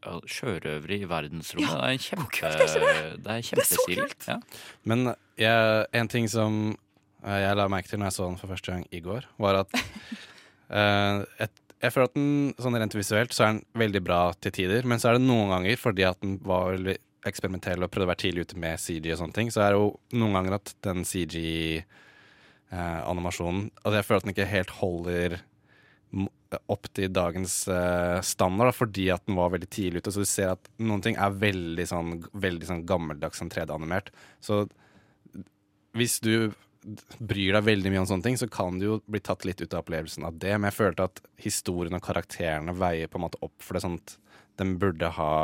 [0.00, 1.68] sjørøvere i verdensrommet.
[1.68, 1.74] Ja.
[1.76, 2.86] Det er en kjempe, er ikke det?
[3.24, 3.68] det er Det er
[4.00, 4.20] kult!
[4.28, 4.36] Ja.
[4.88, 4.98] Men
[5.40, 6.52] jeg, en ting som
[7.24, 9.54] eh, jeg la merke til når jeg så den for første gang i går, var
[9.64, 9.82] at uh,
[11.44, 12.30] et, Jeg føler at den
[12.60, 15.48] sånn rent visuelt så er den veldig bra til tider, men så er det noen
[15.54, 16.96] ganger, fordi at den var veldig
[17.28, 19.80] eksperimentell og prøvde å være tidlig ute med CG og sånne ting, så er det
[19.80, 25.30] jo noen ganger at den CG-animasjonen Altså jeg føler at den ikke helt holder
[26.72, 30.14] opp til dagens uh, standard, da, fordi at den var veldig tidlig ute.
[30.14, 34.10] Så du ser at noen ting er veldig sånn, veldig sånn gammeldags sånn 3D-animert.
[34.42, 34.64] Så
[35.96, 36.50] hvis du
[37.20, 39.74] bryr deg veldig mye om sånne ting, så kan du jo bli tatt litt ut
[39.74, 40.54] av opplevelsen av det.
[40.56, 43.84] Men jeg følte at historien og karakterene veier på en måte opp for det.
[43.84, 44.16] sånn at
[44.60, 45.34] den burde ha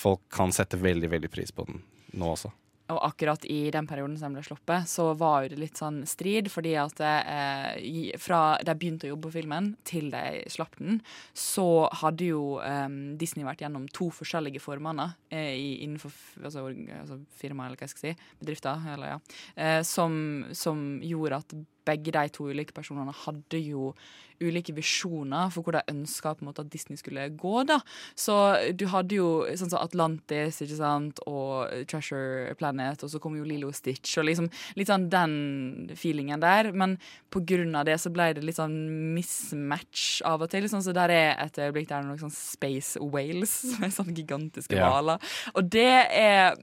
[0.00, 1.80] Folk kan sette veldig, veldig pris på den
[2.16, 2.48] nå også.
[2.90, 6.50] Og akkurat i den perioden som den ble sluppet, så var det litt sånn strid.
[6.52, 11.00] Fordi at eh, fra de begynte å jobbe på filmen, til de slapp den,
[11.36, 12.88] så hadde jo eh,
[13.20, 16.14] Disney vært gjennom to forskjellige formanner eh, innenfor
[16.44, 16.68] altså,
[17.00, 19.20] altså, firmaet, eller hva jeg skal si, bedrifter, eller ja,
[19.56, 20.16] eh, som,
[20.56, 21.54] som gjorde at
[21.88, 23.92] begge de to ulike personene hadde jo
[24.40, 27.62] ulike visjoner for hvor de ønska at Disney skulle gå.
[27.64, 27.80] da.
[28.16, 28.34] Så
[28.72, 33.44] du hadde jo sånn som Atlantis ikke sant, og Treasure Planet, og så kom jo
[33.44, 36.72] Lilo Stitch, og liksom litt sånn den feelingen der.
[36.72, 36.96] Men
[37.30, 38.78] på grunn av det så ble det litt sånn
[39.16, 40.68] mismatch av og til.
[40.70, 44.16] Sånn så der er et øyeblikk der er noen sånn Space Whales, som er sånne
[44.16, 45.20] gigantiske hvaler.
[45.20, 45.54] Yeah.
[45.54, 46.56] Og det er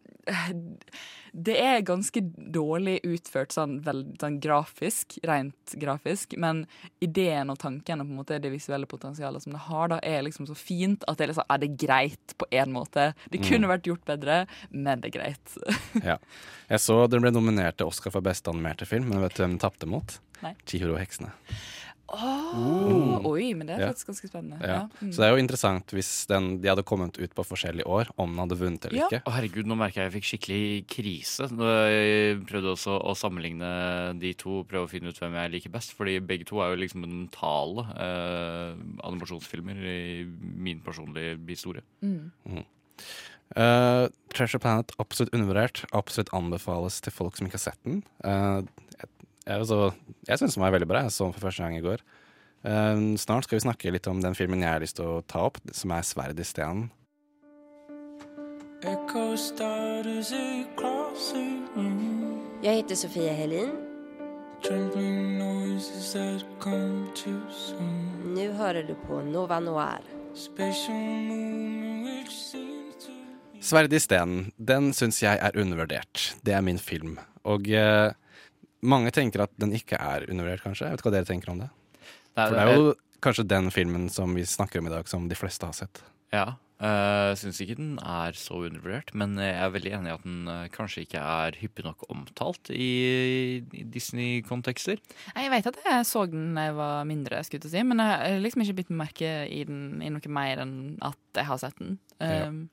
[1.38, 6.64] det er ganske dårlig utført sånn, vel, sånn grafisk, rent grafisk, men
[7.04, 10.26] ideen og tanken og på en måte det visuelle potensialet som det har, da, er
[10.26, 13.12] liksom så fint at det er, liksom, er det greit på en måte.
[13.30, 13.74] Det kunne Mm.
[13.76, 14.40] vært gjort bedre,
[14.72, 15.58] men det er greit.
[16.10, 16.18] Ja.
[16.70, 19.54] Jeg så den ble nominert til Oscar for beste animerte film, men vet du hvem
[19.58, 20.18] den tapte mot?
[20.42, 20.56] Nei.
[20.66, 21.00] Chihiro og
[22.08, 23.18] heksene.
[23.18, 23.88] Åh, Oi, men det er Ja.
[23.92, 24.60] faktisk ganske spennende.
[24.62, 24.68] Ja.
[24.68, 24.82] Ja.
[25.02, 25.12] Mm.
[25.12, 28.30] Så det er jo interessant hvis den, de hadde kommet ut på forskjellige år, om
[28.36, 29.08] den hadde vunnet eller Ja.
[29.10, 29.24] ikke.
[29.26, 31.50] Å, herregud, nå merker jeg jeg fikk skikkelig krise.
[31.52, 35.70] Nå, Jeg prøvde også å sammenligne de to, prøve å finne ut hvem jeg liker
[35.72, 35.94] best.
[35.98, 41.82] Fordi begge to er jo liksom mentale eh, animasjonsfilmer i min personlige historie.
[42.02, 42.32] Mm.
[42.48, 42.66] Mhm.
[43.56, 45.86] Eh, Treasure Planet absolutt undervurdert.
[45.94, 48.04] Absolutt anbefales til folk som ikke har sett den.
[48.24, 48.62] Uh,
[49.56, 49.92] altså,
[50.28, 51.04] jeg syns den var veldig bra.
[51.08, 52.04] Jeg så den for første gang i går.
[52.68, 55.46] Uh, snart skal vi snakke litt om den filmen jeg har lyst til å ta
[55.48, 56.90] opp, som er 'Sverd i stenen'.
[62.64, 63.72] Jeg heter Sofie Helin.
[68.36, 70.02] Nå hører du på Nova Noir.
[73.60, 76.36] 'Sverd i stenen', den syns jeg er undervurdert.
[76.46, 77.18] Det er min film.
[77.44, 78.14] Og eh,
[78.82, 80.88] mange tenker at den ikke er undervurdert, kanskje.
[80.88, 81.72] Jeg vet ikke hva dere tenker om det.
[82.38, 82.94] Nei, For det er jo
[83.26, 86.04] kanskje den filmen som vi snakker om i dag, som de fleste har sett.
[86.36, 86.56] Ja.
[86.78, 90.44] Uh, Syns ikke den er så undervurdert, men jeg er veldig enig i at den
[90.46, 95.02] uh, kanskje ikke er hyppig nok omtalt i, i Disney-kontekster.
[95.32, 98.12] Jeg vet at jeg så den da jeg var mindre, skulle jeg si, men jeg
[98.14, 101.64] har liksom ikke bitt meg merke i den i noe mer enn at jeg har
[101.64, 101.98] sett den.
[102.22, 102.46] Ja.
[102.52, 102.68] Um,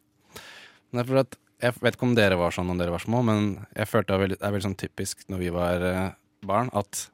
[0.93, 3.23] Men det er at jeg vet ikke om dere var sånn når dere var små,
[3.25, 6.07] men jeg følte det var veldig, det er veldig sånn typisk når vi var eh,
[6.45, 7.07] barn, at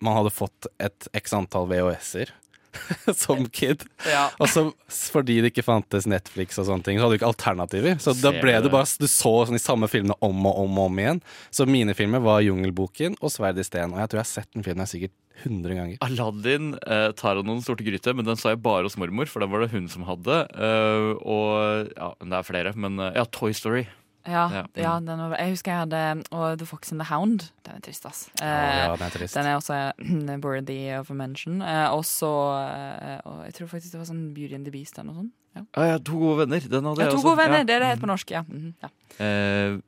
[0.00, 2.32] man hadde fått et x antall VHS-er
[3.22, 3.84] som kid.
[4.08, 4.28] Ja.
[4.38, 4.66] Og så
[5.10, 7.98] fordi det ikke fantes Netflix og sånne ting, så hadde du ikke alternativer.
[8.02, 10.90] Så da ble det bare Du så sånn de samme filmene om og om og
[10.90, 11.24] om igjen.
[11.54, 13.94] Så mine filmer var Jungelboken og Sverd i sten.
[13.94, 15.96] Og jeg tror jeg har sett den filmen sikkert 100 ganger.
[16.04, 19.42] Aladdin eh, tar av noen sorte gryte, men den sa jeg bare hos mormor, for
[19.42, 20.42] den var det hun som hadde.
[20.52, 23.86] Uh, og ja, det er flere, men eh, ja, Toy Story.
[24.26, 25.06] Ja, Ja, mm.
[25.06, 27.50] den jeg husker jeg hadde og The Fox and the Hound.
[27.64, 28.28] Den er trist, ass.
[28.40, 29.34] Eh, ja, den er trist.
[29.34, 29.78] Den er også
[30.44, 31.60] worthy of a mention.
[31.62, 34.98] Eh, og så eh, og Jeg tror faktisk det var sånn Beauty and the Beast
[34.98, 35.32] eller noe sånt.
[35.56, 35.62] Ja.
[35.74, 36.60] Ah, ja, To gode venner.
[36.60, 37.28] Den hadde Ja, jeg to også.
[37.30, 38.30] gode venner, det er det helt på norsk.
[38.36, 38.42] Ja.
[38.46, 38.90] Mhm, ja.
[39.24, 39.78] Eh,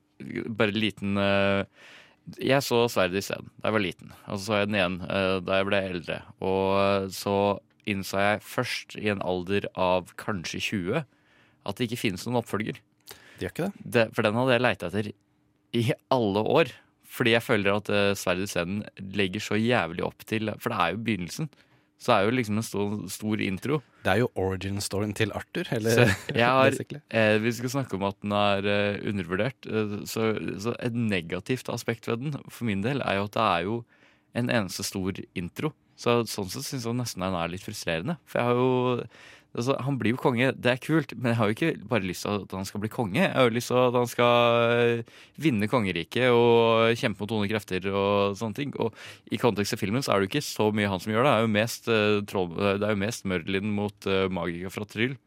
[0.54, 1.64] bare liten eh,
[2.38, 4.12] Jeg så Sverd i scenen da jeg var liten.
[4.28, 6.20] Og så så jeg den igjen eh, da jeg ble eldre.
[6.40, 7.36] Og så
[7.90, 11.02] innså jeg først i en alder av kanskje 20
[11.66, 12.78] at det ikke finnes noen oppfølger.
[13.43, 13.90] Det gjør ikke det?
[13.97, 15.11] det for den hadde jeg leita etter
[15.72, 15.84] i
[16.14, 16.70] alle år.
[17.12, 18.84] Fordi jeg føler at uh, Sverd i scenen
[19.18, 21.51] legger så jævlig opp til For det er jo begynnelsen.
[22.03, 23.78] Så er jo liksom en stor, stor intro.
[24.03, 25.68] Det er jo origin-storyen til Arthur.
[25.76, 26.78] Eller, jeg har,
[27.14, 29.68] eh, vi skal snakke om at den er uh, undervurdert.
[29.68, 30.32] Uh, så,
[30.62, 33.76] så et negativt aspekt ved den for min del er jo at det er jo
[34.38, 35.74] en eneste stor intro.
[36.01, 38.16] Så sånn sett syns jeg nesten den er litt frustrerende.
[38.26, 39.07] For jeg har jo
[39.57, 42.26] altså, Han blir jo konge, det er kult, men jeg har jo ikke bare lyst
[42.26, 43.20] til at han skal bli konge.
[43.20, 47.50] Jeg har jo lyst til at han skal eh, vinne kongeriket og kjempe mot onde
[47.53, 48.76] krefter og sånne ting.
[48.82, 48.96] Og
[49.32, 51.32] i kontekst av filmen så er det jo ikke så mye han som gjør det.
[51.32, 55.18] Det er jo mest, uh, det er jo mest Merlin mot uh, Magica fra Tryll.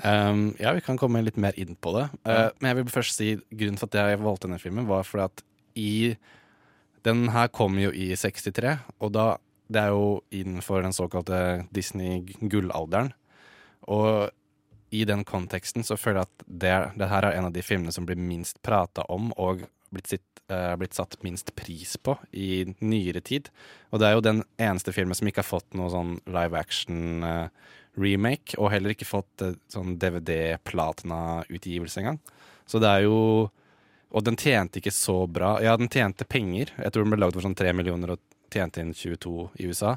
[0.00, 2.06] Um, ja, vi kan komme litt mer inn på det.
[2.24, 5.28] Uh, men jeg vil først si grunnen til at jeg valgte denne filmen, var fordi
[5.28, 5.44] at
[5.76, 5.94] i
[7.02, 9.24] Den her kom jo i 63, og da
[9.72, 13.12] Det er jo innenfor den såkalte Disney-gullalderen.
[13.90, 14.30] Og
[14.92, 17.92] i den konteksten så føler jeg at det, det her er en av de filmene
[17.94, 22.64] som blir minst prata om og blitt, sitt, eh, blitt satt minst pris på i
[22.80, 23.48] nyere tid.
[23.90, 27.24] Og det er jo den eneste filmen som ikke har fått noe sånn live action
[27.24, 27.48] eh,
[27.92, 32.18] og heller ikke fått eh, sånn DVD-platina-utgivelse engang.
[32.66, 33.50] Så det er jo
[34.12, 35.62] Og den tjente ikke så bra.
[35.64, 36.68] Ja, den tjente penger.
[36.76, 38.20] Jeg tror den ble lagd for sånn 3 millioner og
[38.52, 39.96] tjente inn 22 i USA.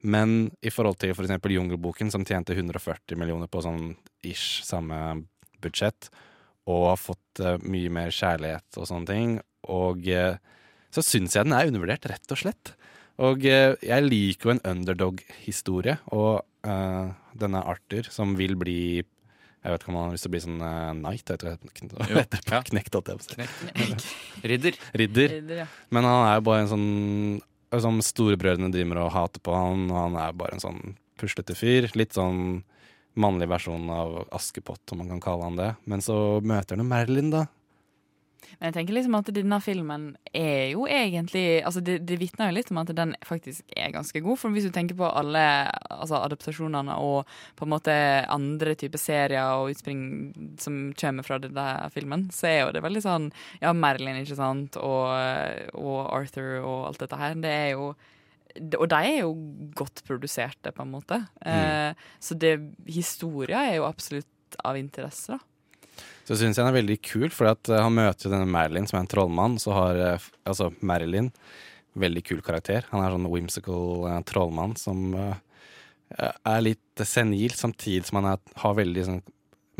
[0.00, 1.34] Men i forhold til f.eks.
[1.36, 3.92] For Jungelboken, som tjente 140 millioner på sånn
[4.26, 5.20] ish samme
[5.60, 6.08] budsjett,
[6.70, 9.38] og har fått eh, mye mer kjærlighet og sånne ting,
[9.72, 10.40] og eh,
[10.90, 12.74] så syns jeg den er undervurdert, rett og slett.
[13.20, 19.80] Og eh, jeg liker jo en underdog-historie, og denne Arthur, som vil bli Jeg vet
[19.80, 21.30] ikke om han har lyst til å bli sånn uh, knight.
[21.40, 21.54] Det.
[22.52, 22.60] ja.
[22.68, 24.10] Knekt, holdt jeg på å si.
[24.44, 24.76] Ridder.
[24.96, 25.34] Ridder.
[25.38, 25.66] Ridder, ja.
[25.88, 26.86] Men han er jo bare en sånn
[27.70, 30.80] Som storebrødrene driver og hater på han, og han er bare en sånn
[31.20, 31.86] puslete fyr.
[31.94, 32.64] Litt sånn
[33.20, 35.70] mannlig versjon av Askepott, om man kan kalle han det.
[35.90, 37.44] Men så møter han jo Merlin, da.
[38.58, 40.06] Men jeg tenker liksom at denne filmen
[40.36, 44.22] er jo egentlig altså Det, det vitner jo litt om at den faktisk er ganske
[44.24, 44.40] god.
[44.40, 45.44] For hvis du tenker på alle
[45.90, 47.96] altså adaptasjonene og på en måte
[48.30, 50.02] andre typer serier og utspring
[50.60, 53.30] som kommer fra denne filmen, så er jo det veldig sånn
[53.62, 55.10] Ja, Marilyn, ikke sant, og,
[55.78, 57.36] og Arthur og alt dette her.
[57.40, 57.92] Det er jo
[58.58, 59.34] og de er jo
[59.78, 61.20] godt produserte, på en måte.
[61.46, 62.56] Eh, så det,
[62.90, 65.49] historia er jo absolutt av interesse, da.
[66.30, 69.02] Så syns jeg han er veldig kul, for eh, han møter denne Marilyn, som er
[69.02, 69.56] en trollmann.
[69.58, 71.32] Så har eh, altså Marilyn
[71.98, 72.86] veldig kul karakter.
[72.92, 78.78] Han er sånn whimsical eh, trollmann som er litt senil, samtidig som han er, har
[78.78, 79.20] veldig sånn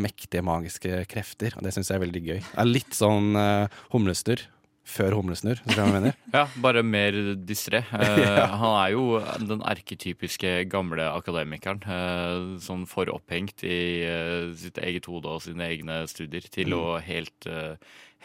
[0.03, 1.55] mektige magiske krefter.
[1.55, 2.39] Og det syns jeg er veldig gøy.
[2.43, 4.45] Er litt sånn uh, humlesnurr
[4.85, 5.61] før humlesnurr.
[6.35, 7.13] Ja, bare mer
[7.47, 7.85] distré.
[7.93, 8.47] Eh, Ja.
[8.57, 9.05] Han er jo
[9.47, 11.83] den erketypiske gamle akademikeren.
[11.87, 16.79] Eh, sånn for opphengt i eh, sitt eget hode og sine egne studier til Mm.
[16.81, 17.47] å helt,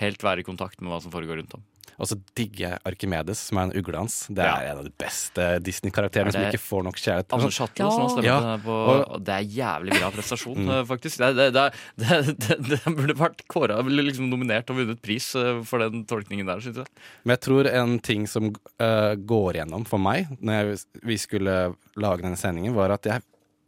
[0.02, 1.64] helt være i kontakt med hva som foregår rundt ham.
[2.00, 4.28] Og så digger jeg Arkimedes, som er en ugle hans.
[4.28, 4.56] Det Ja.
[4.60, 7.34] er en av de beste Disney-karakterene Er som ikke får nok kjærlighet.
[7.34, 8.58] Anders Hatlo som har Ja.
[8.58, 10.70] på Og- Det er jævlig bra prestasjon, Mm.
[10.70, 11.18] eh, faktisk.
[11.18, 15.62] Det, det, det, det, det, det burde vært kåra, liksom nominert og vunnet pris eh,
[15.64, 16.88] for den tolkningen der, syns jeg.
[17.24, 18.50] Men jeg tror en ting som
[18.80, 23.22] uh, går gjennom for meg når jeg, vi skulle lage denne sendingen, var at jeg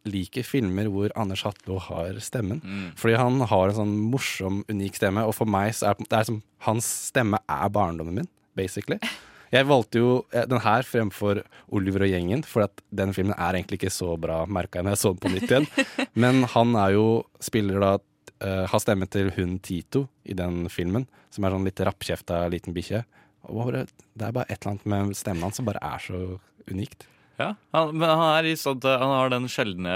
[0.09, 2.61] liker filmer hvor Anders Hatlo har stemmen.
[2.63, 2.89] Mm.
[2.99, 6.29] Fordi han har en sånn morsom, unik stemme, og for meg så er det er
[6.29, 8.99] som hans stemme er barndommen min, basically.
[9.53, 11.39] Jeg valgte jo eh, den her fremfor
[11.71, 14.95] Oliver og gjengen, for at den filmen er egentlig ikke så bra, merka jeg når
[14.97, 15.67] jeg så den på nytt igjen.
[16.23, 17.05] Men han er jo
[17.43, 17.91] spiller da
[18.43, 22.75] uh, har stemme til hun Tito i den filmen, som er sånn litt rappkjefta liten
[22.75, 23.05] bikkje.
[23.47, 26.21] Det er bare et eller annet med stemmen hans som bare er så
[26.67, 27.07] unikt.
[27.37, 29.93] Ja, han, men han, er i stand til, han har den sjeldne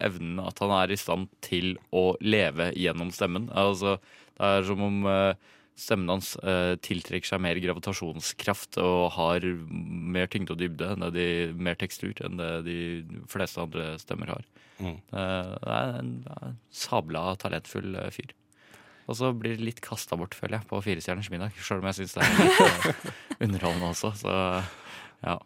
[0.00, 3.50] evnen at han er i stand til å leve gjennom stemmen.
[3.52, 3.98] Altså,
[4.38, 10.32] det er som om eh, stemmen hans eh, tiltrekker seg mer gravitasjonskraft og har mer
[10.32, 11.28] tyngde og dybde, enn de,
[11.60, 12.78] mer tekstur enn det de
[13.30, 14.48] fleste andre stemmer har.
[14.80, 14.96] Mm.
[14.96, 18.32] Eh, det er en, en sabla talentfull fyr.
[19.08, 21.52] Og så blir det litt kasta bort, føler jeg, på Firestjerners middag.
[21.56, 22.98] Sjøl om jeg syns det er
[23.44, 24.12] underholdende også.
[24.20, 24.34] Så
[25.24, 25.38] ja.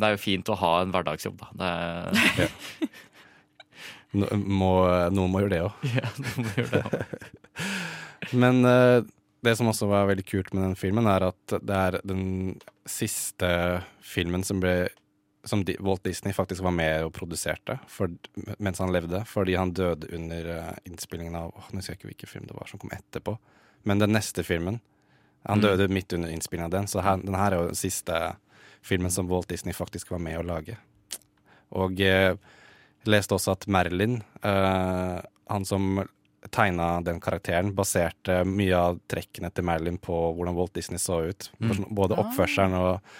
[0.00, 1.48] Det er jo fint å ha en hverdagsjobb, da.
[1.60, 1.70] Det
[2.40, 2.50] Ja.
[4.12, 4.70] Må,
[5.14, 5.82] noen må gjøre det òg.
[5.94, 7.28] Ja, noen må gjøre det også.
[8.42, 9.02] Men eh,
[9.46, 12.24] det som også var veldig kult med den filmen, er at det er den
[12.90, 13.50] siste
[14.02, 14.88] filmen som ble
[15.48, 18.10] som Di- Walt Disney faktisk var med og produserte for,
[18.60, 22.10] mens han levde, fordi han døde under eh, innspillingen av åh, Nå husker jeg ikke
[22.10, 23.38] hvilken film det var som kom etterpå.
[23.88, 24.80] Men den neste filmen
[25.48, 25.62] Han Mm.
[25.64, 28.18] døde midt under innspillingen av den, så her, den her er jo den siste
[28.82, 30.78] filmen som Walt Disney faktisk var med å lage.
[31.76, 32.32] Og eh,
[33.00, 35.18] jeg leste også at Merlin, eh,
[35.50, 36.02] han som
[36.52, 41.50] tegna den karakteren, baserte mye av trekkene til Merlin på hvordan Walt Disney så ut.
[41.60, 41.84] Mm.
[41.96, 43.12] Både oppførselen og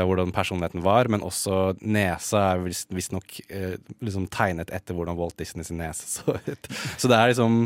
[0.00, 5.36] hvordan personligheten var, men også nesa er visst- visstnok uh, liksom tegnet etter hvordan Walt
[5.36, 6.70] Disney sin nese så ut.
[6.96, 7.58] Så det er liksom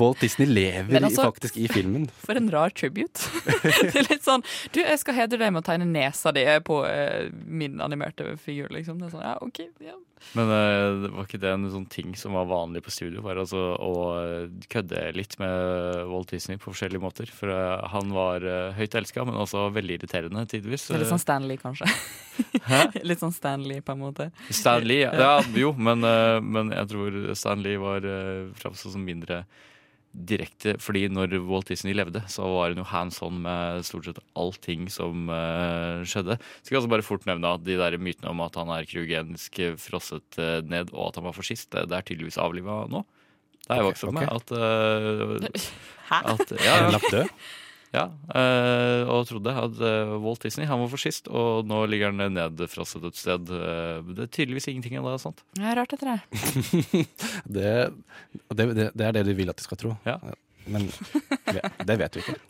[0.00, 2.08] Walt Disney lever i- altså- faktisk i filmen.
[2.26, 3.24] For en rar tribute.
[3.64, 4.44] det er litt sånn
[4.74, 8.68] Du, jeg skal hedre deg med å tegne nesa di på eh, min animerte figur,
[8.74, 8.98] liksom.
[9.00, 9.64] Det er sånn, ja, OK.
[9.80, 9.96] Ja.
[10.36, 13.22] Men det var ikke det en sånn ting som var vanlig på studio?
[13.24, 17.32] Var altså å eh, kødde litt med Walt Disney på forskjellige måter.
[17.34, 20.88] For uh, han var uh, høyt elska, men også veldig irriterende tidvis.
[20.90, 21.88] Er litt sånn Stanley, kanskje.
[23.08, 24.30] litt sånn Stanley, på en måte.
[24.54, 26.06] Stanley, ja, jo, men,
[26.46, 29.44] men jeg tror Stanley var uh, framstått som mindre
[30.10, 30.74] direkte.
[30.82, 34.88] Fordi når Walt Disney levde, så var hun jo hands on med stort sett allting
[34.90, 36.36] som uh, skjedde.
[36.62, 39.60] Skal jeg også bare fort nevne at de der mytene om at han er kryogenisk
[39.80, 43.04] frosset eh, ned, og at han var fascist, det, det er tydeligvis avliva nå.
[43.60, 44.28] Det har jeg Ok, vokst opp med.
[44.34, 45.66] At, uh,
[46.10, 46.22] Hæ?
[46.34, 47.34] at, ja, død?
[47.90, 48.04] Ja,
[48.38, 52.36] eh, og trodde at eh, Walt Disney han var for sist, og nå ligger han
[52.36, 53.50] nedfrosset et sted.
[53.50, 55.42] Eh, det er tydeligvis ingenting av det er sant.
[55.58, 56.20] Ja, rart etter det.
[57.56, 57.72] det,
[58.54, 59.96] det, det, det er det du vil at de skal tro.
[60.06, 60.20] Ja.
[60.70, 60.86] Men
[61.86, 62.38] det, vet vi ikke.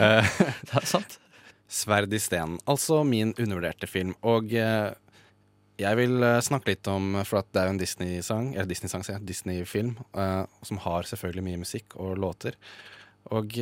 [0.00, 0.24] Eh,
[0.64, 1.18] det er sant.
[1.68, 2.54] Sverd i stenen.
[2.64, 4.14] Altså min undervurderte film.
[4.24, 9.04] Og jeg vil snakke litt om For at det er jo en Disney-sang, eller Disney-sang,
[9.04, 12.56] sier jeg, Disney-film, eh, som har selvfølgelig mye musikk og låter.
[13.36, 13.60] Og,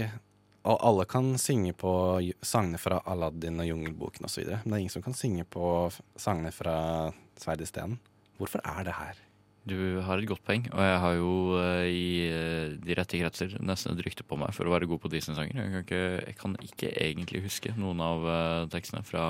[0.60, 1.92] og alle kan synge på
[2.44, 4.44] sangene fra Aladdin og Jungelboken osv.
[4.44, 5.88] Men det er ingen som kan synge på
[6.20, 6.76] sangene fra
[7.40, 8.00] Sverd i stenen.
[8.36, 9.26] Hvorfor er det her?
[9.68, 10.64] du har et godt poeng.
[10.72, 14.54] Og jeg har jo uh, i eh, de rette kretser nesten et rykte på meg
[14.56, 15.60] for å være god på Disney-sanger.
[15.60, 19.26] Jeg, jeg kan ikke egentlig huske noen av uh, tekstene fra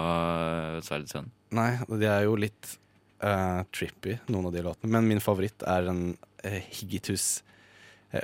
[0.78, 1.32] uh, stenen.
[1.57, 2.77] Nei, de er jo litt
[3.20, 4.89] trippy, noen av de låtene.
[4.94, 7.43] Men min favoritt er en Higgitus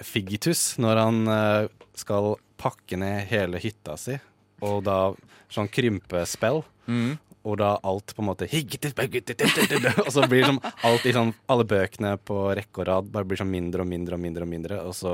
[0.09, 1.19] Figgitus, når han
[2.01, 2.31] skal
[2.61, 4.16] pakke ned hele hytta si,
[4.65, 4.99] og da
[5.53, 6.62] sånn krympespill.
[6.87, 7.16] Mm.
[7.47, 8.49] Og da alt på en måte
[10.07, 13.39] Og så blir sånn alt i sånn Alle bøkene på rekke og rad bare blir
[13.39, 15.12] sånn mindre og mindre og mindre, og mindre og så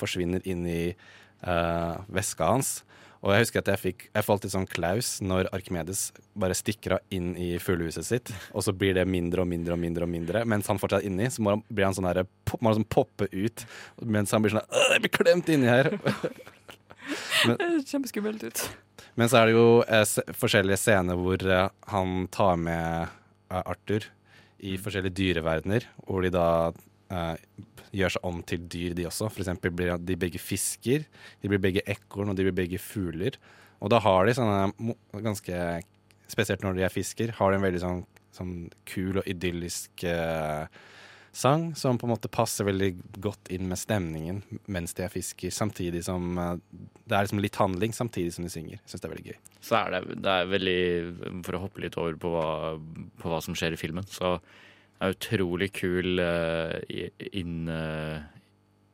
[0.00, 2.80] forsvinner inn i uh, veska hans.
[3.22, 6.96] Og jeg husker at jeg fikk Jeg falt alltid sånn klaus når Arkimedes bare stikker
[6.96, 10.12] av inn i fuglehuset sitt, og så blir det mindre og mindre og mindre, og
[10.12, 11.28] mindre mens han fortsatt er inni.
[11.30, 12.24] Så må han, blir han sånn her,
[12.58, 13.64] må han sånn poppe ut
[14.02, 15.92] mens han blir sånn «Åh, Jeg blir klemt inni her.
[17.48, 18.62] Men, Det kjempeskummelt ut.
[19.18, 20.04] men så er det jo eh,
[20.38, 23.08] forskjellige scener hvor eh, han tar med
[23.50, 24.06] eh, Arthur
[24.62, 26.46] i forskjellige dyreverdener, hvor de da
[27.10, 27.34] eh,
[27.92, 29.28] gjør seg om til dyr, de også.
[29.32, 31.04] For eksempel blir de begge fisker,
[31.42, 33.36] de blir begge ekorn, og de blir begge fugler.
[33.82, 34.94] Og da har de sånne
[35.24, 35.82] ganske
[36.32, 37.98] Spesielt når de er fisker, har de en veldig sånn,
[38.32, 38.52] sånn
[38.88, 40.62] kul og idyllisk eh,
[41.32, 42.90] sang som på en måte passer veldig
[43.24, 44.42] godt inn med stemningen
[44.72, 46.58] mens de er fisker, samtidig som eh,
[47.08, 48.82] det er liksom litt handling samtidig som de synger.
[48.86, 49.38] Syns det er veldig gøy.
[49.64, 50.82] Så er det, det er veldig
[51.46, 52.46] For å hoppe litt over på hva,
[53.20, 54.36] på hva som skjer i filmen, så
[55.02, 56.78] er det utrolig kul uh,
[57.34, 58.22] inn, eh,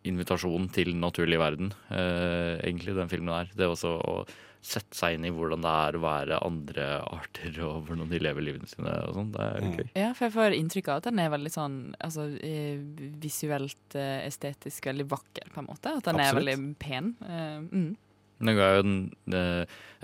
[0.08, 3.50] invitasjon til den naturlige verden, eh, egentlig, den filmen der.
[3.56, 4.20] Det også å
[4.64, 8.44] sette seg inn i hvordan det er å være andre arter, og hvordan de lever
[8.44, 9.30] livene sine og sånn.
[9.34, 9.86] Det er gøy.
[9.94, 12.82] Ja, for jeg får inntrykk av at den er veldig sånn altså, eh,
[13.22, 15.94] visuelt eh, estetisk veldig vakker, på en måte.
[16.00, 17.14] At den er veldig pen.
[17.22, 17.90] Eh, mm.
[18.38, 18.98] Den ga jo en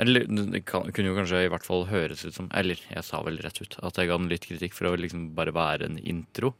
[0.02, 3.20] Eller det kan, kunne jo kanskje i hvert fall høres ut som Eller jeg sa
[3.22, 6.00] vel rett ut at jeg ga den litt kritikk for å liksom bare være en
[6.02, 6.50] intro.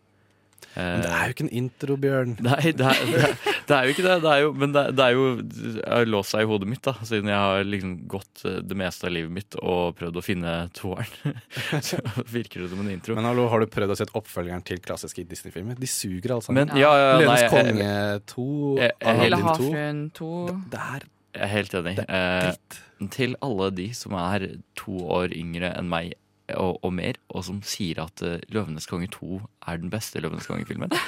[0.75, 2.33] Men det er jo ikke en intro, Bjørn.
[2.49, 3.35] Nei, det er, det er,
[3.69, 4.17] det er jo ikke det.
[4.25, 6.83] det er jo, men det, det er jo Jeg har låst seg i hodet mitt,
[6.87, 10.25] da, siden jeg har liksom gått eh, det meste av livet mitt og prøvd å
[10.25, 11.39] finne toeren.
[11.89, 12.01] Så
[12.33, 13.15] virker det som en intro.
[13.19, 15.79] Men hallo, har du prøvd å se oppfølgeren til klassiske Disney-filmer?
[15.81, 16.55] De suger, altså.
[16.57, 17.93] Men, ja, ja, Løvenes konge
[18.35, 19.53] 2, Eller jeg- Lille Aladdin 2.
[19.53, 20.33] havfruen 2.
[20.75, 21.97] Det er Jeg er helt enig.
[22.09, 24.45] Eh, til alle de som er
[24.79, 26.13] to år yngre enn meg
[26.61, 30.49] og, og mer, og som sier at uh, 'Løvenes konge 2' er den beste Løvenes
[30.51, 30.93] konge-filmen.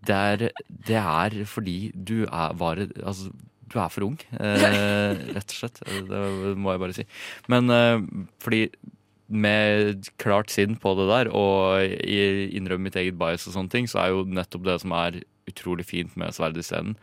[0.00, 0.50] Det
[0.88, 3.28] det er fordi du er, var, altså,
[3.68, 5.82] du er for ung, eh, rett og slett.
[5.84, 7.04] Det må jeg bare si.
[7.52, 8.00] Men eh,
[8.40, 8.62] fordi
[9.30, 14.00] med klart sinn på det der, og innrømme mitt eget bias og sånne ting, så
[14.02, 15.20] er jo nettopp det som er
[15.50, 16.96] utrolig fint med Sverd i scenen,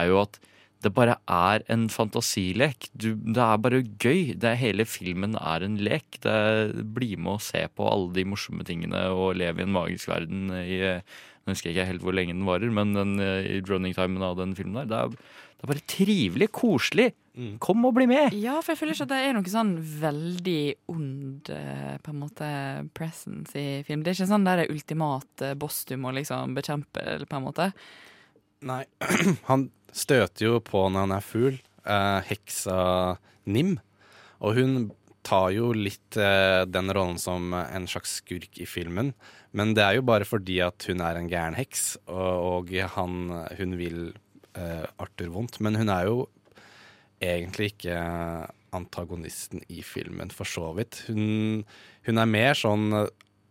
[0.00, 0.38] er jo at
[0.84, 2.90] det bare er en fantasilek.
[2.92, 4.34] Du, det er bare gøy.
[4.36, 6.20] Det er, hele filmen er en lek.
[6.24, 9.74] Det er, Bli med og se på alle de morsomme tingene og leve i en
[9.74, 10.80] magisk verden i
[11.44, 14.38] Nå husker jeg ikke helt hvor lenge den varer, men den, eh, i running-timen av
[14.38, 15.10] den filmen der, det er,
[15.58, 17.10] det er bare trivelig, koselig.
[17.58, 18.32] Kom og bli med!
[18.38, 20.60] Ja, for jeg føler ikke at det er noe sånn veldig
[20.94, 22.48] ond eh, på en måte
[22.96, 24.04] presence i film.
[24.04, 27.68] Det er ikke sånn der ultimat eh, boss du må liksom bekjempe, på en måte.
[28.64, 28.84] Nei,
[29.50, 32.76] han støter jo på når han er fugl, eh, heksa
[33.44, 33.76] Nim.
[34.40, 34.76] Og hun
[35.24, 39.12] tar jo litt eh, den rollen som en slags skurk i filmen.
[39.56, 43.20] Men det er jo bare fordi at hun er en gæren heks, og, og han,
[43.60, 44.00] hun vil
[44.56, 45.60] eh, Arthur vondt.
[45.64, 46.24] Men hun er jo
[47.24, 48.00] egentlig ikke
[48.74, 51.04] antagonisten i filmen, for så vidt.
[51.06, 51.62] Hun,
[52.08, 52.88] hun er mer sånn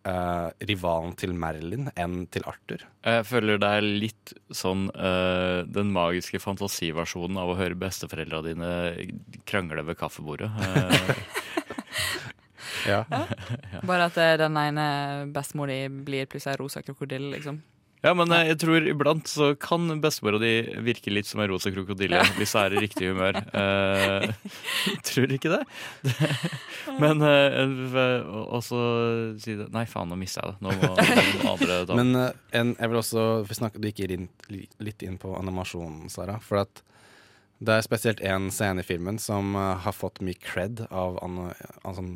[0.07, 2.85] eh, rivalen til Merlin enn til Arthur.
[3.03, 8.71] Jeg føler det er litt sånn uh, den magiske fantasiversjonen av å høre besteforeldra dine
[9.49, 10.51] krangle ved kaffebordet.
[10.51, 11.13] Eh,
[12.87, 13.05] Ja.
[13.87, 14.85] Bare at den ene
[15.31, 17.61] bestemor di blir plutselig en rosa krokodille, liksom.
[18.03, 20.51] Ja, men eh, jeg tror iblant så kan bestemora di
[20.83, 23.39] virke litt som en rosa krokodille hvis hun er i riktig humør.
[23.55, 24.25] Uh,
[25.07, 25.61] tror ikke det.
[27.03, 28.81] men uh, Og så
[29.41, 30.65] si det Nei, faen, nå mista jeg det.
[30.65, 34.27] Nå må noen andre ta Men uh, en, jeg vil også snakke, du gikk inn,
[34.83, 36.35] litt inn på animasjonen, Sara.
[36.43, 36.83] For at
[37.63, 41.53] det er spesielt én scene i filmen som har fått mye cred av, an,
[41.87, 42.13] an, sånn,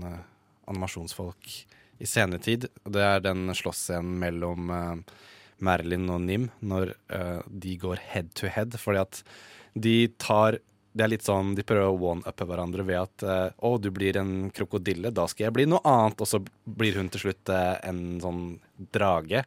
[0.67, 1.53] animasjonsfolk
[1.97, 2.67] i senetid.
[2.67, 2.93] tid.
[2.93, 5.15] det er den slåssscenen mellom eh,
[5.63, 8.77] Merlin og Nim når uh, de går head to head.
[8.81, 9.21] Fordi at
[9.77, 10.59] de tar
[10.97, 14.17] det er litt sånn, De prøver å one-uppe hverandre ved at uh, 'Å, du blir
[14.17, 17.77] en krokodille, da skal jeg bli noe annet.' Og så blir hun til slutt uh,
[17.85, 18.43] en sånn
[18.95, 19.43] drage.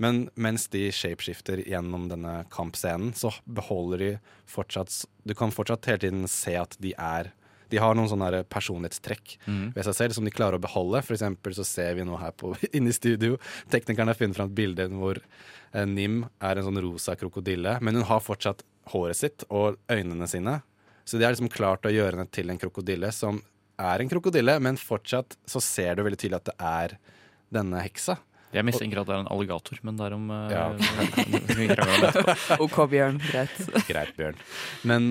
[0.00, 4.10] Men mens de shapeshifter gjennom denne kampscenen, så beholder de
[4.50, 7.34] fortsatt Du kan fortsatt hele tiden se at de er
[7.74, 9.64] De har noen sånne personlighetstrekk mm.
[9.74, 11.02] ved seg selv som de klarer å beholde.
[11.02, 13.38] For eksempel så ser vi nå her på, inne i studio
[13.72, 17.98] Teknikerne har funnet fram et bilde hvor eh, Nim er en sånn rosa krokodille, men
[17.98, 20.60] hun har fortsatt håret sitt og øynene sine.
[21.04, 23.40] Så de har liksom klart å gjøre henne til en krokodille som
[23.80, 26.96] er en krokodille, men fortsatt så ser du veldig tydelig at det er
[27.54, 28.18] denne heksa.
[28.54, 30.66] Jeg mistenker at det er en alligator, men derom eh, Ja.
[31.74, 32.36] etterpå.
[32.62, 33.18] OK, Bjørn.
[33.26, 33.56] Greit.
[33.88, 34.38] Greit, Bjørn.
[34.86, 35.08] Men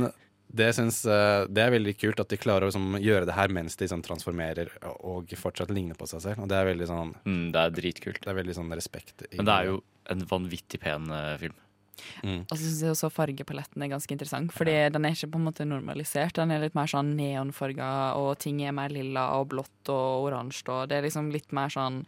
[0.53, 3.53] det, synes, eh, det er veldig kult at de klarer å liksom, gjøre det her
[3.53, 4.69] mens de sånn, transformerer
[4.99, 6.43] og fortsatt ligner på seg selv.
[6.45, 8.21] Og det er veldig sånn Mm, det er dritkult.
[8.23, 9.25] Det er veldig sånn respekt.
[9.31, 9.81] i Men det er jo
[10.11, 11.55] en vanvittig pen uh, film.
[12.23, 12.41] Mm.
[12.49, 15.47] Og så syns jeg også fargepaletten er ganske interessant, Fordi den er ikke på en
[15.47, 16.35] måte normalisert.
[16.35, 20.67] Den er litt mer sånn neonfarga, og ting er mer lilla og blått og oransje.
[20.73, 22.03] Og det er liksom litt mer sånn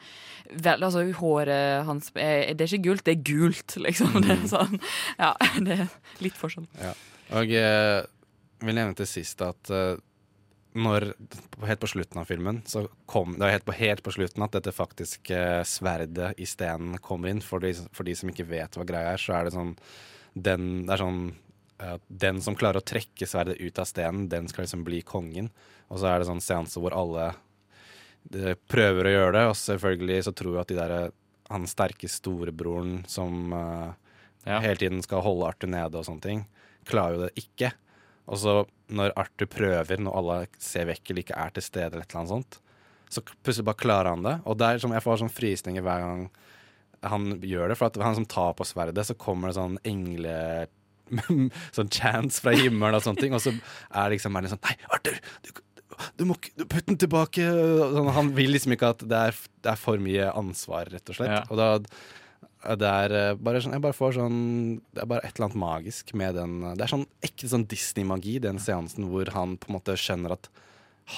[0.52, 4.20] vel, Altså, håret hans er, Det er ikke gult, det er gult, liksom.
[4.26, 4.80] Det er sånn
[5.20, 5.34] Ja,
[5.66, 5.88] det er
[6.24, 6.68] litt forskjell.
[6.82, 6.94] Ja.
[7.36, 8.06] Og jeg
[8.64, 9.95] vil nevne til sist at uh,
[10.76, 11.07] når,
[11.64, 14.57] helt på slutten av filmen så kom Det er helt på, helt på slutten at
[14.57, 17.44] dette faktisk uh, sverdet i stenen kommer inn.
[17.44, 19.73] For de, for de som ikke vet hva greia er, så er det sånn
[20.36, 21.22] Den, det sånn
[21.84, 25.52] uh, Den som klarer å trekke sverdet ut av stenen, den skal liksom bli kongen.
[25.88, 27.34] Og så er det sånn seanse hvor alle
[28.26, 30.94] de prøver å gjøre det, og selvfølgelig så tror jeg at de der
[31.53, 36.45] han sterke storebroren som eh, hele tiden skal holde Arthur nede og sånne ting,
[36.90, 37.72] klarer jo det ikke.
[38.26, 38.53] Og så
[38.95, 42.22] når Arthur prøver, når alle ser vekk eller ikke er til stede, eller et eller
[42.23, 42.60] annet sånt,
[43.14, 44.35] så plutselig bare klarer han det.
[44.49, 46.23] Og det er som, jeg får sånn frysninger hver gang
[47.06, 47.77] han gjør det.
[47.80, 50.39] For at han som tar på sverdet, så kommer det sånn engle...
[51.77, 53.38] sånn chance fra himmelen og sånne ting.
[53.38, 55.22] Og så er liksom Merlin sånn Nei, Arthur!
[55.45, 55.53] Du,
[56.18, 57.45] du må ikke putte den tilbake!
[57.93, 61.19] Sånn, han vil liksom ikke at det er, det er for mye ansvar, rett og
[61.19, 61.35] slett.
[61.38, 61.43] Ja.
[61.53, 61.69] Og da
[62.80, 64.38] det er eh, bare sånn Jeg bare får sånn
[64.90, 68.40] Det er bare et eller annet magisk med den Det er sånn ekte sånn Disney-magi,
[68.44, 70.50] den seansen hvor han på en måte skjønner at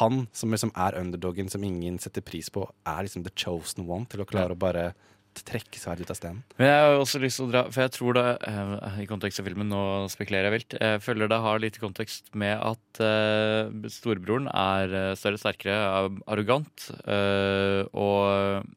[0.01, 4.03] han som liksom er underdogen som ingen setter pris på, er liksom the chosen one
[4.11, 4.89] til å klare å bare
[5.47, 6.41] trekke seg ut av stenen.
[6.57, 9.39] Men jeg har også lyst til å dra For jeg tror det, eh, i kontekst
[9.39, 13.69] av filmen, nå spekulerer jeg vilt, jeg føler det har litt kontekst med at eh,
[13.93, 16.89] storebroren er eh, større, sterkere, er arrogant.
[17.05, 18.67] eh, og,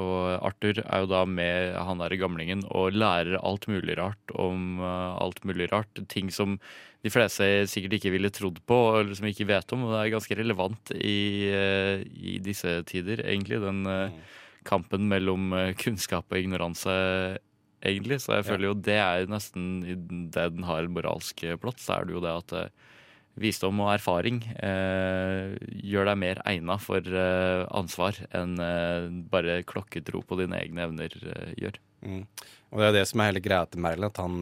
[0.00, 4.80] og Arthur er jo da med han derre gamlingen og lærer alt mulig rart om
[4.80, 6.00] eh, alt mulig rart.
[6.08, 6.56] Ting som
[7.02, 9.84] de fleste sikkert ikke ville trodd på, eller som ikke vet om.
[9.84, 11.18] Og det er ganske relevant i,
[11.52, 13.60] eh, i disse tider, egentlig.
[13.64, 14.16] Den eh,
[14.68, 16.94] kampen mellom kunnskap og ignoranse,
[17.84, 18.22] egentlig.
[18.22, 21.98] Så jeg føler jo det er nesten i det den har en moralsk plott, så
[21.98, 22.56] er det jo det at
[23.40, 25.54] visdom og erfaring eh,
[25.88, 31.14] gjør deg mer egna for eh, ansvar enn eh, bare klokketro på dine egne evner
[31.22, 31.78] eh, gjør.
[32.04, 32.26] Mm.
[32.72, 34.38] Og det er det som er hele greia til Merle, at han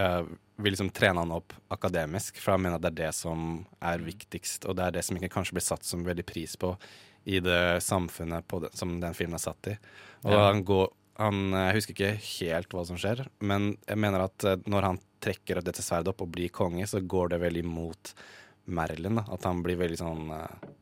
[0.00, 0.22] eh,
[0.56, 4.04] vil liksom trene han opp akademisk, for han mener at det er det som er
[4.06, 6.74] viktigst, og det er det som ikke kanskje blir satt som veldig pris på
[7.28, 9.78] i det samfunnet på det, som den filmen er satt i.
[10.24, 10.46] Og Ja.
[10.50, 14.66] han går han, eh, Jeg husker ikke helt hva som skjer, men jeg mener at
[14.66, 18.14] når han trekker dette sverdet opp og blir konge, så går det veldig mot
[18.64, 19.20] Merlin.
[19.20, 19.26] Da.
[19.34, 20.72] At han blir veldig sånn uh,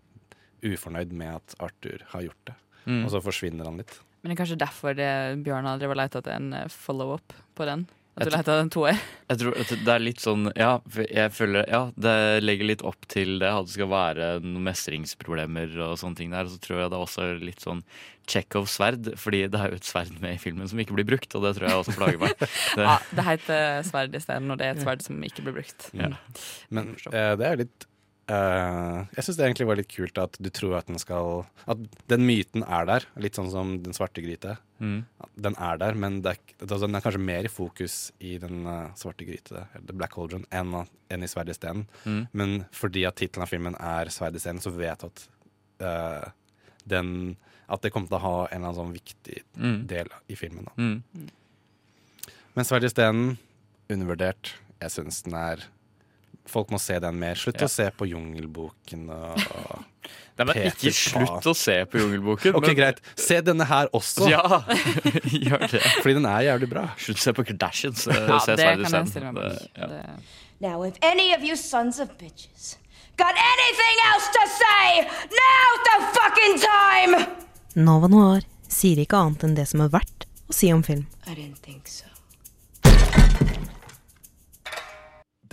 [0.63, 2.57] ufornøyd med at Arthur har gjort det.
[2.87, 3.05] Mm.
[3.05, 3.97] Og så forsvinner han litt.
[4.23, 5.11] Men det er kanskje derfor det,
[5.43, 7.89] Bjørn og lett etter en eh, follow-up på den?
[8.13, 8.99] At du leter en toer?
[9.33, 10.73] Jeg tror det er litt sånn Ja,
[11.09, 13.49] jeg føler Ja, det legger litt opp til det.
[13.49, 16.51] At det skal være noen mestringsproblemer og sånne ting der.
[16.53, 17.81] Så tror jeg det er også litt sånn
[18.29, 21.33] Tsjekhovs sverd, fordi det er jo et sverd med i filmen som ikke blir brukt,
[21.35, 22.37] og det tror jeg også plager meg.
[22.77, 25.89] Det, Ja, det heter sverd isteden, og det er et sverd som ikke blir brukt.
[25.97, 26.13] Ja.
[26.71, 27.89] Men eh, det er litt
[28.33, 31.81] eh, Jeg syns det egentlig var litt kult at du tror at den skal At
[32.11, 34.57] den myten er der, litt sånn som Den svarte gryte.
[34.83, 35.05] Mm.
[35.47, 38.65] Den er der, men det er, altså, den er kanskje mer i fokus i Den
[38.67, 40.75] uh, svarte gryte, eller The Black Cauldron, enn,
[41.13, 41.85] enn i Sverd isteden.
[42.05, 42.23] Mm.
[42.33, 45.27] Men fordi at tittelen av filmen er Sverd isteden, så vet du at
[45.85, 46.27] uh,
[46.89, 47.37] den
[47.73, 49.87] At det kommer til å ha en eller annen sånn viktig Mm.
[49.87, 50.67] del i filmen.
[50.67, 50.73] Da.
[50.77, 51.29] Mm.
[52.57, 53.39] Men Sverd isteden,
[53.93, 54.55] undervurdert.
[54.83, 55.63] Jeg syns den er
[56.51, 57.35] Folk må se den mer.
[57.39, 57.67] Slutt Ja.
[57.67, 59.39] å se på Jungelboken og
[60.39, 62.55] Nei, men ikke slutt å se på Jungelboken.
[62.59, 63.01] Ok, men- greit.
[63.15, 64.27] Se denne her også.
[64.31, 64.43] Ja,
[65.47, 65.83] gjør det.
[66.03, 66.87] Fordi den er jævlig bra.
[66.99, 68.07] Slutt å se på Kardashians.
[68.11, 69.59] eh, Ja, se det kan jeg stille meg bak.
[69.77, 70.17] Det- ja.
[70.63, 72.77] Now, if any of you sons of bitches
[73.19, 75.03] got anything else to say,
[75.39, 77.27] now's the fucking time!
[77.77, 81.07] Nova Noir sier ikke annet enn det som er verdt å si om film.
[81.27, 82.05] I didn't think so.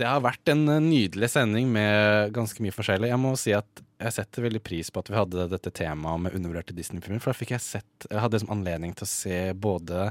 [0.00, 3.10] Det har vært en eh, nydelig sending med ganske mye forskjellig.
[3.12, 6.36] Jeg må si at jeg setter veldig pris på at vi hadde dette temaet med
[6.38, 7.20] undervurderte Disney-filmer.
[7.20, 10.10] For da fikk jeg sett Jeg hadde liksom anledning til å se både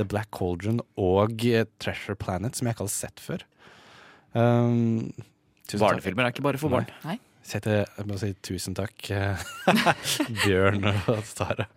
[0.00, 3.44] The Black Cauldron og eh, Treasure Planet, som jeg ikke hadde sett før.
[4.32, 5.10] Um,
[5.66, 5.84] tusen takk.
[5.84, 6.88] Barnefilmer er ikke bare for barn.
[7.04, 7.18] Nei.
[7.48, 9.48] setter, jeg må si tusen takk, eh,
[10.44, 11.68] Bjørn og Tara.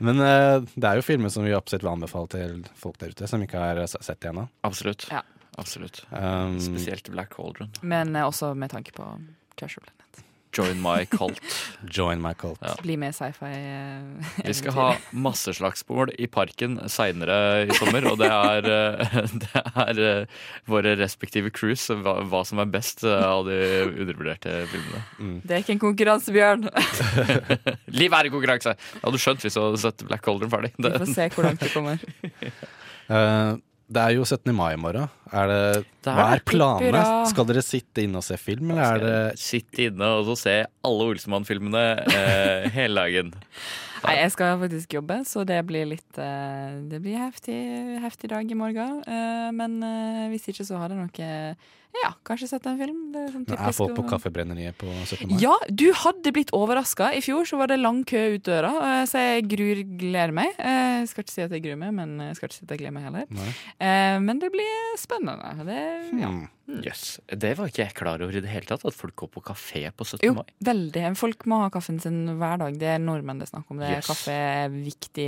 [0.00, 3.28] Men uh, det er jo filmer som vi absolutt vil anbefale til folk der ute
[3.28, 4.48] som ikke har sett det ennå.
[4.66, 5.06] Absolutt.
[5.12, 5.22] Ja.
[5.60, 6.04] Absolutt.
[6.10, 7.70] Um, Spesielt Black Cauldron.
[7.82, 9.06] Men uh, også med tanke på
[9.56, 9.96] Treasure Planet.
[10.50, 11.38] Join my cult.
[11.96, 12.58] Join my cult.
[12.64, 12.72] Ja.
[12.82, 13.50] Bli med i sci-fi.
[13.54, 17.36] Uh, Vi skal ha masse slagsmål i parken seinere
[17.68, 22.58] i sommer, og det er, uh, det er uh, våre respektive crews hva, hva som
[22.64, 23.60] er best av de
[23.92, 25.38] undervurderte filmene.
[25.46, 26.66] Det er ikke en konkurranse, Bjørn.
[28.02, 28.74] Liv er en konkurranse!
[28.74, 30.74] Det hadde du skjønt hvis du hadde sett Black Cauldron ferdig.
[30.82, 32.02] Vi får se hvor langt du kommer.
[33.90, 34.52] Det er jo 17.
[34.54, 35.08] mai i morgen.
[35.34, 36.44] Er det, Det er hva er det.
[36.46, 37.02] planene?
[37.30, 40.54] Skal dere sitte inne og se film, eller er det Sitte inne og så se
[40.86, 43.32] alle Olsemann-filmene eh, hele dagen.
[44.04, 47.58] Nei, jeg skal faktisk jobbe, så det blir litt eh, Det blir heftig,
[48.00, 49.02] heftig dag i morgen.
[49.04, 51.68] Eh, men eh, hvis ikke, så har jeg nok eh,
[52.02, 52.98] Ja, kanskje sett en film.
[53.12, 55.26] Det er sånn typisk, jeg får på Kaffebrenneriet på 17.
[55.32, 55.40] mai?
[55.42, 57.10] Ja, du hadde blitt overraska.
[57.16, 60.54] I fjor så var det lang kø ut døra, eh, så jeg gruer gleder meg.
[60.58, 62.70] Eh, Jeg skal ikke si at jeg gruer meg, men jeg skal ikke si at
[62.76, 63.26] jeg gleder meg heller.
[63.30, 63.50] Nei.
[63.80, 65.66] Eh, Men det blir spennende.
[65.66, 65.82] Det,
[66.20, 66.28] ja.
[66.28, 66.48] Hmm.
[66.86, 67.18] Yes.
[67.26, 69.90] Det var ikke jeg klar over i det hele tatt, at folk går på kafé
[69.90, 70.20] på 17.
[70.22, 70.44] Jo, mai.
[70.62, 71.16] veldig.
[71.18, 72.76] Folk må ha kaffen sin hver dag.
[72.78, 73.78] Det er nordmenn det er snakk om.
[73.82, 74.06] Det er Yes.
[74.06, 75.26] Kaffe er viktig.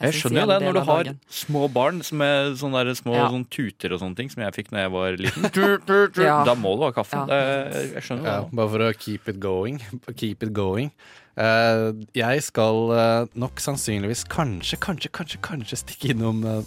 [0.00, 3.28] Jeg skjønner jo det når du har små barn med sånne der små Ja.
[3.30, 5.46] sånn tuter og sånne ting som jeg fikk da jeg var liten.
[5.88, 7.18] Da må du ha kaffe.
[7.18, 7.26] Ja.
[7.28, 8.56] Det, jeg skjønner Ja, det.
[8.58, 9.82] bare for å keep it going.
[10.14, 10.90] Keep it going.
[11.34, 16.60] Uh, jeg skal uh, nok sannsynligvis kanskje, kanskje, kanskje kanskje stikke innom uh,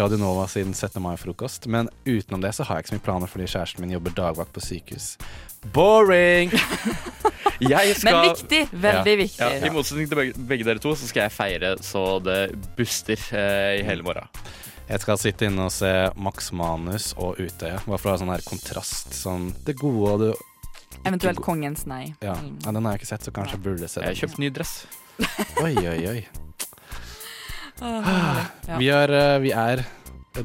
[0.00, 0.96] Radio Nova sin 17.
[1.04, 1.68] mai-frokost.
[1.68, 4.54] Men utenom det så har jeg ikke så mye planer fordi kjæresten min jobber dagvakt
[4.56, 5.10] på sykehus.
[5.74, 6.54] Boring!
[7.58, 8.60] Jeg skal, Men viktig.
[8.70, 9.18] Veldig ja.
[9.18, 9.42] viktig.
[9.42, 13.18] Ja, I motsetning til begge, begge dere to, så skal jeg feire så det buster
[13.18, 14.30] i hele morgen.
[14.88, 17.80] Jeg skal sitte inne og se Max Manus og Utøya.
[17.84, 19.12] Bare for å ha sånn her kontrast.
[19.16, 20.30] Sånn det gode og det
[21.06, 22.14] Eventuelt Kongens nei.
[22.24, 22.32] ja.
[22.34, 24.08] ja, den har jeg ikke sett, så kanskje jeg burde se den.
[24.08, 24.72] Jeg har kjøpt ny dress.
[25.64, 26.20] Oi, oi, oi.
[28.78, 29.84] Vi er, eh, vi er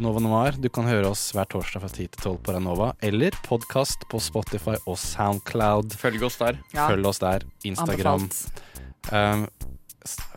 [0.03, 0.57] Nova Noir.
[0.61, 4.19] Du kan høre oss hver torsdag fra 10 til 12 på Ranova, eller podkast på
[4.21, 5.95] Spotify og Soundcloud.
[6.01, 6.59] Følg oss der.
[6.75, 6.87] Ja.
[6.91, 7.47] Følg oss der.
[7.65, 8.27] Instagram.
[8.27, 9.72] Um, s-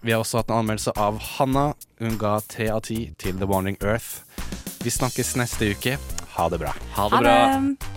[0.02, 1.66] vi har også hatt en anmeldelse av Hanna.
[1.98, 4.22] Hun ga tre av ti til The Wandering Earth.
[4.84, 5.98] Vi snakkes neste uke.
[6.36, 6.74] Ha det bra.
[6.94, 7.95] Ha Ha det.